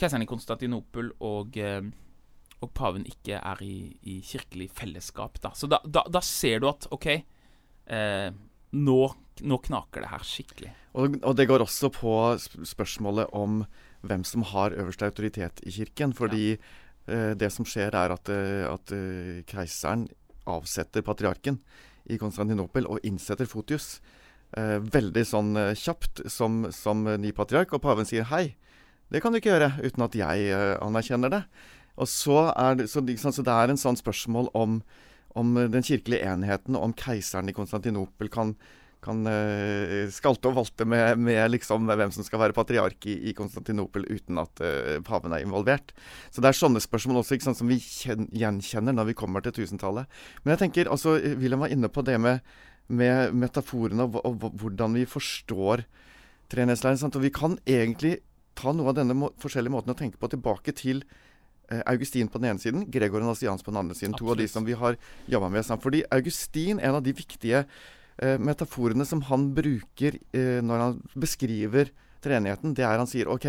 keiseren 0.00 0.24
i 0.24 0.29
Konstantinopel 0.29 1.12
og, 1.20 1.57
eh, 1.57 1.83
og 2.60 2.72
paven 2.76 3.06
ikke 3.08 3.40
er 3.40 3.62
i, 3.64 3.90
i 4.04 4.20
kirkelig 4.24 4.68
fellesskap. 4.76 5.40
Da. 5.42 5.54
Så 5.56 5.68
da, 5.70 5.80
da, 5.84 6.04
da 6.08 6.22
ser 6.24 6.60
du 6.60 6.68
at 6.70 6.86
OK, 6.92 7.08
eh, 7.90 8.28
nå, 8.76 9.00
nå 9.40 9.58
knaker 9.66 10.04
det 10.04 10.12
her 10.12 10.26
skikkelig. 10.26 10.74
Og, 10.98 11.20
og 11.22 11.36
det 11.38 11.46
går 11.48 11.64
også 11.64 11.90
på 11.94 12.14
spørsmålet 12.38 13.32
om 13.36 13.62
hvem 14.06 14.24
som 14.24 14.44
har 14.52 14.74
øverste 14.76 15.08
autoritet 15.08 15.62
i 15.66 15.74
kirken. 15.74 16.14
Fordi 16.16 16.54
eh, 16.54 17.32
det 17.38 17.52
som 17.54 17.68
skjer, 17.68 17.94
er 17.94 18.16
at, 18.16 18.32
eh, 18.32 18.64
at 18.68 18.94
uh, 18.94 19.42
keiseren 19.48 20.08
avsetter 20.50 21.04
patriarken 21.06 21.60
i 22.10 22.18
Konstantinopel 22.18 22.88
og 22.90 23.04
innsetter 23.06 23.48
Fotius. 23.48 23.98
Eh, 24.58 24.78
veldig 24.82 25.22
sånn 25.22 25.52
eh, 25.54 25.76
kjapt 25.78 26.24
som, 26.32 26.64
som 26.74 27.04
ny 27.06 27.30
patriark. 27.36 27.74
Og 27.76 27.84
paven 27.84 28.08
sier 28.08 28.26
hei, 28.32 28.56
det 29.10 29.22
kan 29.22 29.30
du 29.30 29.38
ikke 29.38 29.52
gjøre 29.52 29.76
uten 29.84 30.06
at 30.06 30.16
jeg 30.18 30.50
anerkjenner 30.82 31.30
det. 31.34 31.44
Og 32.00 32.08
så 32.08 32.48
er 32.54 32.80
det, 32.80 32.90
så, 32.90 33.04
så 33.04 33.44
det 33.46 33.54
er 33.54 33.72
en 33.72 33.80
sånn 33.80 33.98
spørsmål 34.00 34.50
om, 34.56 34.80
om 35.38 35.56
den 35.60 35.86
kirkelige 35.86 36.24
enheten, 36.26 36.78
om 36.78 36.96
keiseren 36.96 37.52
i 37.52 37.56
Konstantinopel 37.56 38.32
kan 38.32 38.56
kan 39.04 39.24
uh, 39.24 40.08
skalte 40.12 40.50
og 40.50 40.58
valte 40.58 40.86
med, 40.88 41.20
med 41.20 41.40
liksom 41.54 41.88
hvem 41.88 42.12
som 42.14 42.24
skal 42.26 42.42
være 42.42 42.56
patriark 42.56 43.06
i, 43.08 43.16
i 43.30 43.34
Konstantinopel 43.36 44.06
uten 44.10 44.40
at 44.42 44.62
uh, 44.62 44.98
paven 45.06 45.34
er 45.34 45.44
involvert. 45.44 45.94
Så 46.30 46.42
det 46.42 46.50
er 46.50 46.58
sånne 46.58 46.82
spørsmål 46.84 47.22
også 47.22 47.40
sant, 47.40 47.58
som 47.58 47.70
vi 47.70 47.80
kjen, 47.80 48.28
gjenkjenner 48.36 48.96
når 48.96 49.10
vi 49.10 49.16
kommer 49.18 49.44
til 49.44 49.56
tusentallet. 49.56 50.10
Men 50.42 50.54
jeg 50.54 50.64
tenker, 50.66 50.92
altså, 50.92 51.16
Wilhelm 51.40 51.64
var 51.64 51.72
inne 51.72 51.90
på 51.92 52.04
det 52.06 52.18
med, 52.20 52.44
med 52.92 53.36
metaforene 53.40 54.06
og, 54.06 54.20
og, 54.20 54.36
og, 54.36 54.60
hvordan 54.60 55.00
vi 55.00 55.08
forstår 55.08 55.86
treenighetsleiren. 56.52 57.16
Og 57.16 57.24
vi 57.24 57.32
kan 57.34 57.56
egentlig 57.64 58.18
ta 58.58 58.74
noe 58.76 58.92
av 58.92 59.00
denne 59.00 59.16
må 59.16 59.32
forskjellige 59.40 59.72
måten 59.72 59.94
å 59.94 59.98
tenke 59.98 60.20
på 60.20 60.28
tilbake 60.32 60.76
til 60.76 61.04
Augustin 61.87 62.28
på 62.30 62.40
den 62.40 62.50
ene 62.50 62.62
siden, 62.62 62.85
Gregor 62.90 63.22
Nassians 63.24 63.62
på 63.62 63.72
den 63.72 63.80
andre 63.83 63.96
siden. 63.98 64.16
To 64.18 64.33
av 64.33 64.38
de 64.40 64.48
som 64.50 64.66
vi 64.66 64.76
har 64.78 64.98
jobba 65.30 65.50
med 65.52 65.66
sammen. 65.66 65.83
Fordi 65.83 66.02
Augustin, 66.11 66.80
en 66.80 66.98
av 66.98 67.04
de 67.06 67.14
viktige 67.14 67.62
eh, 67.62 68.38
metaforene 68.38 69.06
som 69.06 69.22
han 69.28 69.50
bruker 69.56 70.18
eh, 70.33 70.59
når 70.64 70.85
han 70.85 70.98
beskriver 71.14 71.92
treenigheten, 72.24 72.74
det 72.76 72.85
er 72.87 73.00
han 73.00 73.11
sier 73.11 73.30
OK, 73.33 73.46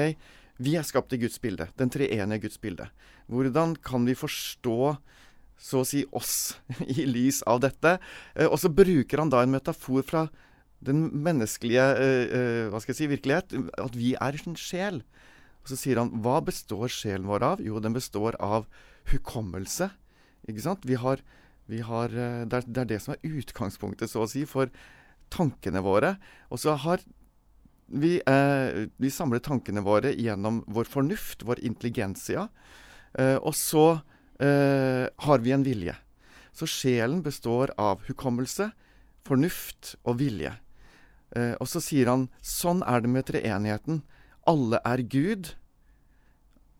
vi 0.62 0.76
er 0.78 0.86
skapt 0.86 1.14
i 1.16 1.20
Guds 1.22 1.42
bilde. 1.42 1.68
Den 1.80 1.92
treenige 1.94 2.46
Guds 2.46 2.62
bilde. 2.62 2.88
Hvordan 3.32 3.76
kan 3.82 4.06
vi 4.06 4.18
forstå 4.18 4.96
så 5.62 5.82
å 5.82 5.88
si 5.88 6.04
oss 6.18 6.56
i 7.00 7.06
lys 7.10 7.42
av 7.50 7.64
dette? 7.66 7.98
Eh, 8.36 8.48
og 8.48 8.60
så 8.62 8.72
bruker 8.72 9.24
han 9.24 9.34
da 9.34 9.44
en 9.44 9.54
metafor 9.54 10.06
fra 10.08 10.28
den 10.82 11.08
menneskelige 11.24 11.84
eh, 12.02 12.24
eh, 12.38 12.68
hva 12.72 12.82
skal 12.82 12.96
jeg 12.96 13.02
si, 13.02 13.10
virkelighet. 13.12 13.58
At 13.82 13.98
vi 13.98 14.16
er 14.18 14.38
en 14.42 14.58
sjel. 14.60 15.02
Og 15.62 15.72
så 15.72 15.78
sier 15.78 16.02
han 16.02 16.12
hva 16.24 16.40
består 16.46 16.90
sjelen 16.92 17.30
vår 17.30 17.46
av? 17.46 17.64
Jo, 17.64 17.80
den 17.84 17.96
består 17.96 18.38
av 18.42 18.68
hukommelse. 19.12 19.92
Ikke 20.50 20.64
sant? 20.66 20.86
Vi 20.88 20.98
har, 21.00 21.22
vi 21.70 21.82
har, 21.86 22.10
eh, 22.10 22.44
det, 22.50 22.62
er, 22.62 22.68
det 22.68 22.84
er 22.84 22.92
det 22.96 23.02
som 23.04 23.16
er 23.16 23.40
utgangspunktet, 23.42 24.10
så 24.12 24.26
å 24.26 24.30
si, 24.30 24.46
for 24.50 24.72
tankene 25.32 25.84
våre. 25.86 26.16
Og 26.50 26.62
så 26.62 26.76
har 26.82 27.04
vi, 27.92 28.18
eh, 28.26 28.88
vi 28.98 29.12
samler 29.12 29.44
tankene 29.44 29.84
våre 29.86 30.14
gjennom 30.16 30.64
vår 30.68 30.90
fornuft, 30.90 31.44
vår 31.44 31.60
intelligensia. 31.60 32.48
Eh, 33.14 33.38
og 33.38 33.56
så 33.58 34.02
eh, 34.40 35.08
har 35.08 35.44
vi 35.44 35.54
en 35.56 35.66
vilje. 35.68 35.96
Så 36.56 36.68
sjelen 36.68 37.22
består 37.24 37.72
av 37.80 38.04
hukommelse, 38.08 38.72
fornuft 39.28 39.96
og 40.04 40.20
vilje. 40.20 40.56
Eh, 41.36 41.54
og 41.60 41.68
så 41.72 41.82
sier 41.84 42.10
han 42.12 42.28
sånn 42.44 42.84
er 42.88 43.04
det 43.04 43.12
med 43.12 43.28
treenigheten. 43.30 44.02
Alle 44.50 44.82
er 44.88 45.04
Gud, 45.06 45.54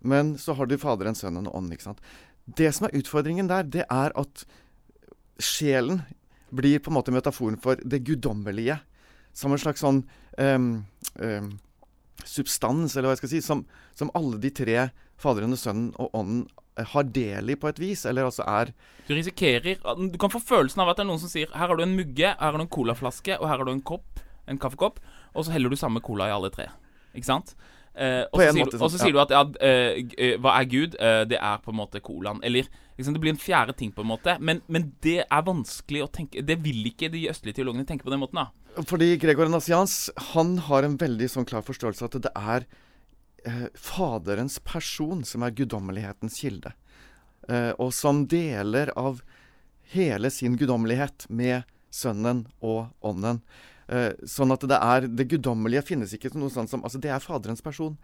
men 0.02 0.34
så 0.42 0.56
har 0.58 0.66
du 0.66 0.78
Faderen, 0.82 1.16
Sønnen 1.16 1.48
og 1.48 1.56
Ånden. 1.56 1.76
ikke 1.76 1.90
sant? 1.92 2.02
Det 2.46 2.72
som 2.74 2.88
er 2.88 2.98
utfordringen 2.98 3.50
der, 3.50 3.64
det 3.64 3.86
er 3.86 4.16
at 4.18 4.46
sjelen 5.42 6.02
blir 6.52 6.82
på 6.82 6.92
en 6.92 6.98
måte 6.98 7.14
metaforen 7.14 7.60
for 7.62 7.80
det 7.86 8.04
guddommelige. 8.08 8.80
Som 9.34 9.54
en 9.54 9.62
slags 9.62 9.84
sånn 9.84 10.02
um, 10.38 10.72
um, 11.22 11.52
substans, 12.28 12.96
eller 12.96 13.08
hva 13.08 13.16
jeg 13.16 13.22
skal 13.22 13.34
si, 13.36 13.44
som, 13.46 13.64
som 13.98 14.12
alle 14.18 14.42
de 14.42 14.52
tre, 14.54 14.90
Faderen, 15.22 15.54
Sønnen 15.58 15.94
og 16.02 16.16
Ånden, 16.18 16.48
eh, 16.80 16.88
har 16.96 17.06
del 17.14 17.54
i 17.54 17.56
på 17.62 17.70
et 17.70 17.80
vis, 17.80 18.08
eller 18.10 18.26
altså 18.26 18.42
er 18.50 18.72
Du 19.06 19.14
risikerer 19.14 19.78
Du 20.10 20.18
kan 20.18 20.34
få 20.34 20.42
følelsen 20.42 20.82
av 20.82 20.90
at 20.90 20.98
det 20.98 21.04
er 21.06 21.10
noen 21.12 21.22
som 21.22 21.30
sier 21.30 21.52
Her 21.54 21.70
har 21.70 21.78
du 21.78 21.84
en 21.86 21.94
mugge, 21.94 22.32
her 22.32 22.42
har 22.42 22.58
du 22.58 22.64
en 22.66 22.72
colaflaske, 22.74 23.38
og 23.38 23.46
her 23.46 23.62
har 23.62 23.68
du 23.68 23.74
en 23.76 23.84
kopp, 23.86 24.24
en 24.50 24.58
kaffekopp, 24.58 24.98
og 25.36 25.46
så 25.46 25.54
heller 25.54 25.70
du 25.70 25.78
samme 25.78 26.02
cola 26.02 26.28
i 26.32 26.34
alle 26.34 26.50
tre. 26.54 26.72
Ikke 27.16 27.28
sant? 27.28 27.56
Eh, 27.94 28.24
og 28.32 28.40
så 28.40 28.54
sier, 28.56 28.70
du- 28.72 28.78
sånn, 28.80 28.94
sier 29.02 29.12
du 29.12 29.20
at 29.20 29.34
ja, 29.36 29.42
eh, 29.60 29.98
eh, 30.18 30.38
hva 30.40 30.54
er 30.62 30.66
Gud? 30.72 30.96
Eh, 30.96 31.26
det 31.28 31.38
er 31.42 31.58
på 31.60 31.74
en 31.74 31.80
måte 31.82 32.00
colaen. 32.02 32.40
Eller 32.44 32.70
liksom, 32.98 33.14
det 33.14 33.20
blir 33.22 33.34
en 33.34 33.42
fjerde 33.42 33.76
ting, 33.76 33.92
på 33.92 34.02
en 34.06 34.08
måte. 34.14 34.38
Men, 34.40 34.62
men 34.68 34.94
det 35.02 35.26
er 35.26 35.42
vanskelig 35.44 36.06
å 36.06 36.12
tenke 36.12 36.42
Det 36.46 36.58
vil 36.64 36.86
ikke 36.88 37.10
de 37.12 37.26
østlige 37.30 37.60
teologene 37.60 37.86
tenke 37.86 38.08
på 38.08 38.14
den 38.14 38.22
måten, 38.24 38.40
da. 38.40 38.84
Fordi 38.88 39.18
Gregor 39.20 39.50
Nassians 39.52 40.10
han 40.32 40.56
har 40.70 40.88
en 40.88 40.96
veldig 40.98 41.28
sånn 41.28 41.46
klar 41.46 41.66
forståelse 41.68 42.08
at 42.08 42.16
det 42.24 42.32
er 42.40 42.66
eh, 43.44 43.68
Faderens 43.76 44.60
person 44.64 45.26
som 45.28 45.44
er 45.44 45.52
guddommelighetens 45.52 46.40
kilde. 46.40 46.72
Eh, 47.50 47.74
og 47.76 47.92
som 47.92 48.24
deler 48.32 48.94
av 48.96 49.20
hele 49.92 50.32
sin 50.32 50.56
guddommelighet 50.56 51.28
med 51.30 51.68
Sønnen 51.92 52.46
og 52.64 52.94
Ånden. 53.04 53.42
Eh, 53.92 54.14
sånn 54.30 54.54
at 54.56 54.64
det 54.72 54.78
er 54.80 55.06
Det 55.12 55.26
guddommelige 55.34 55.84
finnes 55.84 56.14
ikke 56.16 56.30
noe 56.40 56.52
sånt 56.54 56.72
som 56.72 56.84
Altså, 56.88 57.02
det 57.04 57.10
er 57.12 57.24
Faderens 57.24 57.64
person. 57.64 57.98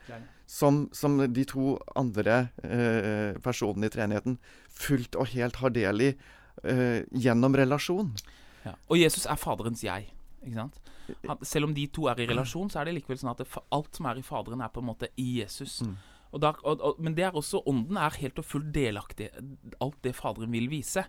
Som, 0.47 0.87
som 0.95 1.19
de 1.31 1.45
to 1.47 1.77
andre 1.95 2.49
eh, 2.63 3.39
personene 3.43 3.87
i 3.87 3.93
treenigheten 3.93 4.37
fullt 4.77 5.15
og 5.19 5.31
helt 5.33 5.59
har 5.61 5.73
del 5.75 6.03
i 6.03 6.09
eh, 6.11 7.01
gjennom 7.11 7.55
relasjon. 7.57 8.13
Ja. 8.65 8.75
Og 8.87 8.99
Jesus 8.99 9.25
er 9.27 9.39
Faderens 9.39 9.83
jeg. 9.83 10.11
Ikke 10.43 10.59
sant? 10.59 10.79
Han, 11.27 11.39
selv 11.45 11.69
om 11.69 11.73
de 11.75 11.87
to 11.91 12.07
er 12.11 12.19
i 12.19 12.27
relasjon, 12.29 12.69
så 12.71 12.81
er 12.81 12.89
det 12.89 12.97
likevel 12.99 13.19
sånn 13.19 13.33
at 13.33 13.41
det, 13.43 13.47
alt 13.75 13.97
som 13.97 14.07
er 14.09 14.19
i 14.19 14.25
Faderen, 14.25 14.63
er 14.63 14.71
på 14.73 14.83
en 14.83 14.89
måte 14.89 15.09
i 15.19 15.27
Jesus. 15.39 15.79
Mm. 15.87 15.95
Og 16.35 16.43
da, 16.43 16.51
og, 16.63 16.83
og, 16.83 17.01
men 17.03 17.15
det 17.15 17.27
er 17.27 17.37
også 17.39 17.63
Ånden 17.69 17.99
er 17.99 18.19
helt 18.21 18.39
og 18.41 18.47
fullt 18.47 18.73
delaktig 18.75 19.29
alt 19.83 19.99
det 20.03 20.15
Faderen 20.17 20.51
vil 20.51 20.67
vise. 20.71 21.05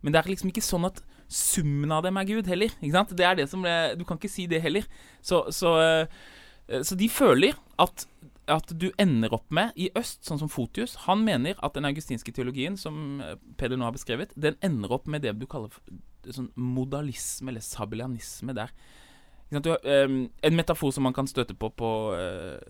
Men 0.00 0.12
det 0.12 0.20
er 0.20 0.30
liksom 0.32 0.52
ikke 0.52 0.64
sånn 0.64 0.88
at 0.88 1.02
summen 1.30 1.92
av 1.94 2.02
dem 2.06 2.18
er 2.18 2.28
Gud 2.28 2.48
heller. 2.50 2.72
Ikke 2.80 2.96
sant? 2.96 3.14
Det 3.16 3.26
er 3.26 3.38
det 3.38 3.48
som 3.50 3.62
Du 3.62 4.04
kan 4.04 4.18
ikke 4.18 4.32
si 4.32 4.46
det 4.50 4.62
heller. 4.64 4.86
Så, 5.22 5.44
så, 5.54 5.76
eh, 5.78 6.82
så 6.82 6.98
de 6.98 7.08
føler 7.08 7.58
at 7.78 8.06
at 8.50 8.72
du 8.74 8.88
ender 8.98 9.30
opp 9.36 9.46
med 9.54 9.76
i 9.78 9.90
øst, 9.94 10.24
sånn 10.26 10.40
som 10.40 10.50
Fotius 10.50 10.96
Han 11.06 11.20
mener 11.22 11.58
at 11.62 11.76
den 11.76 11.86
augustinske 11.86 12.32
teologien, 12.34 12.74
som 12.80 13.20
eh, 13.22 13.36
Peder 13.60 13.78
nå 13.78 13.86
har 13.86 13.94
beskrevet, 13.94 14.32
den 14.34 14.56
ender 14.64 14.96
opp 14.96 15.06
med 15.06 15.22
det 15.22 15.36
du 15.38 15.46
kaller 15.50 15.70
sånn 16.26 16.50
modalisme, 16.58 17.52
eller 17.52 17.64
sabelianisme, 17.64 18.52
der. 18.56 18.72
Ehm, 19.50 20.30
en 20.46 20.54
metafor 20.56 20.92
som 20.94 21.02
man 21.02 21.12
kan 21.12 21.26
støte 21.26 21.54
på 21.58 21.70
på 21.74 21.88
eh, 22.14 22.60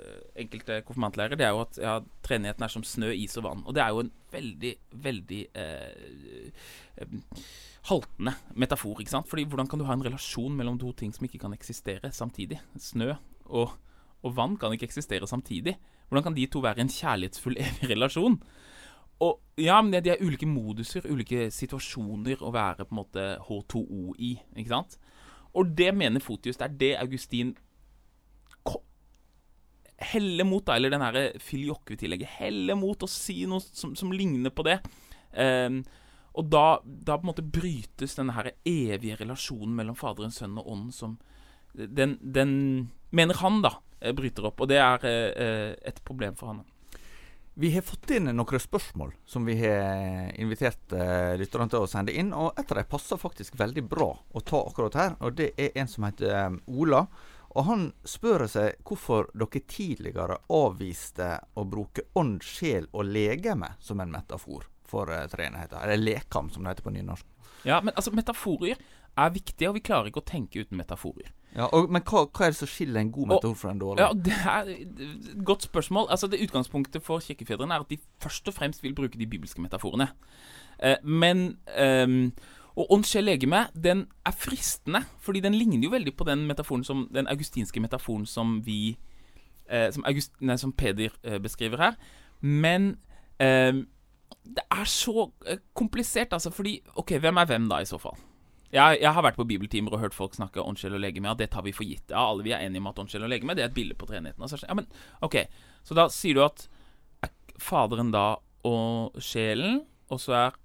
enkelte 0.41 0.79
konfirmantlærere, 0.87 1.37
det 1.37 1.45
er 1.45 1.51
jo 1.53 1.61
at 1.61 1.77
ja, 1.77 1.99
treenigheten 2.25 2.65
er 2.65 2.73
som 2.73 2.83
snø, 2.83 3.11
is 3.13 3.37
og 3.37 3.45
vann. 3.45 3.63
Og 3.67 3.75
det 3.77 3.83
er 3.85 3.89
jo 3.93 4.01
en 4.01 4.13
veldig, 4.33 4.71
veldig 5.05 5.41
eh, 5.55 6.51
em, 7.03 7.21
haltende 7.91 8.33
metafor. 8.57 9.01
ikke 9.01 9.11
sant? 9.13 9.29
Fordi 9.29 9.45
hvordan 9.45 9.69
kan 9.69 9.79
du 9.79 9.85
ha 9.85 9.93
en 9.93 10.05
relasjon 10.05 10.57
mellom 10.57 10.79
to 10.81 10.93
ting 10.93 11.13
som 11.13 11.25
ikke 11.29 11.39
kan 11.45 11.53
eksistere 11.53 12.13
samtidig? 12.13 12.61
Snø 12.79 13.13
og, 13.51 13.77
og 14.23 14.37
vann 14.37 14.57
kan 14.57 14.73
ikke 14.73 14.89
eksistere 14.89 15.27
samtidig. 15.29 15.77
Hvordan 16.09 16.23
kan 16.31 16.35
de 16.37 16.47
to 16.47 16.61
være 16.65 16.81
en 16.81 16.89
kjærlighetsfull, 16.89 17.57
evig 17.67 17.91
relasjon? 17.93 18.41
Og 19.21 19.37
ja, 19.61 19.83
men 19.83 19.93
det- 19.93 20.05
De 20.05 20.11
er 20.15 20.25
ulike 20.25 20.47
moduser, 20.49 21.05
ulike 21.13 21.51
situasjoner 21.53 22.41
å 22.41 22.53
være 22.57 22.87
på 22.89 22.95
en 22.95 23.03
måte 23.05 23.37
H2O 23.45 24.15
i. 24.19 24.39
ikke 24.57 24.69
sant? 24.73 24.97
Og 25.59 25.75
det 25.77 25.91
mener 25.97 26.23
Fotius. 26.23 26.59
Det 26.61 26.69
er 26.69 26.79
det 26.81 26.95
Augustin 27.01 27.55
heller 30.01 30.47
mot, 30.49 30.65
da, 30.65 30.77
eller 30.77 30.93
den 30.93 31.05
her 31.05 31.19
filioque-tillegget. 31.45 32.39
Heller 32.41 32.79
mot 32.79 33.03
å 33.05 33.09
si 33.11 33.43
noe 33.49 33.61
som, 33.61 33.93
som 33.99 34.13
ligner 34.15 34.53
på 34.55 34.65
det. 34.65 34.79
Um, 35.37 35.83
og 36.39 36.47
da, 36.51 36.81
da 36.85 37.19
på 37.19 37.27
en 37.27 37.31
måte 37.33 37.45
brytes 37.45 38.17
denne 38.17 38.35
her 38.37 38.53
evige 38.65 39.19
relasjonen 39.21 39.75
mellom 39.77 39.99
Faderen, 39.99 40.33
Sønnen 40.35 40.63
og 40.63 40.71
Ånden 40.73 40.95
som 40.95 41.19
den, 41.75 42.17
den 42.23 42.53
mener 43.15 43.39
han, 43.43 43.61
da, 43.63 43.77
eh, 44.01 44.15
bryter 44.17 44.47
opp. 44.49 44.63
Og 44.63 44.71
det 44.71 44.79
er 44.83 45.05
eh, 45.07 45.75
et 45.87 46.01
problem 46.07 46.37
for 46.39 46.53
han. 46.53 46.65
Vi 47.55 47.75
har 47.75 47.83
fått 47.83 48.11
inn 48.15 48.31
noen 48.31 48.61
spørsmål 48.63 49.11
som 49.27 49.45
vi 49.45 49.57
har 49.59 50.31
invitert 50.41 50.95
uh, 50.95 51.35
lytterne 51.37 51.67
til 51.69 51.83
å 51.83 51.89
sende 51.91 52.15
inn. 52.15 52.31
Og 52.33 52.55
et 52.59 52.71
av 52.71 52.79
dem 52.79 52.89
passer 52.89 53.21
faktisk 53.21 53.59
veldig 53.59 53.85
bra 53.91 54.09
å 54.15 54.43
ta 54.47 54.63
akkurat 54.69 54.97
her. 54.97 55.17
Og 55.21 55.35
det 55.41 55.51
er 55.59 55.75
en 55.81 55.91
som 55.91 56.07
heter 56.07 56.37
um, 56.47 56.61
Ola. 56.71 57.05
Og 57.51 57.67
han 57.67 57.89
spør 58.07 58.47
seg 58.47 58.79
hvorfor 58.87 59.33
dere 59.35 59.65
tidligere 59.67 60.39
avviste 60.55 61.33
å 61.59 61.67
bruke 61.67 62.07
ånd, 62.15 62.45
sjel 62.47 62.87
og 62.93 63.11
legeme 63.11 63.75
som 63.83 64.01
en 64.01 64.15
metafor 64.15 64.69
for 64.87 65.11
uh, 65.11 65.27
treenigheter. 65.31 65.83
Eller 65.83 65.99
lekam, 65.99 66.53
som 66.55 66.63
det 66.63 66.77
heter 66.77 66.87
på 66.87 66.95
nynorsk. 66.95 67.27
Ja, 67.67 67.83
men 67.85 67.93
altså, 67.97 68.15
metaforer 68.17 68.79
er 69.19 69.31
viktig, 69.35 69.69
og 69.69 69.75
vi 69.77 69.83
klarer 69.85 70.11
ikke 70.11 70.23
å 70.23 70.29
tenke 70.31 70.63
uten 70.63 70.79
metaforer. 70.81 71.33
Ja, 71.57 71.67
og, 71.75 71.91
men 71.91 72.05
hva, 72.07 72.27
hva 72.31 72.47
er 72.47 72.53
det 72.55 72.61
som 72.61 72.71
skiller 72.71 73.01
en 73.01 73.11
god 73.11 73.33
metafor 73.33 73.59
fra 73.59 73.73
en 73.75 73.81
dårlig? 73.83 74.05
Ja, 74.05 74.13
det 74.15 74.37
er 74.39 74.71
et 74.71 75.45
godt 75.45 75.67
spørsmål. 75.67 76.07
Altså, 76.15 76.29
det 76.31 76.43
Utgangspunktet 76.45 77.03
for 77.03 77.23
kirkefedrene 77.25 77.75
er 77.75 77.83
at 77.83 77.91
de 77.91 77.99
først 78.23 78.49
og 78.49 78.55
fremst 78.55 78.85
vil 78.85 78.95
bruke 78.95 79.19
de 79.19 79.27
bibelske 79.27 79.63
metaforene. 79.63 80.13
Eh, 80.79 80.97
men 81.03 81.59
eh, 81.75 82.31
Og 82.79 82.93
ånd, 82.95 83.05
sjel, 83.05 83.27
legeme, 83.27 83.67
den 83.75 84.07
er 84.27 84.33
fristende, 84.33 85.03
fordi 85.21 85.43
den 85.43 85.55
ligner 85.59 85.85
jo 85.85 85.91
veldig 85.91 86.15
på 86.17 86.25
den 86.25 86.47
metaforen 86.47 86.85
som 86.87 87.09
den 87.13 87.27
augustinske 87.29 87.81
metaforen 87.83 88.27
som 88.27 88.61
vi 88.65 88.97
eh, 89.69 89.91
som, 89.93 90.05
August, 90.07 90.37
nei, 90.41 90.57
som 90.57 90.73
Peder 90.73 91.11
eh, 91.25 91.41
beskriver 91.43 91.83
her. 91.83 91.99
Men 92.41 92.95
ehm, 93.43 93.87
det 94.47 94.65
er 94.71 94.85
så 94.89 95.27
eh, 95.47 95.59
komplisert, 95.75 96.33
altså, 96.33 96.51
fordi 96.51 96.79
OK, 96.95 97.19
hvem 97.19 97.37
er 97.37 97.51
hvem 97.51 97.69
da, 97.69 97.83
i 97.83 97.91
så 97.91 97.99
fall? 97.99 98.17
Jeg, 98.71 99.01
jeg 99.03 99.11
har 99.11 99.25
vært 99.27 99.39
på 99.39 99.47
bibeltimer 99.51 99.97
og 99.97 100.03
hørt 100.05 100.15
folk 100.15 100.37
snakke 100.37 100.63
åndssjel 100.63 100.95
og 100.95 101.03
legeme. 101.03 101.27
Ja, 101.27 101.35
det 101.35 101.49
tar 101.51 101.65
vi 101.67 101.73
for 101.75 101.83
gitt. 101.89 102.07
Ja, 102.13 102.23
alle 102.31 102.45
vi 102.47 102.53
er 102.55 102.63
enige 102.63 102.83
om 102.85 102.91
at 102.93 103.01
åndssjel 103.03 103.25
og 103.27 103.33
legeme 103.33 103.57
det 103.59 103.65
er 103.65 103.71
et 103.73 103.75
bilde 103.75 103.97
på 103.99 104.07
treenigheten. 104.07 104.45
Altså, 104.47 104.61
ja, 104.63 104.77
men 104.79 104.87
ok, 105.27 105.41
Så 105.83 105.97
da 105.99 106.07
sier 106.13 106.39
du 106.39 106.45
at 106.45 106.69
er 107.27 107.33
Faderen 107.61 108.13
da 108.15 108.37
og 108.69 109.17
sjelen, 109.21 109.83
og 110.13 110.21
så 110.23 110.37
er 110.39 110.59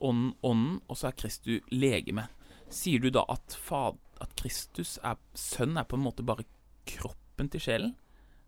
ånden 0.00 0.32
ånden, 0.46 0.80
og 0.88 0.96
så 0.98 1.08
er 1.08 1.16
Kristu 1.18 1.58
legeme. 1.70 2.26
Sier 2.74 3.00
du 3.00 3.10
da 3.14 3.24
at, 3.30 3.54
fad, 3.54 3.98
at 4.22 4.34
Kristus 4.38 4.96
er 5.06 5.18
sønn 5.38 5.78
er 5.78 5.86
på 5.88 5.98
en 5.98 6.04
måte 6.04 6.26
bare 6.26 6.46
kroppen 6.88 7.50
til 7.52 7.62
sjelen? 7.62 7.94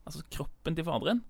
Altså 0.07 0.25
kroppen 0.33 0.75
til 0.77 0.87
Faderen? 0.87 1.23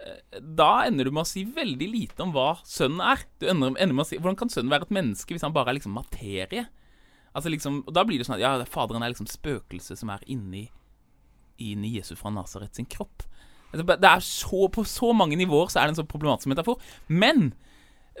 Eh, 0.00 0.40
Da 0.40 0.86
ender 0.86 1.04
du 1.04 1.12
med 1.12 1.24
å 1.24 1.28
si 1.28 1.44
veldig 1.44 1.88
lite 1.92 2.24
om 2.24 2.32
hva 2.34 2.56
sønnen 2.64 3.02
er. 3.04 3.24
Du 3.40 3.48
ender 3.50 3.76
med 3.92 4.04
å 4.04 4.08
si, 4.08 4.16
Hvordan 4.18 4.38
kan 4.38 4.52
sønnen 4.52 4.72
være 4.72 4.88
et 4.88 4.96
menneske 4.96 5.34
hvis 5.34 5.44
han 5.44 5.54
bare 5.56 5.72
er 5.72 5.78
liksom 5.80 5.96
materie? 5.96 6.66
Altså 7.36 7.52
liksom, 7.52 7.82
og 7.84 7.92
Da 7.94 8.04
blir 8.08 8.20
det 8.20 8.26
sånn 8.28 8.38
at 8.38 8.44
ja, 8.44 8.54
Faderen 8.70 9.04
er 9.04 9.12
liksom 9.12 9.28
spøkelset 9.28 10.00
som 10.00 10.12
er 10.12 10.24
inni 10.30 10.66
Inni 11.62 11.94
Jesus 11.94 12.18
fra 12.20 12.28
Nasaret 12.32 12.76
sin 12.76 12.88
kropp. 12.88 13.24
Altså, 13.72 13.84
Det 13.84 14.08
er 14.10 14.24
så, 14.24 14.66
På 14.72 14.84
så 14.84 15.12
mange 15.16 15.38
nivåer 15.38 15.70
så 15.72 15.80
er 15.80 15.88
det 15.88 15.96
en 15.96 16.02
så 16.02 16.08
problematisk 16.08 16.50
metafor. 16.52 16.80
Men 17.08 17.54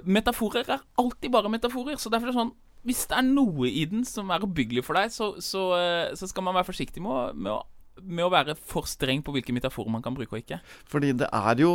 metaforer 0.04 0.68
er 0.68 0.84
alltid 1.00 1.32
bare 1.32 1.52
metaforer. 1.52 1.96
Så 2.00 2.12
derfor 2.12 2.28
er 2.28 2.34
det 2.34 2.40
sånn 2.40 2.54
Hvis 2.86 3.06
det 3.10 3.18
er 3.18 3.26
noe 3.26 3.68
i 3.68 3.84
den 3.90 4.04
som 4.06 4.30
er 4.30 4.44
oppbyggelig 4.46 4.84
for 4.86 4.94
deg, 4.94 5.10
så, 5.10 5.32
så, 5.42 5.62
eh, 5.74 6.12
så 6.14 6.28
skal 6.30 6.44
man 6.46 6.54
være 6.54 6.68
forsiktig 6.68 7.02
med 7.02 7.10
å, 7.10 7.22
med, 7.34 7.50
å, 7.50 8.04
med 8.04 8.22
å 8.22 8.30
være 8.30 8.54
for 8.54 8.86
streng 8.86 9.24
på 9.26 9.34
hvilke 9.34 9.54
metaforer 9.56 9.90
man 9.90 10.04
kan 10.04 10.14
bruke 10.14 10.36
og 10.36 10.44
ikke. 10.44 10.60
Fordi 10.86 11.10
det 11.18 11.26
er 11.34 11.64
jo 11.64 11.72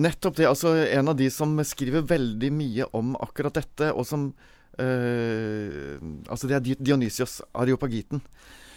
nettopp 0.00 0.38
det. 0.38 0.48
Altså 0.48 0.72
en 0.86 1.12
av 1.12 1.18
de 1.18 1.28
som 1.30 1.52
skriver 1.68 2.08
veldig 2.08 2.50
mye 2.56 2.88
om 2.96 3.12
akkurat 3.20 3.60
dette, 3.60 3.90
og 3.92 4.08
som 4.08 4.30
Altså 4.78 6.48
det 6.48 6.56
er 6.58 6.64
Di- 6.64 6.78
Dionysios 6.80 7.40
Areopagiten. 7.54 8.22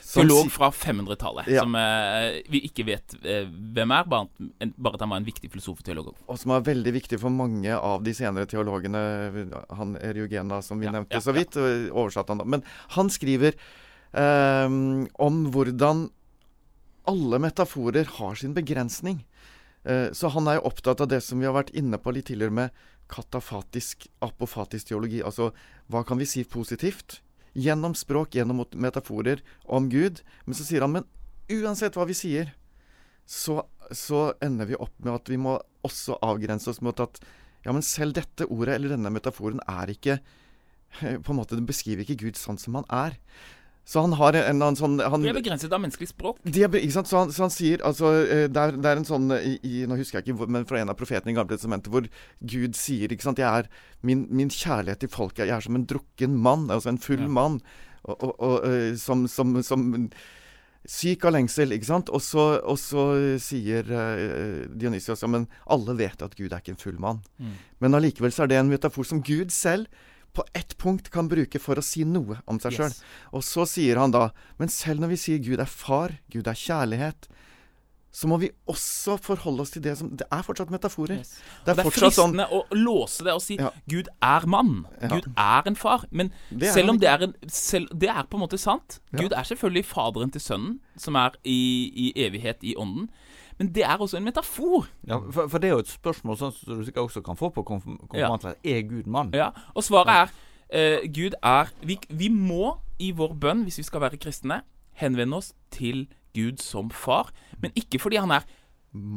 Teolog 0.06 0.48
fra 0.54 0.70
500-tallet, 0.72 1.48
Ja. 1.50 1.64
som 1.66 1.74
eh, 1.76 2.38
vi 2.48 2.62
ikke 2.70 2.86
vet 2.88 3.16
eh, 3.26 3.48
hvem 3.50 3.92
er, 3.92 4.06
bare, 4.08 4.30
bare 4.78 4.94
at 4.96 5.02
han 5.04 5.10
var 5.12 5.18
en 5.20 5.26
viktig 5.28 5.50
filosof 5.52 5.82
og 5.82 5.84
teolog. 5.88 6.12
Og 6.30 6.38
som 6.40 6.54
er 6.56 6.62
veldig 6.64 6.94
viktig 6.96 7.20
for 7.20 7.34
mange 7.34 7.74
av 7.76 8.04
de 8.06 8.14
senere 8.16 8.46
teologene. 8.48 9.02
Han 9.76 9.96
Eriogena, 9.98 10.62
som 10.64 10.80
vi 10.80 10.86
Ja, 10.88 10.94
nevnte 10.96 11.18
ja, 11.18 11.24
så 11.26 11.34
vidt, 11.36 11.58
oversatte 11.92 12.32
han 12.32 12.40
da. 12.44 12.46
Men 12.48 12.64
han 12.96 13.10
skriver 13.12 13.58
eh, 14.14 14.70
om 15.20 15.42
hvordan 15.52 16.06
alle 17.12 17.38
metaforer 17.44 18.08
har 18.20 18.36
sin 18.40 18.54
begrensning. 18.56 19.26
Eh, 19.84 20.14
så 20.16 20.32
han 20.32 20.48
er 20.48 20.62
jo 20.62 20.70
opptatt 20.70 21.02
av 21.04 21.10
det 21.12 21.20
som 21.26 21.42
vi 21.42 21.46
har 21.50 21.58
vært 21.58 21.74
inne 21.76 21.98
på 22.02 22.14
litt 22.16 22.30
tidligere 22.32 22.56
med 22.62 22.70
katafatisk, 23.12 24.08
apofatisk 24.26 24.90
teologi. 24.90 25.22
Altså 25.26 25.52
hva 25.92 26.04
kan 26.08 26.20
vi 26.22 26.28
si 26.30 26.44
positivt? 26.48 27.20
Gjennom 27.56 27.96
språk, 27.96 28.36
gjennom 28.36 28.66
metaforer 28.76 29.44
om 29.64 29.90
Gud. 29.92 30.22
Men 30.46 30.58
så 30.58 30.68
sier 30.68 30.86
han 30.86 30.96
men 30.98 31.08
uansett 31.52 31.96
hva 31.96 32.08
vi 32.10 32.18
sier, 32.18 32.54
så, 33.26 33.62
så 33.92 34.32
ender 34.44 34.70
vi 34.70 34.78
opp 34.78 34.94
med 35.02 35.14
at 35.16 35.30
vi 35.32 35.40
må 35.42 35.58
også 35.86 36.18
avgrense 36.26 36.70
oss 36.72 36.82
mot 36.86 37.00
at 37.02 37.20
ja, 37.66 37.74
men 37.74 37.86
selv 37.86 38.14
dette 38.18 38.46
ordet 38.54 38.76
eller 38.76 38.94
denne 38.94 39.12
metaforen 39.14 39.62
er 39.66 39.90
ikke 39.94 40.20
på 41.26 41.34
en 41.34 41.40
måte, 41.40 41.58
Det 41.58 41.66
beskriver 41.66 42.06
ikke 42.06 42.28
Gud 42.28 42.40
sånn 42.40 42.60
som 42.62 42.78
han 42.80 42.90
er. 42.94 43.18
Så 43.86 44.02
han 44.02 44.16
har 44.18 44.34
en, 44.40 44.64
en 44.66 44.78
sånn 44.78 44.98
han, 44.98 45.22
De 45.22 45.30
er 45.30 45.38
begrenset 45.38 45.74
av 45.76 45.82
menneskelig 45.84 46.10
språk. 46.10 46.40
Er, 46.50 46.74
ikke 46.80 46.96
sant? 46.96 47.10
Så 47.10 47.20
han, 47.20 47.34
så 47.34 47.46
han 47.46 47.54
sier 47.54 47.84
altså 47.86 48.16
eh, 48.24 48.46
det 48.50 48.62
er, 48.62 48.80
det 48.82 48.90
er 48.92 49.02
en 49.02 49.06
sånn 49.06 49.30
i, 49.38 49.56
i, 49.62 49.74
Nå 49.86 50.00
husker 50.00 50.20
jeg 50.20 50.26
ikke, 50.34 50.48
men 50.50 50.66
fra 50.66 50.80
en 50.82 50.90
av 50.90 50.98
profetene 50.98 51.36
i 51.36 51.38
Gamle 51.38 51.54
testamentet, 51.54 51.92
hvor 51.94 52.08
Gud 52.42 52.80
sier 52.80 53.14
ikke 53.14 53.28
sant, 53.28 53.42
jeg 53.42 53.46
er, 53.46 53.70
min, 54.06 54.26
min 54.34 54.50
kjærlighet 54.50 55.06
til 55.06 55.12
folket 55.14 55.46
Jeg 55.46 55.54
er 55.60 55.68
som 55.68 55.78
en 55.78 55.86
drukken 55.90 56.40
mann, 56.42 56.66
altså 56.74 56.96
en 56.96 57.02
full 57.02 57.28
ja. 57.28 57.30
mann, 57.38 57.60
og, 58.08 58.18
og, 58.18 58.34
og, 58.34 58.58
eh, 58.72 58.96
som, 59.02 59.28
som, 59.30 59.54
som 59.66 59.86
syk 60.90 61.26
av 61.30 61.36
lengsel, 61.38 61.78
ikke 61.78 61.90
sant? 61.92 62.10
Og 62.14 62.22
så, 62.26 62.48
og 62.66 62.78
så 62.82 63.06
sier 63.42 63.86
uh, 63.90 64.66
Dionysios 64.70 65.24
ja, 65.26 65.30
men 65.30 65.48
alle 65.74 65.96
vet 65.98 66.22
at 66.26 66.36
Gud 66.38 66.52
er 66.52 66.62
ikke 66.62 66.76
en 66.76 66.82
full 66.82 67.00
mann. 67.02 67.24
Mm. 67.42 67.56
Men 67.82 67.98
allikevel 67.98 68.34
så 68.34 68.46
er 68.46 68.54
det 68.54 68.60
en 68.62 68.70
metafor 68.70 69.08
som 69.08 69.24
Gud 69.26 69.54
selv 69.54 69.90
på 70.36 70.46
ett 70.58 70.76
punkt 70.82 71.10
kan 71.14 71.30
bruke 71.32 71.62
for 71.64 71.80
å 71.80 71.84
si 71.86 72.04
noe 72.08 72.42
om 72.50 72.60
seg 72.62 72.76
sjøl. 72.78 72.92
Yes. 72.92 73.02
Og 73.32 73.46
så 73.48 73.66
sier 73.70 74.02
han 74.02 74.14
da 74.14 74.30
Men 74.60 74.72
selv 74.74 75.04
når 75.04 75.16
vi 75.16 75.22
sier 75.22 75.44
Gud 75.44 75.64
er 75.64 75.70
far, 75.72 76.18
Gud 76.34 76.48
er 76.52 76.60
kjærlighet, 76.60 77.30
så 78.16 78.30
må 78.32 78.38
vi 78.40 78.48
også 78.72 79.18
forholde 79.20 79.66
oss 79.66 79.74
til 79.74 79.84
det 79.84 79.98
som 80.00 80.14
Det 80.16 80.24
er 80.32 80.44
fortsatt 80.48 80.70
metaforer. 80.72 81.18
Yes. 81.20 81.34
Det 81.66 81.74
er, 81.74 81.76
det 81.76 81.84
er 81.84 81.90
sånn- 81.90 81.96
fristende 81.98 82.46
sånn, 82.48 82.62
å 82.62 82.80
låse 82.80 83.26
det 83.28 83.34
og 83.36 83.44
si 83.44 83.58
ja. 83.60 83.72
Gud 83.92 84.08
er 84.24 84.48
mann. 84.48 84.86
Ja. 85.02 85.10
Gud 85.18 85.28
er 85.36 85.68
en 85.68 85.76
far. 85.76 86.06
Men 86.12 86.32
selv 86.64 86.94
om 86.96 87.00
det 87.02 87.10
er, 87.12 87.26
en, 87.28 87.36
selv, 87.52 87.92
det 87.92 88.08
er 88.14 88.24
på 88.24 88.40
en 88.40 88.46
måte 88.46 88.60
sant 88.62 89.02
ja. 89.12 89.20
Gud 89.20 89.36
er 89.36 89.44
selvfølgelig 89.52 89.86
faderen 89.90 90.32
til 90.32 90.44
sønnen, 90.46 90.78
som 90.96 91.20
er 91.20 91.36
i, 91.44 91.60
i 91.92 92.14
evighet 92.28 92.64
i 92.64 92.78
ånden. 92.80 93.10
Men 93.58 93.76
det 93.76 93.84
er 93.84 93.98
også 93.98 94.18
en 94.18 94.24
metafor. 94.24 94.88
Ja, 95.08 95.18
for, 95.32 95.48
for, 95.48 95.58
det 95.58 95.70
er 95.70 95.78
jo 95.78 95.84
et 95.86 95.92
spørsmål 95.92 96.40
sånn 96.40 96.52
som 96.56 96.80
du 96.80 96.84
sikkert 96.88 97.08
også 97.08 97.24
kan 97.24 97.40
få 97.40 97.50
på 97.56 97.64
konfirmantlæret. 97.68 98.60
Ja. 98.64 98.76
Er 98.76 98.88
Gud 98.90 99.08
mann? 99.08 99.32
Ja, 99.36 99.50
og 99.74 99.86
svaret 99.88 100.12
er 100.12 100.34
uh, 100.76 101.08
Gud 101.16 101.38
er 101.42 101.72
vi, 101.82 102.00
vi, 102.10 102.30
må 102.30 102.76
i 103.00 103.14
vår 103.16 103.38
bønn, 103.40 103.64
hvis 103.64 103.80
vi 103.80 103.88
skal 103.88 104.04
være 104.04 104.20
kristne, 104.20 104.62
henvende 105.00 105.40
oss 105.40 105.54
til 105.72 106.08
Gud 106.36 106.60
som 106.64 106.92
far. 106.92 107.32
Men 107.64 107.72
ikke 107.80 108.00
fordi 108.00 108.20
han 108.20 108.36
er 108.36 108.48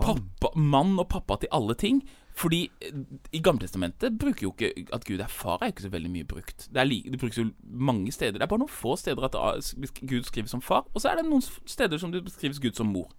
pappa, 0.02 0.54
mann 0.54 0.98
og 0.98 1.08
pappa 1.10 1.40
til 1.42 1.50
alle 1.52 1.74
ting. 1.74 2.02
Fordi 2.38 2.70
eh, 2.82 2.98
i 3.32 3.40
Gamletestamentet 3.42 4.18
bruker 4.18 4.42
jo 4.46 4.52
ikke 4.54 4.86
at 4.94 5.04
Gud 5.04 5.18
er 5.18 5.26
far, 5.26 5.58
er 5.58 5.66
jo 5.66 5.74
ikke 5.74 5.82
så 5.82 5.88
veldig 5.90 6.10
mye 6.10 6.24
brukt. 6.24 6.68
Det, 6.74 6.86
like, 6.86 7.10
det 7.10 7.18
brukes 7.18 7.38
jo 7.38 7.48
mange 7.62 8.12
steder. 8.12 8.38
Det 8.38 8.42
er 8.42 8.50
bare 8.52 8.62
noen 8.62 8.70
få 8.70 8.96
steder 8.96 9.26
at 9.26 9.74
Gud 9.98 10.22
skrives 10.22 10.50
som 10.50 10.62
far, 10.62 10.86
og 10.94 11.02
så 11.02 11.10
er 11.10 11.18
det 11.18 11.26
noen 11.26 11.42
steder 11.66 11.98
som 11.98 12.12
det 12.14 12.22
beskrives 12.24 12.60
Gud 12.62 12.78
som 12.78 12.86
mor. 12.94 13.10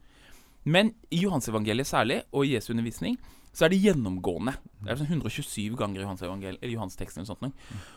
Men 0.70 0.94
i 1.10 1.24
Johansevangeliet 1.24 1.90
særlig, 1.90 2.22
og 2.32 2.46
i 2.46 2.54
Jesu 2.54 2.72
undervisning, 2.74 3.18
så 3.56 3.66
er 3.66 3.74
det 3.74 3.82
gjennomgående. 3.82 4.54
Det 4.84 4.92
er 4.94 5.00
sånn 5.00 5.10
127 5.10 5.78
ganger 5.80 6.04
i 6.04 6.04
Johansteksten. 6.06 6.70
Johans 6.70 7.00
eller 7.18 7.30
sånt 7.30 7.42
noe. 7.44 7.54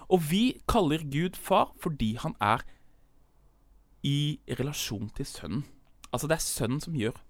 Og 0.09 0.23
vi 0.31 0.43
kaller 0.70 1.05
Gud 1.12 1.37
far 1.37 1.75
fordi 1.83 2.14
han 2.23 2.35
er 2.41 2.64
i 4.07 4.41
relasjon 4.59 5.11
til 5.14 5.29
sønnen. 5.29 5.66
Altså 6.12 6.29
det 6.29 6.39
er 6.39 6.45
sønnen 6.45 6.83
som 6.83 6.97
gjør 6.99 7.20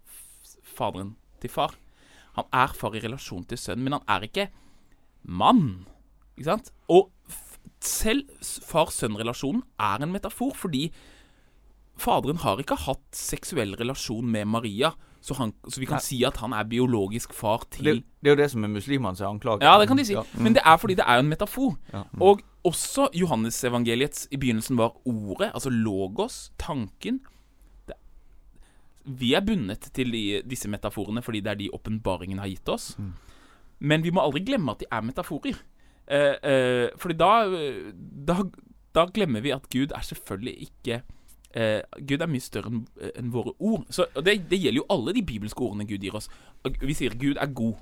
faderen 0.72 1.16
til 1.42 1.52
far. 1.52 1.74
Han 2.38 2.48
er 2.56 2.72
far 2.78 2.94
i 2.96 3.02
relasjon 3.02 3.44
til 3.48 3.60
sønnen, 3.60 3.84
men 3.84 3.98
han 3.98 4.06
er 4.10 4.26
ikke 4.28 4.48
mann. 5.22 5.84
Ikke 6.38 6.48
sant? 6.48 6.72
Og 6.88 7.10
selv 7.82 8.30
far-sønn-relasjonen 8.70 9.64
er 9.82 10.02
en 10.02 10.14
metafor, 10.14 10.54
fordi 10.56 10.86
faderen 12.00 12.40
har 12.46 12.62
ikke 12.62 12.78
hatt 12.86 13.08
seksuell 13.16 13.74
relasjon 13.78 14.30
med 14.30 14.48
Maria 14.48 14.94
så, 15.22 15.34
han, 15.38 15.52
så, 15.68 15.78
vi 15.80 15.86
kan 15.86 16.00
Nei. 16.00 16.04
si 16.04 16.16
at 16.26 16.40
han 16.42 16.54
er 16.56 16.66
biologisk 16.66 17.34
far 17.36 17.62
til 17.70 17.86
Det, 17.86 17.92
det 18.22 18.30
er 18.30 18.34
jo 18.34 18.40
det 18.40 18.48
som 18.50 18.64
er 18.66 18.72
muslimenes 18.72 19.20
anklage. 19.22 19.62
Ja, 19.62 19.76
det 19.78 19.86
kan 19.86 20.00
de 20.00 20.06
si. 20.08 20.16
Ja. 20.16 20.24
Mm. 20.34 20.42
Men 20.42 20.56
det 20.56 20.64
er 20.66 20.80
fordi 20.82 20.96
det 20.98 21.04
er 21.06 21.22
en 21.22 21.30
metafor. 21.30 21.76
Ja. 21.92 22.02
Mm. 22.10 22.24
Og 22.26 22.42
også 22.66 23.06
Johannesevangeliets 23.14 24.26
i 24.34 24.40
begynnelsen 24.42 24.78
var 24.78 24.96
ordet, 25.06 25.52
altså 25.54 25.70
logos, 25.70 26.50
tanken. 26.58 27.20
Det, 27.86 27.94
vi 29.06 29.32
er 29.38 29.46
bundet 29.46 29.92
til 29.94 30.10
de, 30.14 30.42
disse 30.42 30.70
metaforene 30.70 31.22
fordi 31.22 31.40
det 31.40 31.54
er 31.54 31.60
de 31.62 31.70
åpenbaringen 31.74 32.42
har 32.42 32.50
gitt 32.50 32.68
oss. 32.68 32.96
Mm. 32.98 33.14
Men 33.78 34.02
vi 34.02 34.10
må 34.10 34.26
aldri 34.26 34.42
glemme 34.46 34.74
at 34.74 34.82
de 34.82 34.90
er 34.90 35.06
metaforer. 35.06 35.62
Eh, 36.10 36.34
eh, 36.42 36.88
fordi 36.98 37.14
da, 37.14 37.32
da, 38.26 38.42
da 38.94 39.06
glemmer 39.14 39.42
vi 39.42 39.54
at 39.54 39.70
Gud 39.70 39.94
er 39.94 40.02
selvfølgelig 40.02 40.68
ikke 40.68 41.02
eh, 41.54 41.80
Gud 42.08 42.20
er 42.20 42.30
mye 42.30 42.44
større 42.44 42.72
enn 42.72 42.84
en 43.16 43.32
våre 43.32 43.54
ord. 43.58 43.86
Så 43.90 44.06
det, 44.16 44.50
det, 44.50 44.60
gjelder 44.60 44.82
jo 44.82 44.90
alle 44.90 45.14
de 45.16 45.24
bibelske 45.26 45.64
ordene 45.64 45.86
Gud 45.88 46.04
gir 46.04 46.16
oss. 46.16 46.28
Vi 46.80 46.94
sier 46.94 47.16
Gud 47.18 47.40
er 47.40 47.52
god, 47.52 47.80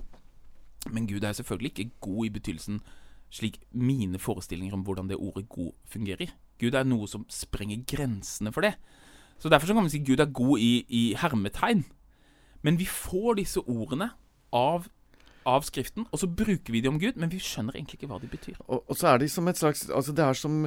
men 0.90 1.08
Gud 1.08 1.24
er 1.24 1.36
selvfølgelig 1.36 1.72
ikke 1.74 1.90
god 2.00 2.26
i 2.26 2.34
betydelsen 2.38 2.80
slik 3.30 3.60
mine 3.70 4.18
forestillinger 4.18 4.74
om 4.74 4.82
hvordan 4.82 5.08
det 5.08 5.16
ordet 5.16 5.48
'god' 5.48 5.74
fungerer. 5.86 6.32
Gud 6.60 6.74
er 6.74 6.84
noe 6.84 7.06
som 7.08 7.26
sprenger 7.30 7.84
grensene 7.86 8.52
for 8.52 8.60
det. 8.60 8.74
Så 9.38 9.48
Derfor 9.48 9.66
så 9.66 9.74
kan 9.74 9.84
vi 9.84 9.90
si 9.90 10.04
Gud 10.04 10.20
er 10.20 10.32
god 10.32 10.58
i, 10.58 10.84
i 10.88 11.14
hermetegn. 11.14 11.84
Men 12.62 12.78
vi 12.78 12.84
får 12.84 13.34
disse 13.34 13.60
ordene 13.60 14.10
av 14.52 14.90
av 15.48 15.64
Skriften, 15.64 16.04
og 16.12 16.20
så 16.20 16.28
bruker 16.28 16.74
vi 16.74 16.82
de 16.84 16.90
om 16.90 16.98
Gud, 17.00 17.16
men 17.20 17.30
vi 17.32 17.40
skjønner 17.40 17.76
egentlig 17.76 18.00
ikke 18.00 18.10
hva 18.10 18.18
de 18.20 18.28
betyr. 18.30 18.58
Og, 18.66 18.82
og 18.84 18.98
så 18.98 19.12
er 19.12 19.22
de 19.22 19.28
som 19.32 19.48
et 19.48 19.60
slags 19.60 19.86
altså 19.88 20.12
Det 20.16 20.24
er 20.24 20.36
som 20.36 20.58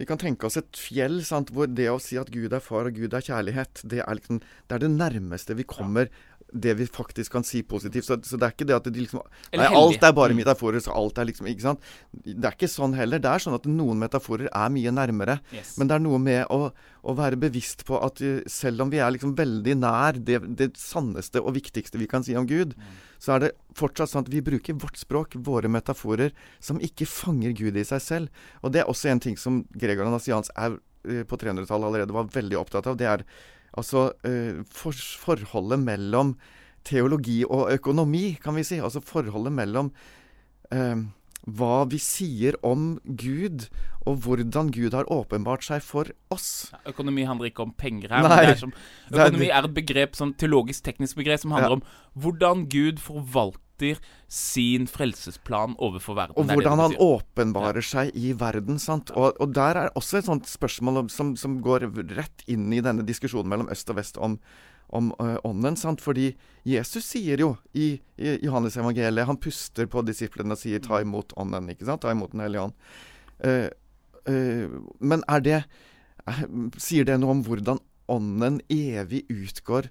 Vi 0.00 0.06
kan 0.08 0.18
tenke 0.18 0.48
oss 0.48 0.56
et 0.58 0.78
fjell 0.78 1.20
sant, 1.26 1.52
hvor 1.54 1.68
det 1.68 1.90
å 1.92 2.00
si 2.02 2.16
at 2.18 2.32
Gud 2.32 2.52
er 2.52 2.64
far 2.64 2.88
og 2.88 2.96
Gud 2.96 3.12
er 3.14 3.22
kjærlighet, 3.22 3.84
det 3.84 4.00
er, 4.02 4.14
liksom, 4.18 4.40
det, 4.40 4.74
er 4.74 4.82
det 4.82 4.90
nærmeste 4.94 5.56
vi 5.58 5.68
kommer 5.68 6.08
ja 6.08 6.31
det 6.52 6.74
vi 6.74 6.86
faktisk 6.86 7.32
kan 7.32 7.44
si 7.44 7.62
positivt. 7.62 8.06
Så, 8.06 8.18
så 8.24 8.38
det 8.38 8.46
er 8.46 8.54
ikke 8.54 8.68
det 8.68 8.76
at 8.76 8.88
de 8.88 9.02
liksom 9.04 9.22
nei, 9.56 9.66
Alt 9.66 10.04
er 10.04 10.14
bare 10.16 10.34
mm. 10.34 10.42
metaforer, 10.42 10.82
så 10.84 10.94
alt 10.96 11.18
er 11.18 11.28
liksom 11.30 11.48
Ikke 11.50 11.64
sant? 11.64 11.86
Det 12.12 12.44
er 12.44 12.56
ikke 12.56 12.70
sånn 12.70 12.96
heller. 12.96 13.22
Det 13.22 13.30
er 13.30 13.44
sånn 13.44 13.56
at 13.56 13.68
noen 13.70 14.00
metaforer 14.02 14.50
er 14.50 14.72
mye 14.74 14.92
nærmere. 14.94 15.38
Yes. 15.54 15.74
Men 15.80 15.90
det 15.90 15.96
er 15.96 16.04
noe 16.04 16.20
med 16.22 16.52
å, 16.52 16.68
å, 16.72 17.14
være 17.18 17.40
bevisst 17.40 17.86
på 17.88 17.98
at 18.04 18.20
eh, 18.24 18.42
selv 18.50 18.84
om 18.84 18.92
vi 18.92 19.00
er 19.02 19.14
liksom 19.14 19.34
veldig 19.38 19.78
nær 19.80 20.20
det, 20.20 20.42
det 20.58 20.72
sanneste 20.80 21.42
og 21.42 21.56
viktigste 21.56 22.00
vi 22.00 22.10
kan 22.10 22.26
si 22.26 22.36
om 22.38 22.48
Gud, 22.48 22.76
mm. 22.76 23.00
så 23.22 23.36
er 23.36 23.46
det 23.46 23.52
fortsatt 23.78 24.12
sånn 24.12 24.26
at 24.26 24.32
vi 24.32 24.44
bruker 24.44 24.76
vårt 24.82 25.00
språk, 25.00 25.38
våre 25.46 25.70
metaforer, 25.72 26.36
som 26.60 26.82
ikke 26.82 27.08
fanger 27.08 27.56
Gud 27.58 27.80
i 27.80 27.86
seg 27.88 28.04
selv. 28.04 28.44
Og 28.60 28.74
det 28.74 28.84
er 28.84 28.92
også 28.92 29.12
en 29.12 29.24
ting 29.24 29.40
som 29.40 29.62
Gregor 29.72 30.10
Anasians 30.10 30.52
er 30.56 30.76
eh, 31.08 31.24
på 31.24 31.40
300-tallet 31.40 31.88
allerede 31.88 32.16
var 32.16 32.30
veldig 32.32 32.60
opptatt 32.60 32.92
av. 32.92 33.00
Det 33.00 33.08
er 33.08 33.26
Altså 33.78 34.10
eh, 34.28 34.60
for, 34.68 34.96
forholdet 35.22 35.80
mellom 35.80 36.36
teologi 36.84 37.42
og 37.46 37.70
økonomi, 37.72 38.36
kan 38.42 38.56
vi 38.58 38.66
si. 38.66 38.80
Altså 38.82 39.00
forholdet 39.04 39.54
mellom 39.54 39.92
eh, 40.74 41.04
hva 41.42 41.82
vi 41.90 41.98
sier 41.98 42.58
om 42.66 42.96
Gud, 43.04 43.66
og 44.06 44.22
hvordan 44.24 44.70
Gud 44.74 44.94
har 44.94 45.08
åpenbart 45.10 45.64
seg 45.66 45.82
for 45.82 46.10
oss. 46.34 46.70
Ja, 46.74 46.92
økonomi 46.92 47.24
handler 47.26 47.50
ikke 47.50 47.66
om 47.66 47.74
penger 47.78 48.14
her. 48.14 48.28
Nei, 48.28 48.44
er 48.52 48.60
som, 48.60 48.74
økonomi 49.10 49.50
er 49.50 49.66
et 49.66 49.74
begrep, 49.74 50.18
sånn 50.18 50.34
teologisk-teknisk 50.38 51.18
begrep 51.18 51.42
som 51.42 51.54
handler 51.54 51.76
ja. 51.76 51.80
om 51.80 52.22
hvordan 52.22 52.66
Gud 52.70 53.02
forvalter 53.02 53.60
sin 54.32 54.86
frelsesplan 54.90 55.76
overfor 55.82 56.16
verden. 56.18 56.38
Og 56.40 56.48
hvordan 56.50 56.80
han 56.80 56.96
åpenbarer 57.02 57.84
seg 57.84 58.12
i 58.18 58.32
verden. 58.38 58.80
sant? 58.82 59.12
Og, 59.14 59.36
og, 59.38 59.54
der 59.54 59.78
er 59.80 59.94
også 59.98 60.20
et 60.20 60.28
sånt 60.28 60.48
spørsmål 60.48 61.08
som, 61.12 61.34
som, 61.36 61.60
går 61.62 61.88
rett 62.16 62.44
inn 62.50 62.72
i 62.72 62.82
denne 62.84 63.04
diskusjonen 63.06 63.50
mellom 63.52 63.70
øst 63.72 63.90
og 63.92 63.98
vest 64.00 64.18
om, 64.22 64.38
om 64.88 65.12
uh, 65.20 65.36
ånden. 65.48 65.76
sant? 65.76 66.02
Fordi 66.04 66.32
Jesus 66.68 67.06
sier 67.12 67.40
jo 67.42 67.54
i, 67.74 67.94
i 68.16 68.38
Johannes 68.46 68.78
evangeliet 68.78 69.28
Han 69.28 69.40
puster 69.42 69.88
på 69.90 70.04
disiplene 70.06 70.56
og 70.56 70.62
sier 70.62 70.80
'ta 70.80 71.02
imot 71.02 71.34
ånden'. 71.36 71.70
ikke 71.74 71.88
sant? 71.88 72.02
Ta 72.02 72.12
imot 72.12 72.32
Den 72.32 72.46
hellige 72.46 72.68
ånd. 72.68 72.76
Uh, 73.42 73.68
uh, 74.28 74.82
men 75.00 75.24
er 75.28 75.40
det 75.40 75.64
Sier 76.78 77.02
det 77.02 77.16
noe 77.18 77.34
om 77.34 77.40
hvordan 77.42 77.80
ånden 78.06 78.60
evig 78.70 79.24
utgår 79.26 79.88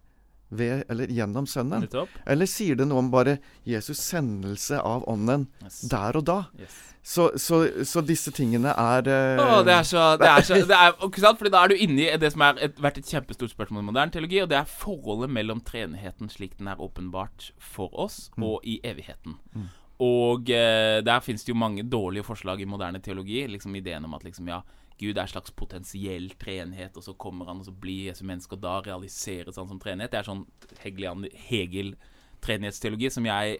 ved, 0.51 0.83
eller 0.91 1.11
gjennom 1.11 1.47
Sønnen? 1.47 1.87
Eller 2.27 2.49
sier 2.49 2.77
det 2.79 2.87
noe 2.89 3.01
om 3.01 3.11
bare 3.13 3.37
Jesus' 3.67 4.03
sendelse 4.03 4.79
av 4.79 5.05
Ånden 5.09 5.47
yes. 5.63 5.81
der 5.91 6.19
og 6.19 6.25
da? 6.27 6.39
Yes. 6.59 6.79
Så, 7.03 7.31
så, 7.41 7.63
så, 7.87 8.03
disse 8.05 8.29
tingene 8.35 8.75
er 8.77 9.07
uh... 9.09 9.39
oh, 9.41 9.59
Det 9.65 9.73
er 9.73 9.85
så, 9.87 10.03
det 10.21 10.27
er 10.29 10.43
så 10.45 10.59
det 10.69 10.77
er, 10.77 10.93
ikke 11.07 11.23
sant? 11.23 11.39
Fordi 11.39 11.49
Da 11.53 11.63
er 11.63 11.73
du 11.73 11.81
inne 11.81 12.05
i 12.05 12.17
det 12.21 12.29
som 12.33 12.43
har 12.45 12.59
vært 12.77 12.99
et 13.01 13.09
kjempestort 13.09 13.53
spørsmål 13.55 13.81
i 13.81 13.87
moderne 13.89 14.13
teologi, 14.13 14.41
og 14.43 14.51
det 14.51 14.59
er 14.59 14.69
forholdet 14.69 15.33
mellom 15.33 15.63
treenigheten 15.65 16.29
slik 16.29 16.59
den 16.59 16.69
er 16.69 16.81
åpenbart 16.81 17.49
for 17.57 17.89
oss, 17.97 18.27
mm. 18.37 18.45
og 18.45 18.67
i 18.69 18.77
evigheten. 18.85 19.39
Mm. 19.55 19.71
Og 20.01 20.53
uh, 20.53 20.99
der 21.05 21.25
finnes 21.25 21.45
det 21.45 21.53
jo 21.53 21.57
mange 21.57 21.85
dårlige 21.89 22.25
forslag 22.25 22.61
i 22.61 22.69
moderne 22.69 23.01
teologi. 23.01 23.47
Liksom 23.49 23.75
Ideen 23.75 24.05
om 24.05 24.13
at 24.17 24.23
liksom, 24.25 24.49
ja, 24.49 24.61
Gud 25.01 25.17
er 25.17 25.25
en 25.25 25.31
slags 25.31 25.53
potensiell 25.57 26.29
treenhet, 26.39 26.97
og 26.97 27.05
så 27.05 27.15
kommer 27.17 27.49
han 27.49 27.63
og 27.63 27.65
så 27.65 27.73
blir 27.73 28.11
Jesu 28.11 28.23
menneske, 28.27 28.57
og 28.57 28.63
da 28.63 28.75
realiseres 28.85 29.57
han 29.57 29.69
som 29.69 29.79
treenhet. 29.81 30.11
Det 30.13 30.19
er 30.19 30.29
sånn 30.29 30.45
Hegel-treenighetsteologi 30.83 33.09
som 33.13 33.25
jeg 33.25 33.57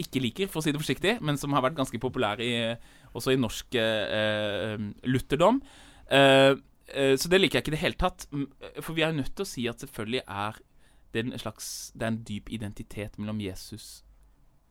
ikke 0.00 0.22
liker, 0.24 0.48
for 0.48 0.60
å 0.60 0.64
si 0.64 0.72
det 0.72 0.80
forsiktig, 0.80 1.18
men 1.20 1.36
som 1.40 1.52
har 1.52 1.64
vært 1.66 1.78
ganske 1.78 2.00
populær 2.00 2.40
i, 2.40 2.52
også 3.12 3.34
i 3.34 3.40
norsk 3.40 3.76
eh, 3.76 4.76
lutherdom. 5.04 5.60
Eh, 6.08 6.52
eh, 6.94 7.14
så 7.20 7.28
det 7.28 7.42
liker 7.42 7.58
jeg 7.58 7.66
ikke 7.66 7.74
i 7.74 7.76
det 7.76 7.84
hele 7.84 8.00
tatt. 8.00 8.20
For 8.80 8.96
vi 8.96 9.04
er 9.04 9.16
nødt 9.16 9.34
til 9.34 9.44
å 9.44 9.52
si 9.52 9.62
at 9.70 9.84
selvfølgelig 9.84 10.24
er 10.26 10.52
det 11.10 11.26
en 11.26 11.42
slags 11.42 11.90
Det 11.90 12.06
er 12.06 12.12
en 12.12 12.22
dyp 12.22 12.52
identitet 12.54 13.16
mellom 13.18 13.40
Jesus 13.42 14.04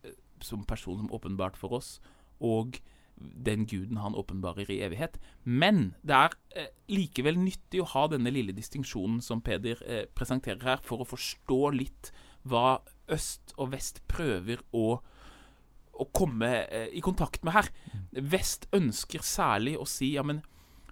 eh, 0.04 0.16
som 0.42 0.64
person 0.66 1.02
som 1.02 1.12
åpenbart 1.12 1.58
for 1.60 1.76
oss, 1.80 1.98
og 2.40 2.80
den 3.20 3.66
guden 3.68 4.00
han 4.00 4.16
åpenbarer 4.16 4.70
i 4.72 4.80
evighet. 4.86 5.20
Men 5.44 5.94
det 6.02 6.16
er 6.16 6.36
eh, 6.56 6.72
likevel 6.92 7.40
nyttig 7.40 7.84
å 7.84 7.90
ha 7.94 8.08
denne 8.12 8.32
lille 8.34 8.56
distinksjonen 8.56 9.20
som 9.26 9.44
Peder 9.46 9.82
eh, 9.86 10.06
presenterer 10.16 10.64
her, 10.66 10.84
for 10.84 11.04
å 11.04 11.10
forstå 11.10 11.62
litt 11.76 12.12
hva 12.48 12.80
øst 13.12 13.54
og 13.58 13.74
vest 13.74 14.04
prøver 14.12 14.64
å 14.76 15.00
å 16.00 16.06
komme 16.16 16.48
eh, 16.72 16.88
i 16.96 17.02
kontakt 17.04 17.44
med 17.44 17.58
her. 17.58 17.70
Vest 18.32 18.70
ønsker 18.76 19.24
særlig 19.26 19.76
å 19.76 19.88
si 19.90 20.14
ja, 20.14 20.24
men 20.24 20.42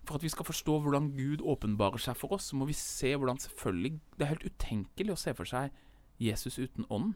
for 0.08 0.20
at 0.20 0.24
vi 0.24 0.32
skal 0.32 0.48
forstå 0.48 0.78
hvordan 0.84 1.12
Gud 1.18 1.44
åpenbarer 1.44 2.02
seg 2.02 2.18
for 2.20 2.38
oss, 2.38 2.50
så 2.52 2.60
må 2.60 2.68
vi 2.68 2.76
se 2.78 3.14
hvordan 3.16 3.40
selvfølgelig 3.44 4.00
Det 4.16 4.26
er 4.26 4.34
helt 4.34 4.48
utenkelig 4.48 5.16
å 5.16 5.20
se 5.20 5.34
for 5.36 5.48
seg 5.48 5.72
Jesus 6.20 6.60
uten 6.60 6.88
ånden. 6.90 7.16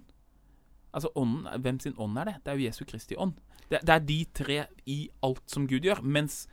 Altså, 0.93 1.11
ånden, 1.15 1.47
Hvem 1.61 1.79
sin 1.79 1.97
ånd 1.97 2.17
er 2.19 2.29
det? 2.29 2.35
Det 2.45 2.51
er 2.51 2.59
jo 2.59 2.67
Jesu 2.67 2.85
Kristi 2.85 3.15
ånd. 3.15 3.33
Det, 3.69 3.79
det 3.87 3.93
er 3.95 4.05
de 4.05 4.19
tre 4.35 4.57
i 4.85 5.09
alt 5.23 5.43
som 5.47 5.67
Gud 5.67 5.87
gjør. 5.87 6.01
Mens, 6.03 6.47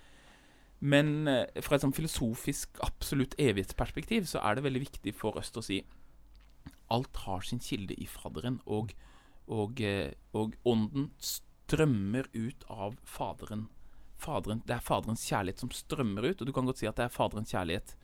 men 0.80 1.28
eh, 1.28 1.62
fra 1.64 1.76
et 1.76 1.84
sånn 1.84 1.96
filosofisk, 1.96 2.78
absolutt 2.86 3.34
evighetsperspektiv 3.38 4.28
så 4.30 4.42
er 4.46 4.58
det 4.58 4.66
veldig 4.68 4.84
viktig 4.84 5.14
for 5.18 5.38
oss 5.40 5.50
å 5.58 5.64
si 5.64 5.82
alt 6.94 7.16
har 7.24 7.44
sin 7.44 7.60
kilde 7.60 7.96
i 8.00 8.06
Faderen, 8.08 8.60
og, 8.66 8.94
og, 9.52 9.80
eh, 9.84 10.12
og 10.32 10.54
ånden 10.68 11.10
strømmer 11.20 12.30
ut 12.32 12.64
av 12.72 12.96
Faderen. 13.04 13.66
Faderen. 14.18 14.62
Det 14.66 14.78
er 14.78 14.84
Faderens 14.84 15.26
kjærlighet 15.28 15.62
som 15.62 15.72
strømmer 15.74 16.30
ut, 16.30 16.40
og 16.40 16.48
du 16.48 16.54
kan 16.54 16.66
godt 16.66 16.80
si 16.80 16.88
at 16.88 16.96
det 16.98 17.06
er 17.06 17.14
Faderens 17.14 17.52
kjærlighet 17.54 17.96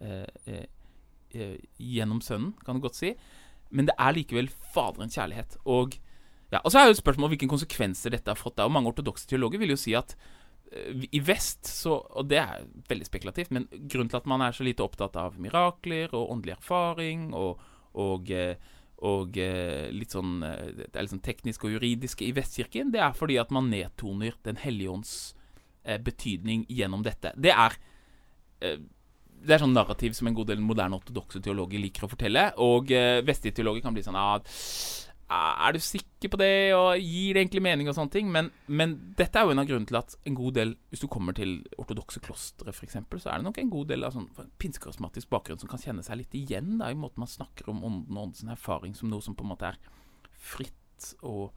eh, 0.00 0.30
eh, 0.46 0.64
eh 1.32 1.58
gjennom 1.78 2.20
Sønnen, 2.20 2.54
kan 2.64 2.76
du 2.76 2.84
godt 2.84 2.98
si 2.98 3.14
men 3.72 3.88
det 3.88 3.96
er 3.96 4.14
likevel 4.16 4.50
Faderens 4.74 5.16
kjærlighet. 5.16 5.56
Og, 5.70 5.96
ja, 6.52 6.60
og 6.60 6.72
så 6.72 6.82
er 6.82 6.90
jo 6.90 7.00
spørsmålet 7.00 7.36
hvilke 7.36 7.50
konsekvenser 7.50 8.14
dette 8.14 8.32
har 8.32 8.38
fått. 8.38 8.60
Og 8.60 8.72
mange 8.72 8.92
ortodokse 8.92 9.28
teologer 9.28 9.62
vil 9.62 9.74
jo 9.74 9.80
si 9.80 9.96
at 9.98 10.14
uh, 10.16 11.02
i 11.08 11.20
vest 11.24 11.68
så 11.68 11.98
Og 12.20 12.28
det 12.30 12.38
er 12.42 12.68
veldig 12.88 13.08
spekulativt, 13.08 13.52
men 13.54 13.68
grunnen 13.72 14.12
til 14.12 14.20
at 14.20 14.28
man 14.28 14.44
er 14.44 14.56
så 14.56 14.66
lite 14.66 14.84
opptatt 14.84 15.16
av 15.20 15.40
mirakler 15.40 16.12
og 16.12 16.36
åndelig 16.36 16.56
erfaring 16.58 17.30
og, 17.36 17.60
og, 17.98 18.32
uh, 18.32 18.78
og 19.02 19.36
uh, 19.40 19.84
litt 19.92 20.14
sånn 20.14 20.40
Det 20.42 20.92
er 20.92 21.04
litt 21.04 21.16
sånn 21.16 21.28
teknisk 21.28 21.66
og 21.66 21.78
juridiske 21.78 22.28
i 22.28 22.34
Vestkirken, 22.36 22.92
det 22.92 23.02
er 23.04 23.16
fordi 23.16 23.40
at 23.40 23.52
man 23.54 23.72
nedtoner 23.72 24.36
Den 24.44 24.60
hellige 24.60 24.98
ånds 24.98 25.14
betydning 25.82 26.60
gjennom 26.70 27.02
dette. 27.02 27.32
Det 27.34 27.50
er 27.50 27.74
det 29.42 29.56
er 29.56 29.62
sånn 29.62 29.74
narrativ 29.74 30.14
som 30.16 30.28
en 30.30 30.36
god 30.36 30.52
del 30.52 30.62
moderne 30.62 30.98
ortodokse 30.98 31.42
teologer 31.42 31.80
liker 31.82 32.06
å 32.06 32.10
fortelle. 32.10 32.48
Og 32.62 32.92
eh, 32.94 33.22
vestlige 33.26 33.58
teologer 33.58 33.84
kan 33.84 33.94
bli 33.96 34.04
sånn 34.06 34.18
ah, 34.18 34.38
Er 35.32 35.74
du 35.74 35.80
sikker 35.82 36.32
på 36.32 36.38
det, 36.40 36.52
og 36.76 37.00
gir 37.00 37.34
det 37.34 37.42
egentlig 37.42 37.64
mening, 37.64 37.90
og 37.90 37.96
sånne 37.96 38.14
ting? 38.14 38.30
Men, 38.32 38.52
men 38.66 38.94
dette 39.18 39.40
er 39.40 39.46
jo 39.46 39.54
en 39.54 39.62
av 39.62 39.68
grunnene 39.68 39.90
til 39.90 39.98
at 39.98 40.16
en 40.28 40.38
god 40.38 40.58
del 40.60 40.74
Hvis 40.92 41.02
du 41.02 41.08
kommer 41.10 41.36
til 41.36 41.58
ortodokse 41.80 42.22
klostre, 42.24 42.74
f.eks., 42.74 42.98
så 43.16 43.32
er 43.32 43.40
det 43.40 43.48
nok 43.48 43.62
en 43.62 43.72
god 43.72 43.92
del 43.94 44.06
av 44.06 44.16
sånn 44.16 44.30
pinsekarismatisk 44.62 45.32
bakgrunn 45.32 45.62
som 45.62 45.72
kan 45.72 45.82
kjenne 45.82 46.06
seg 46.06 46.22
litt 46.22 46.38
igjen 46.38 46.76
da, 46.82 46.92
i 46.92 46.98
måten 46.98 47.24
man 47.24 47.30
snakker 47.30 47.70
om 47.72 47.82
ånden 47.82 48.18
og 48.18 48.28
åndens 48.28 48.56
erfaring 48.56 48.94
som 48.98 49.10
noe 49.12 49.24
som 49.24 49.38
på 49.38 49.46
en 49.46 49.54
måte 49.54 49.72
er 49.72 49.80
fritt 50.42 51.12
og, 51.26 51.50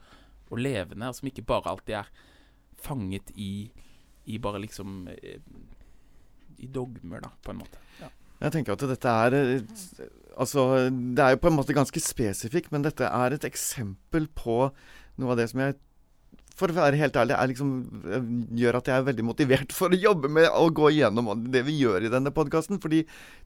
og 0.49 0.61
levende, 0.61 1.09
og 1.09 1.17
som 1.17 1.29
ikke 1.29 1.45
bare 1.45 1.69
alltid 1.69 1.99
er 2.01 2.13
fanget 2.81 3.29
i, 3.35 3.69
i 4.29 4.39
bare 4.41 4.61
liksom 4.63 5.05
eh, 5.11 5.41
i 6.59 6.69
dogmer, 6.71 7.23
da, 7.25 7.31
på 7.43 7.53
en 7.53 7.63
måte. 7.63 7.81
Ja. 8.01 8.11
Jeg 8.45 8.57
tenker 8.57 8.75
at 8.75 8.85
dette 8.91 9.17
er 9.25 9.39
Altså, 10.35 10.89
det 10.91 11.23
er 11.23 11.31
jo 11.31 11.39
på 11.45 11.47
en 11.47 11.55
måte 11.55 11.71
ganske 11.71 12.01
spesifikt, 12.03 12.73
men 12.73 12.83
dette 12.83 13.07
er 13.07 13.31
et 13.31 13.45
eksempel 13.47 14.25
på 14.35 14.65
noe 15.15 15.31
av 15.31 15.39
det 15.39 15.45
som 15.47 15.61
jeg 15.63 15.77
for 16.55 16.71
å 16.71 16.75
være 16.77 16.99
helt 16.99 17.17
ærlig, 17.19 17.35
liksom, 17.51 17.71
gjør 18.55 18.77
at 18.79 18.89
jeg 18.89 18.95
er 19.01 19.07
veldig 19.09 19.25
motivert 19.27 19.75
for 19.75 19.91
å 19.91 19.99
jobbe 19.99 20.29
med 20.31 20.47
å 20.47 20.69
gå 20.75 20.91
igjennom 20.93 21.33
det 21.51 21.65
vi 21.67 21.75
gjør 21.81 22.07
i 22.07 22.11
denne 22.11 22.31
podkasten. 22.35 22.79
Fordi 22.83 23.01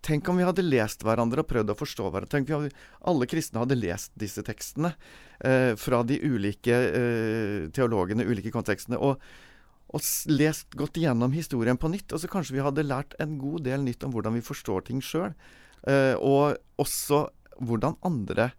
tenk 0.06 0.30
om 0.30 0.38
vi 0.38 0.46
hadde 0.46 0.66
lest 0.68 1.02
hverandre 1.06 1.42
og 1.42 1.50
prøvd 1.50 1.74
å 1.74 1.78
forstå 1.80 2.06
hverandre. 2.06 2.32
Tenk 2.36 2.54
om 2.54 2.68
alle 3.10 3.30
kristne 3.30 3.64
hadde 3.64 3.80
lest 3.80 4.14
disse 4.20 4.46
tekstene 4.46 4.94
eh, 5.42 5.74
fra 5.80 6.04
de 6.06 6.20
ulike 6.22 6.78
eh, 6.86 7.70
teologene, 7.74 8.28
ulike 8.30 8.54
kontekstene. 8.54 9.02
Og 9.02 9.18
og 9.90 10.06
lest 10.30 10.76
godt 10.78 11.00
igjennom 11.02 11.34
historien 11.34 11.80
på 11.80 11.90
nytt. 11.90 12.14
Og 12.14 12.22
så 12.22 12.30
kanskje 12.30 12.58
vi 12.58 12.66
hadde 12.66 12.86
lært 12.86 13.16
en 13.22 13.38
god 13.42 13.66
del 13.66 13.84
nytt 13.86 14.06
om 14.06 14.14
hvordan 14.14 14.38
vi 14.38 14.46
forstår 14.46 14.86
ting 14.90 15.02
sjøl. 15.04 15.34
Eh, 15.90 16.16
og 16.16 16.60
også 16.82 17.26
hvordan 17.60 17.98
andre 18.06 18.52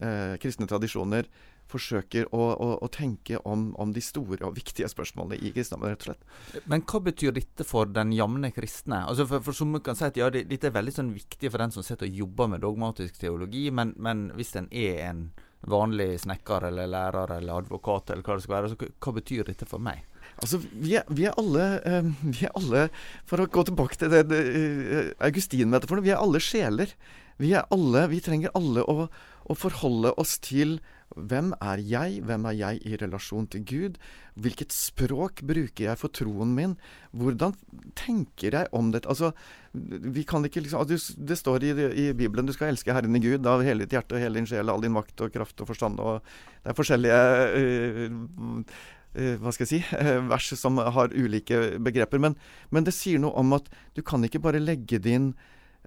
eh, 0.00 0.34
kristne 0.40 0.68
tradisjoner 0.70 1.28
forsøker 1.68 2.30
å, 2.32 2.44
å, 2.54 2.68
å 2.80 2.88
tenke 2.92 3.36
om, 3.44 3.68
om, 3.76 3.90
de 3.92 4.00
store 4.00 4.40
og 4.46 4.54
viktige 4.56 4.88
spørsmålene 4.88 5.36
i 5.44 5.50
kristendommen, 5.52 5.92
rett 5.92 6.06
og 6.06 6.14
slett. 6.14 6.62
Men 6.70 6.84
hva 6.88 7.02
betyr 7.04 7.34
dette 7.36 7.66
for 7.68 7.90
den 7.92 8.14
jevne 8.16 8.48
kristne? 8.56 9.02
Altså 9.04 9.26
for, 9.28 9.44
for 9.44 9.56
Som 9.56 9.76
kan 9.84 9.98
si 9.98 10.06
at 10.08 10.16
ja, 10.16 10.30
det, 10.32 10.46
dette 10.48 10.70
er 10.70 10.78
veldig 10.78 10.94
sånn 10.96 11.12
viktig 11.12 11.52
for 11.52 11.60
den 11.60 11.74
som 11.74 11.84
sitter 11.84 12.08
og 12.08 12.22
jobber 12.22 12.48
med 12.54 12.64
dogmatisk 12.64 13.20
teologi, 13.20 13.66
men, 13.74 13.92
men 14.00 14.30
hvis 14.38 14.54
en 14.56 14.70
er 14.72 15.04
en 15.10 15.26
vanlig 15.68 16.20
snekker 16.22 16.68
eller 16.70 16.88
lærer 16.88 17.36
eller 17.36 17.64
advokat 17.64 18.14
eller 18.14 18.24
hva 18.24 18.38
det 18.38 18.46
skal 18.46 18.56
være, 18.56 18.72
så 18.72 18.92
hva 19.04 19.14
betyr 19.18 19.50
dette 19.50 19.68
for 19.68 19.82
meg? 19.82 20.06
Altså, 20.38 20.60
vi 20.70 20.94
er, 20.98 21.06
vi 21.10 21.26
er, 21.26 21.34
alle, 21.40 21.64
uh, 21.82 22.10
vi 22.34 22.46
er 22.46 22.54
alle 22.58 22.84
For 23.28 23.42
å 23.42 23.48
gå 23.50 23.64
tilbake 23.68 23.98
til 23.98 24.12
det, 24.12 24.26
det 24.30 24.42
uh, 24.46 25.08
Augustin-metaforen. 25.26 26.04
Vi 26.06 26.14
er 26.14 26.22
alle 26.22 26.42
sjeler. 26.42 26.94
Vi 27.38 27.54
er 27.58 27.66
alle 27.74 28.06
Vi 28.12 28.22
trenger 28.22 28.54
alle 28.58 28.84
å, 28.86 29.08
å, 29.08 29.58
forholde 29.58 30.14
oss 30.20 30.38
til 30.42 30.78
hvem 31.16 31.54
er 31.64 31.80
jeg? 31.80 32.18
Hvem 32.28 32.44
er 32.50 32.54
jeg 32.54 32.80
i 32.86 32.98
relasjon 33.00 33.46
til 33.50 33.62
Gud? 33.66 33.94
Hvilket 34.38 34.74
språk 34.76 35.40
bruker 35.48 35.86
jeg 35.86 35.98
for 35.98 36.12
troen 36.14 36.52
min? 36.54 36.74
Hvordan 37.16 37.54
tenker 37.98 38.54
jeg 38.54 38.68
om 38.76 38.90
dette? 38.92 39.08
Altså, 39.08 39.32
vi 39.72 40.26
kan 40.28 40.44
ikke 40.44 40.60
liksom 40.62 40.84
altså, 40.84 41.16
Det 41.16 41.38
står 41.40 41.64
i, 41.64 41.72
i, 41.72 42.04
Bibelen 42.12 42.46
du 42.46 42.52
skal 42.54 42.74
elske 42.74 42.92
Herren 42.92 43.16
i 43.16 43.22
Gud 43.24 43.48
av 43.48 43.64
hele 43.66 43.86
ditt 43.86 43.96
hjerte 43.96 44.18
og 44.18 44.22
hele 44.22 44.38
din 44.38 44.50
sjel, 44.50 44.68
all 44.68 44.84
din 44.84 44.94
makt 44.94 45.24
og 45.24 45.32
kraft 45.34 45.64
og 45.64 45.72
forstand. 45.72 45.98
og 45.98 46.20
Det 46.60 46.74
er 46.74 46.78
forskjellige 46.78 47.24
uh, 47.56 48.68
Eh, 48.68 48.97
hva 49.14 49.52
skal 49.54 49.66
jeg 49.66 49.70
si, 49.70 49.80
eh, 50.00 50.18
vers 50.28 50.50
som 50.58 50.78
har 50.78 51.14
ulike 51.14 51.78
begreper. 51.82 52.20
Men, 52.22 52.36
men, 52.70 52.86
det 52.86 52.96
sier 52.96 53.20
noe 53.22 53.34
om 53.38 53.56
at 53.56 53.70
du 53.96 54.02
kan 54.06 54.24
ikke 54.24 54.42
bare 54.44 54.62
legge 54.62 55.00
din 55.02 55.32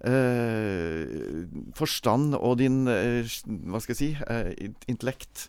eh, 0.07 1.45
forstand 1.77 2.35
og 2.39 2.57
din 2.61 2.83
eh, 2.89 3.27
hva 3.45 3.81
skal 3.83 3.95
jeg 3.95 4.01
si, 4.01 4.11
eh, 4.25 4.71
intellekt 4.91 5.47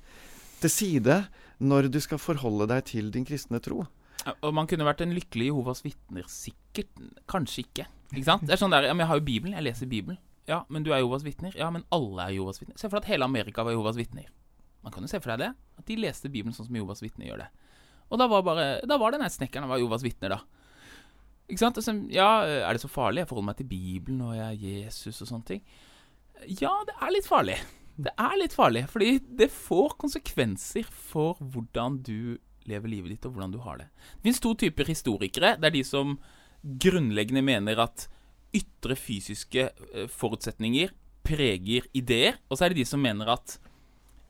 til 0.62 0.72
side 0.72 1.22
når 1.62 1.88
du 1.94 2.00
skal 2.02 2.20
forholde 2.22 2.68
deg 2.70 2.86
til 2.90 3.10
din 3.14 3.26
kristne 3.26 3.60
tro. 3.62 3.84
Og 4.42 4.52
Man 4.54 4.68
kunne 4.70 4.86
vært 4.86 5.02
en 5.02 5.14
lykkelig 5.14 5.48
Jehovas 5.50 5.82
vitner, 5.82 6.26
sikkert. 6.30 6.90
Kanskje 7.30 7.64
ikke. 7.64 7.86
Ikke 8.12 8.28
sant? 8.28 8.44
Det 8.46 8.54
er 8.54 8.60
sånn 8.60 8.74
der, 8.74 8.86
ja, 8.86 8.94
men 8.94 9.02
Jeg 9.02 9.10
har 9.10 9.18
jo 9.18 9.26
Bibelen, 9.26 9.56
jeg 9.58 9.66
leser 9.66 9.90
Bibelen. 9.90 10.20
Ja, 10.46 10.62
men 10.68 10.82
du 10.82 10.92
er 10.92 11.00
Jehovas 11.02 11.24
vitner. 11.26 11.54
Ja, 11.58 11.70
men 11.74 11.84
alle 11.94 12.28
er 12.28 12.36
Jehovas 12.36 12.60
vitner. 12.62 12.78
Se 12.78 12.88
for 12.88 12.98
deg 12.98 13.06
at 13.06 13.12
hele 13.14 13.26
Amerika 13.26 13.64
var 13.66 13.74
Jehovas 13.74 13.98
vitner. 13.98 14.30
Man 14.82 14.94
kan 14.94 15.04
jo 15.04 15.10
se 15.10 15.20
for 15.22 15.34
deg 15.34 15.44
det. 15.44 15.52
At 15.78 15.88
de 15.88 15.98
leste 16.00 16.30
Bibelen 16.32 16.56
sånn 16.56 16.68
som 16.68 16.78
Jovas 16.78 17.02
vitner 17.04 17.28
gjør 17.28 17.44
det. 17.44 17.50
Og 18.12 18.20
da 18.20 18.28
var, 18.28 18.44
bare, 18.44 18.66
da 18.84 18.98
var 19.00 19.14
denne 19.14 19.30
snekkeren 19.32 19.70
var 19.70 19.80
Jovas 19.80 20.04
vitner, 20.04 20.36
da. 20.36 20.40
Ikke 21.48 21.62
sant? 21.62 21.78
Så, 21.84 21.94
ja, 22.12 22.30
er 22.44 22.74
det 22.74 22.82
så 22.82 22.90
farlig? 22.90 23.22
Jeg 23.22 23.30
forholder 23.30 23.50
meg 23.50 23.60
til 23.60 23.70
Bibelen 23.70 24.20
og 24.24 24.34
jeg 24.36 24.48
er 24.48 24.66
Jesus 24.82 25.22
og 25.24 25.30
sånne 25.30 25.48
ting. 25.48 25.62
Ja, 26.60 26.72
det 26.88 26.96
er 26.98 27.14
litt 27.14 27.28
farlig. 27.28 27.58
Det 28.02 28.12
er 28.20 28.38
litt 28.40 28.54
farlig, 28.56 28.86
fordi 28.90 29.16
det 29.38 29.50
får 29.52 29.98
konsekvenser 30.00 30.86
for 30.88 31.40
hvordan 31.40 32.00
du 32.04 32.38
lever 32.68 32.88
livet 32.88 33.14
ditt, 33.14 33.26
og 33.26 33.34
hvordan 33.34 33.52
du 33.52 33.60
har 33.64 33.80
det. 33.80 33.88
Det 34.16 34.30
fins 34.30 34.40
to 34.42 34.54
typer 34.58 34.88
historikere. 34.88 35.56
Det 35.58 35.68
er 35.68 35.74
de 35.74 35.84
som 35.86 36.16
grunnleggende 36.62 37.42
mener 37.44 37.82
at 37.82 38.06
ytre 38.54 38.96
fysiske 38.98 39.66
eh, 39.66 40.08
forutsetninger 40.12 40.92
preger 41.26 41.86
ideer, 41.96 42.38
og 42.48 42.58
så 42.58 42.66
er 42.66 42.72
det 42.72 42.82
de 42.82 42.88
som 42.88 43.02
mener 43.02 43.30
at 43.32 43.56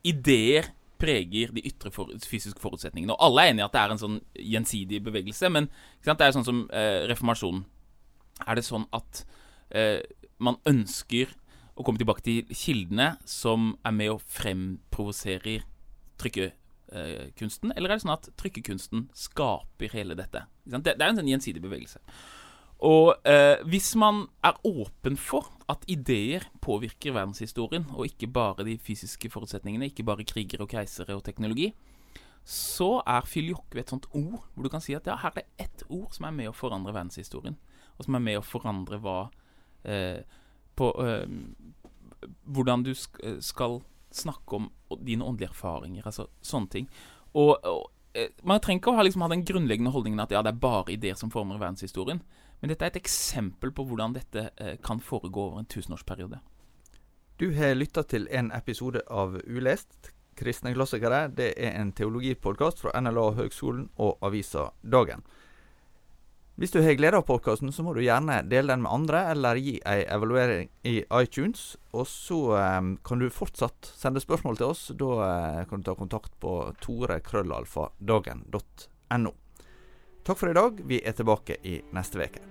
ideer 0.07 0.71
preger 1.03 1.51
de 1.55 1.65
ytre 1.67 1.91
for, 1.95 2.11
fysiske 2.29 2.63
forutsetningene. 2.63 3.15
Og 3.17 3.27
alle 3.27 3.43
er 3.43 3.53
enige 3.53 3.65
i 3.65 3.67
at 3.67 3.75
det 3.75 3.83
er 3.83 3.95
en 3.95 4.03
sånn 4.03 4.19
gjensidig 4.39 5.03
bevegelse, 5.03 5.51
men 5.51 5.69
det 6.05 6.15
er 6.15 6.35
sånn 6.37 6.47
som 6.47 6.65
eh, 6.71 7.03
reformasjonen. 7.11 7.65
Er 8.47 8.59
det 8.59 8.67
sånn 8.67 8.87
at 8.95 9.25
eh, 9.75 9.99
man 10.43 10.61
ønsker 10.69 11.35
å 11.75 11.85
komme 11.87 11.99
tilbake 11.99 12.23
til 12.25 12.55
kildene 12.55 13.17
som 13.27 13.73
er 13.87 13.95
med 13.97 14.15
og 14.15 14.27
fremprovoserer 14.31 15.67
trykke 16.21 16.53
trykkekunsten, 16.93 17.73
eller 17.77 17.91
er 17.91 17.97
det 17.97 18.05
sånn 18.05 18.15
at 18.15 18.29
trykkekunsten 18.41 19.07
skaper 19.17 19.93
hele 19.97 20.17
dette? 20.19 20.45
Det, 20.65 20.83
det 20.85 21.01
er 21.01 21.09
en 21.09 21.21
sånn 21.21 21.31
gjensidig 21.31 21.63
bevegelse. 21.65 22.03
Og 22.83 23.14
eh, 23.28 23.62
hvis 23.70 23.93
man 23.95 24.24
er 24.43 24.59
åpen 24.66 25.14
for 25.20 25.53
at 25.70 25.85
ideer 25.91 26.49
påvirker 26.64 27.14
verdenshistorien, 27.14 27.87
og 27.95 28.09
ikke 28.09 28.26
bare 28.26 28.66
de 28.66 28.74
fysiske 28.83 29.30
forutsetningene, 29.30 29.87
ikke 29.91 30.07
bare 30.07 30.26
krigere 30.26 30.66
og 30.66 30.72
keisere 30.72 31.14
og 31.14 31.22
teknologi, 31.24 31.70
så 32.45 32.97
er 33.07 33.28
filioque 33.28 33.78
et 33.78 33.93
sånt 33.93 34.09
ord 34.18 34.43
hvor 34.51 34.66
du 34.66 34.70
kan 34.72 34.83
si 34.83 34.97
at 34.99 35.07
ja, 35.07 35.14
her 35.22 35.30
er 35.30 35.45
det 35.45 35.62
ett 35.62 35.85
ord 35.89 36.11
som 36.11 36.26
er 36.26 36.35
med 36.35 36.51
å 36.51 36.57
forandre 36.57 36.95
verdenshistorien, 36.95 37.55
og 37.95 38.07
som 38.07 38.18
er 38.18 38.24
med 38.24 38.41
å 38.41 38.47
forandre 38.47 38.99
hva 39.03 39.18
eh, 39.85 40.22
på 40.76 40.91
eh, 41.07 41.26
Hvordan 42.22 42.85
du 42.87 42.93
skal 42.95 43.80
snakke 44.14 44.55
om 44.55 44.68
dine 45.03 45.24
åndelige 45.26 45.51
erfaringer, 45.51 46.05
altså 46.07 46.28
sånne 46.39 46.70
ting. 46.70 46.85
Og, 47.35 47.57
og 47.66 47.89
eh, 48.14 48.30
man 48.47 48.61
trenger 48.62 48.78
ikke 48.78 48.93
å 48.93 48.99
ha, 49.01 49.03
liksom, 49.03 49.24
ha 49.26 49.30
den 49.33 49.43
grunnleggende 49.49 49.91
holdningen 49.91 50.22
at 50.22 50.30
ja, 50.30 50.43
det 50.47 50.53
er 50.53 50.61
bare 50.62 50.95
ideer 50.95 51.18
som 51.18 51.33
former 51.35 51.59
verdenshistorien. 51.59 52.20
Men 52.63 52.71
dette 52.71 52.87
er 52.87 52.93
et 52.93 53.03
eksempel 53.03 53.73
på 53.75 53.83
hvordan 53.89 54.13
dette 54.15 54.45
eh, 54.63 54.77
kan 54.87 55.01
foregå 55.03 55.51
over 55.51 55.59
en 55.59 55.67
tusenårsperiode. 55.67 56.39
Du 57.43 57.51
har 57.57 57.75
lytta 57.75 58.05
til 58.07 58.29
en 58.31 58.53
episode 58.55 59.03
av 59.11 59.35
Ulest. 59.51 60.15
Kristne 60.39 60.71
klassikere. 60.77 61.27
Det 61.35 61.59
er 61.59 61.75
en 61.81 61.91
teologipodkast 61.93 62.79
fra 62.85 63.01
NLA 63.03 63.33
Høgskolen 63.41 63.89
og 63.99 64.19
avisa 64.23 64.71
Dagen. 64.87 65.27
Hvis 66.55 66.71
du 66.71 66.79
har 66.85 66.95
glede 66.95 67.17
av 67.19 67.27
podkasten, 67.27 67.73
så 67.75 67.83
må 67.83 67.95
du 67.97 68.03
gjerne 68.05 68.47
dele 68.47 68.71
den 68.71 68.83
med 68.85 68.95
andre, 68.95 69.25
eller 69.33 69.57
gi 69.59 69.81
ei 69.83 70.07
evaluering 70.07 70.71
i 70.87 71.03
iTunes. 71.19 71.77
Og 71.91 72.07
så 72.07 72.55
eh, 72.61 72.95
kan 73.03 73.19
du 73.19 73.27
fortsatt 73.35 73.91
sende 73.99 74.23
spørsmål 74.23 74.63
til 74.63 74.71
oss. 74.71 74.95
Da 74.95 75.11
eh, 75.27 75.67
kan 75.67 75.83
du 75.83 75.91
ta 75.91 75.99
kontakt 75.99 76.39
på 76.39 76.71
torekrøllalfadagen.no. 76.87 79.41
Takk 80.23 80.39
for 80.39 80.51
i 80.51 80.55
dag. 80.55 80.81
Vi 80.87 81.01
er 81.05 81.12
tilbake 81.18 81.57
i 81.66 81.81
neste 81.91 82.23
uke. 82.23 82.43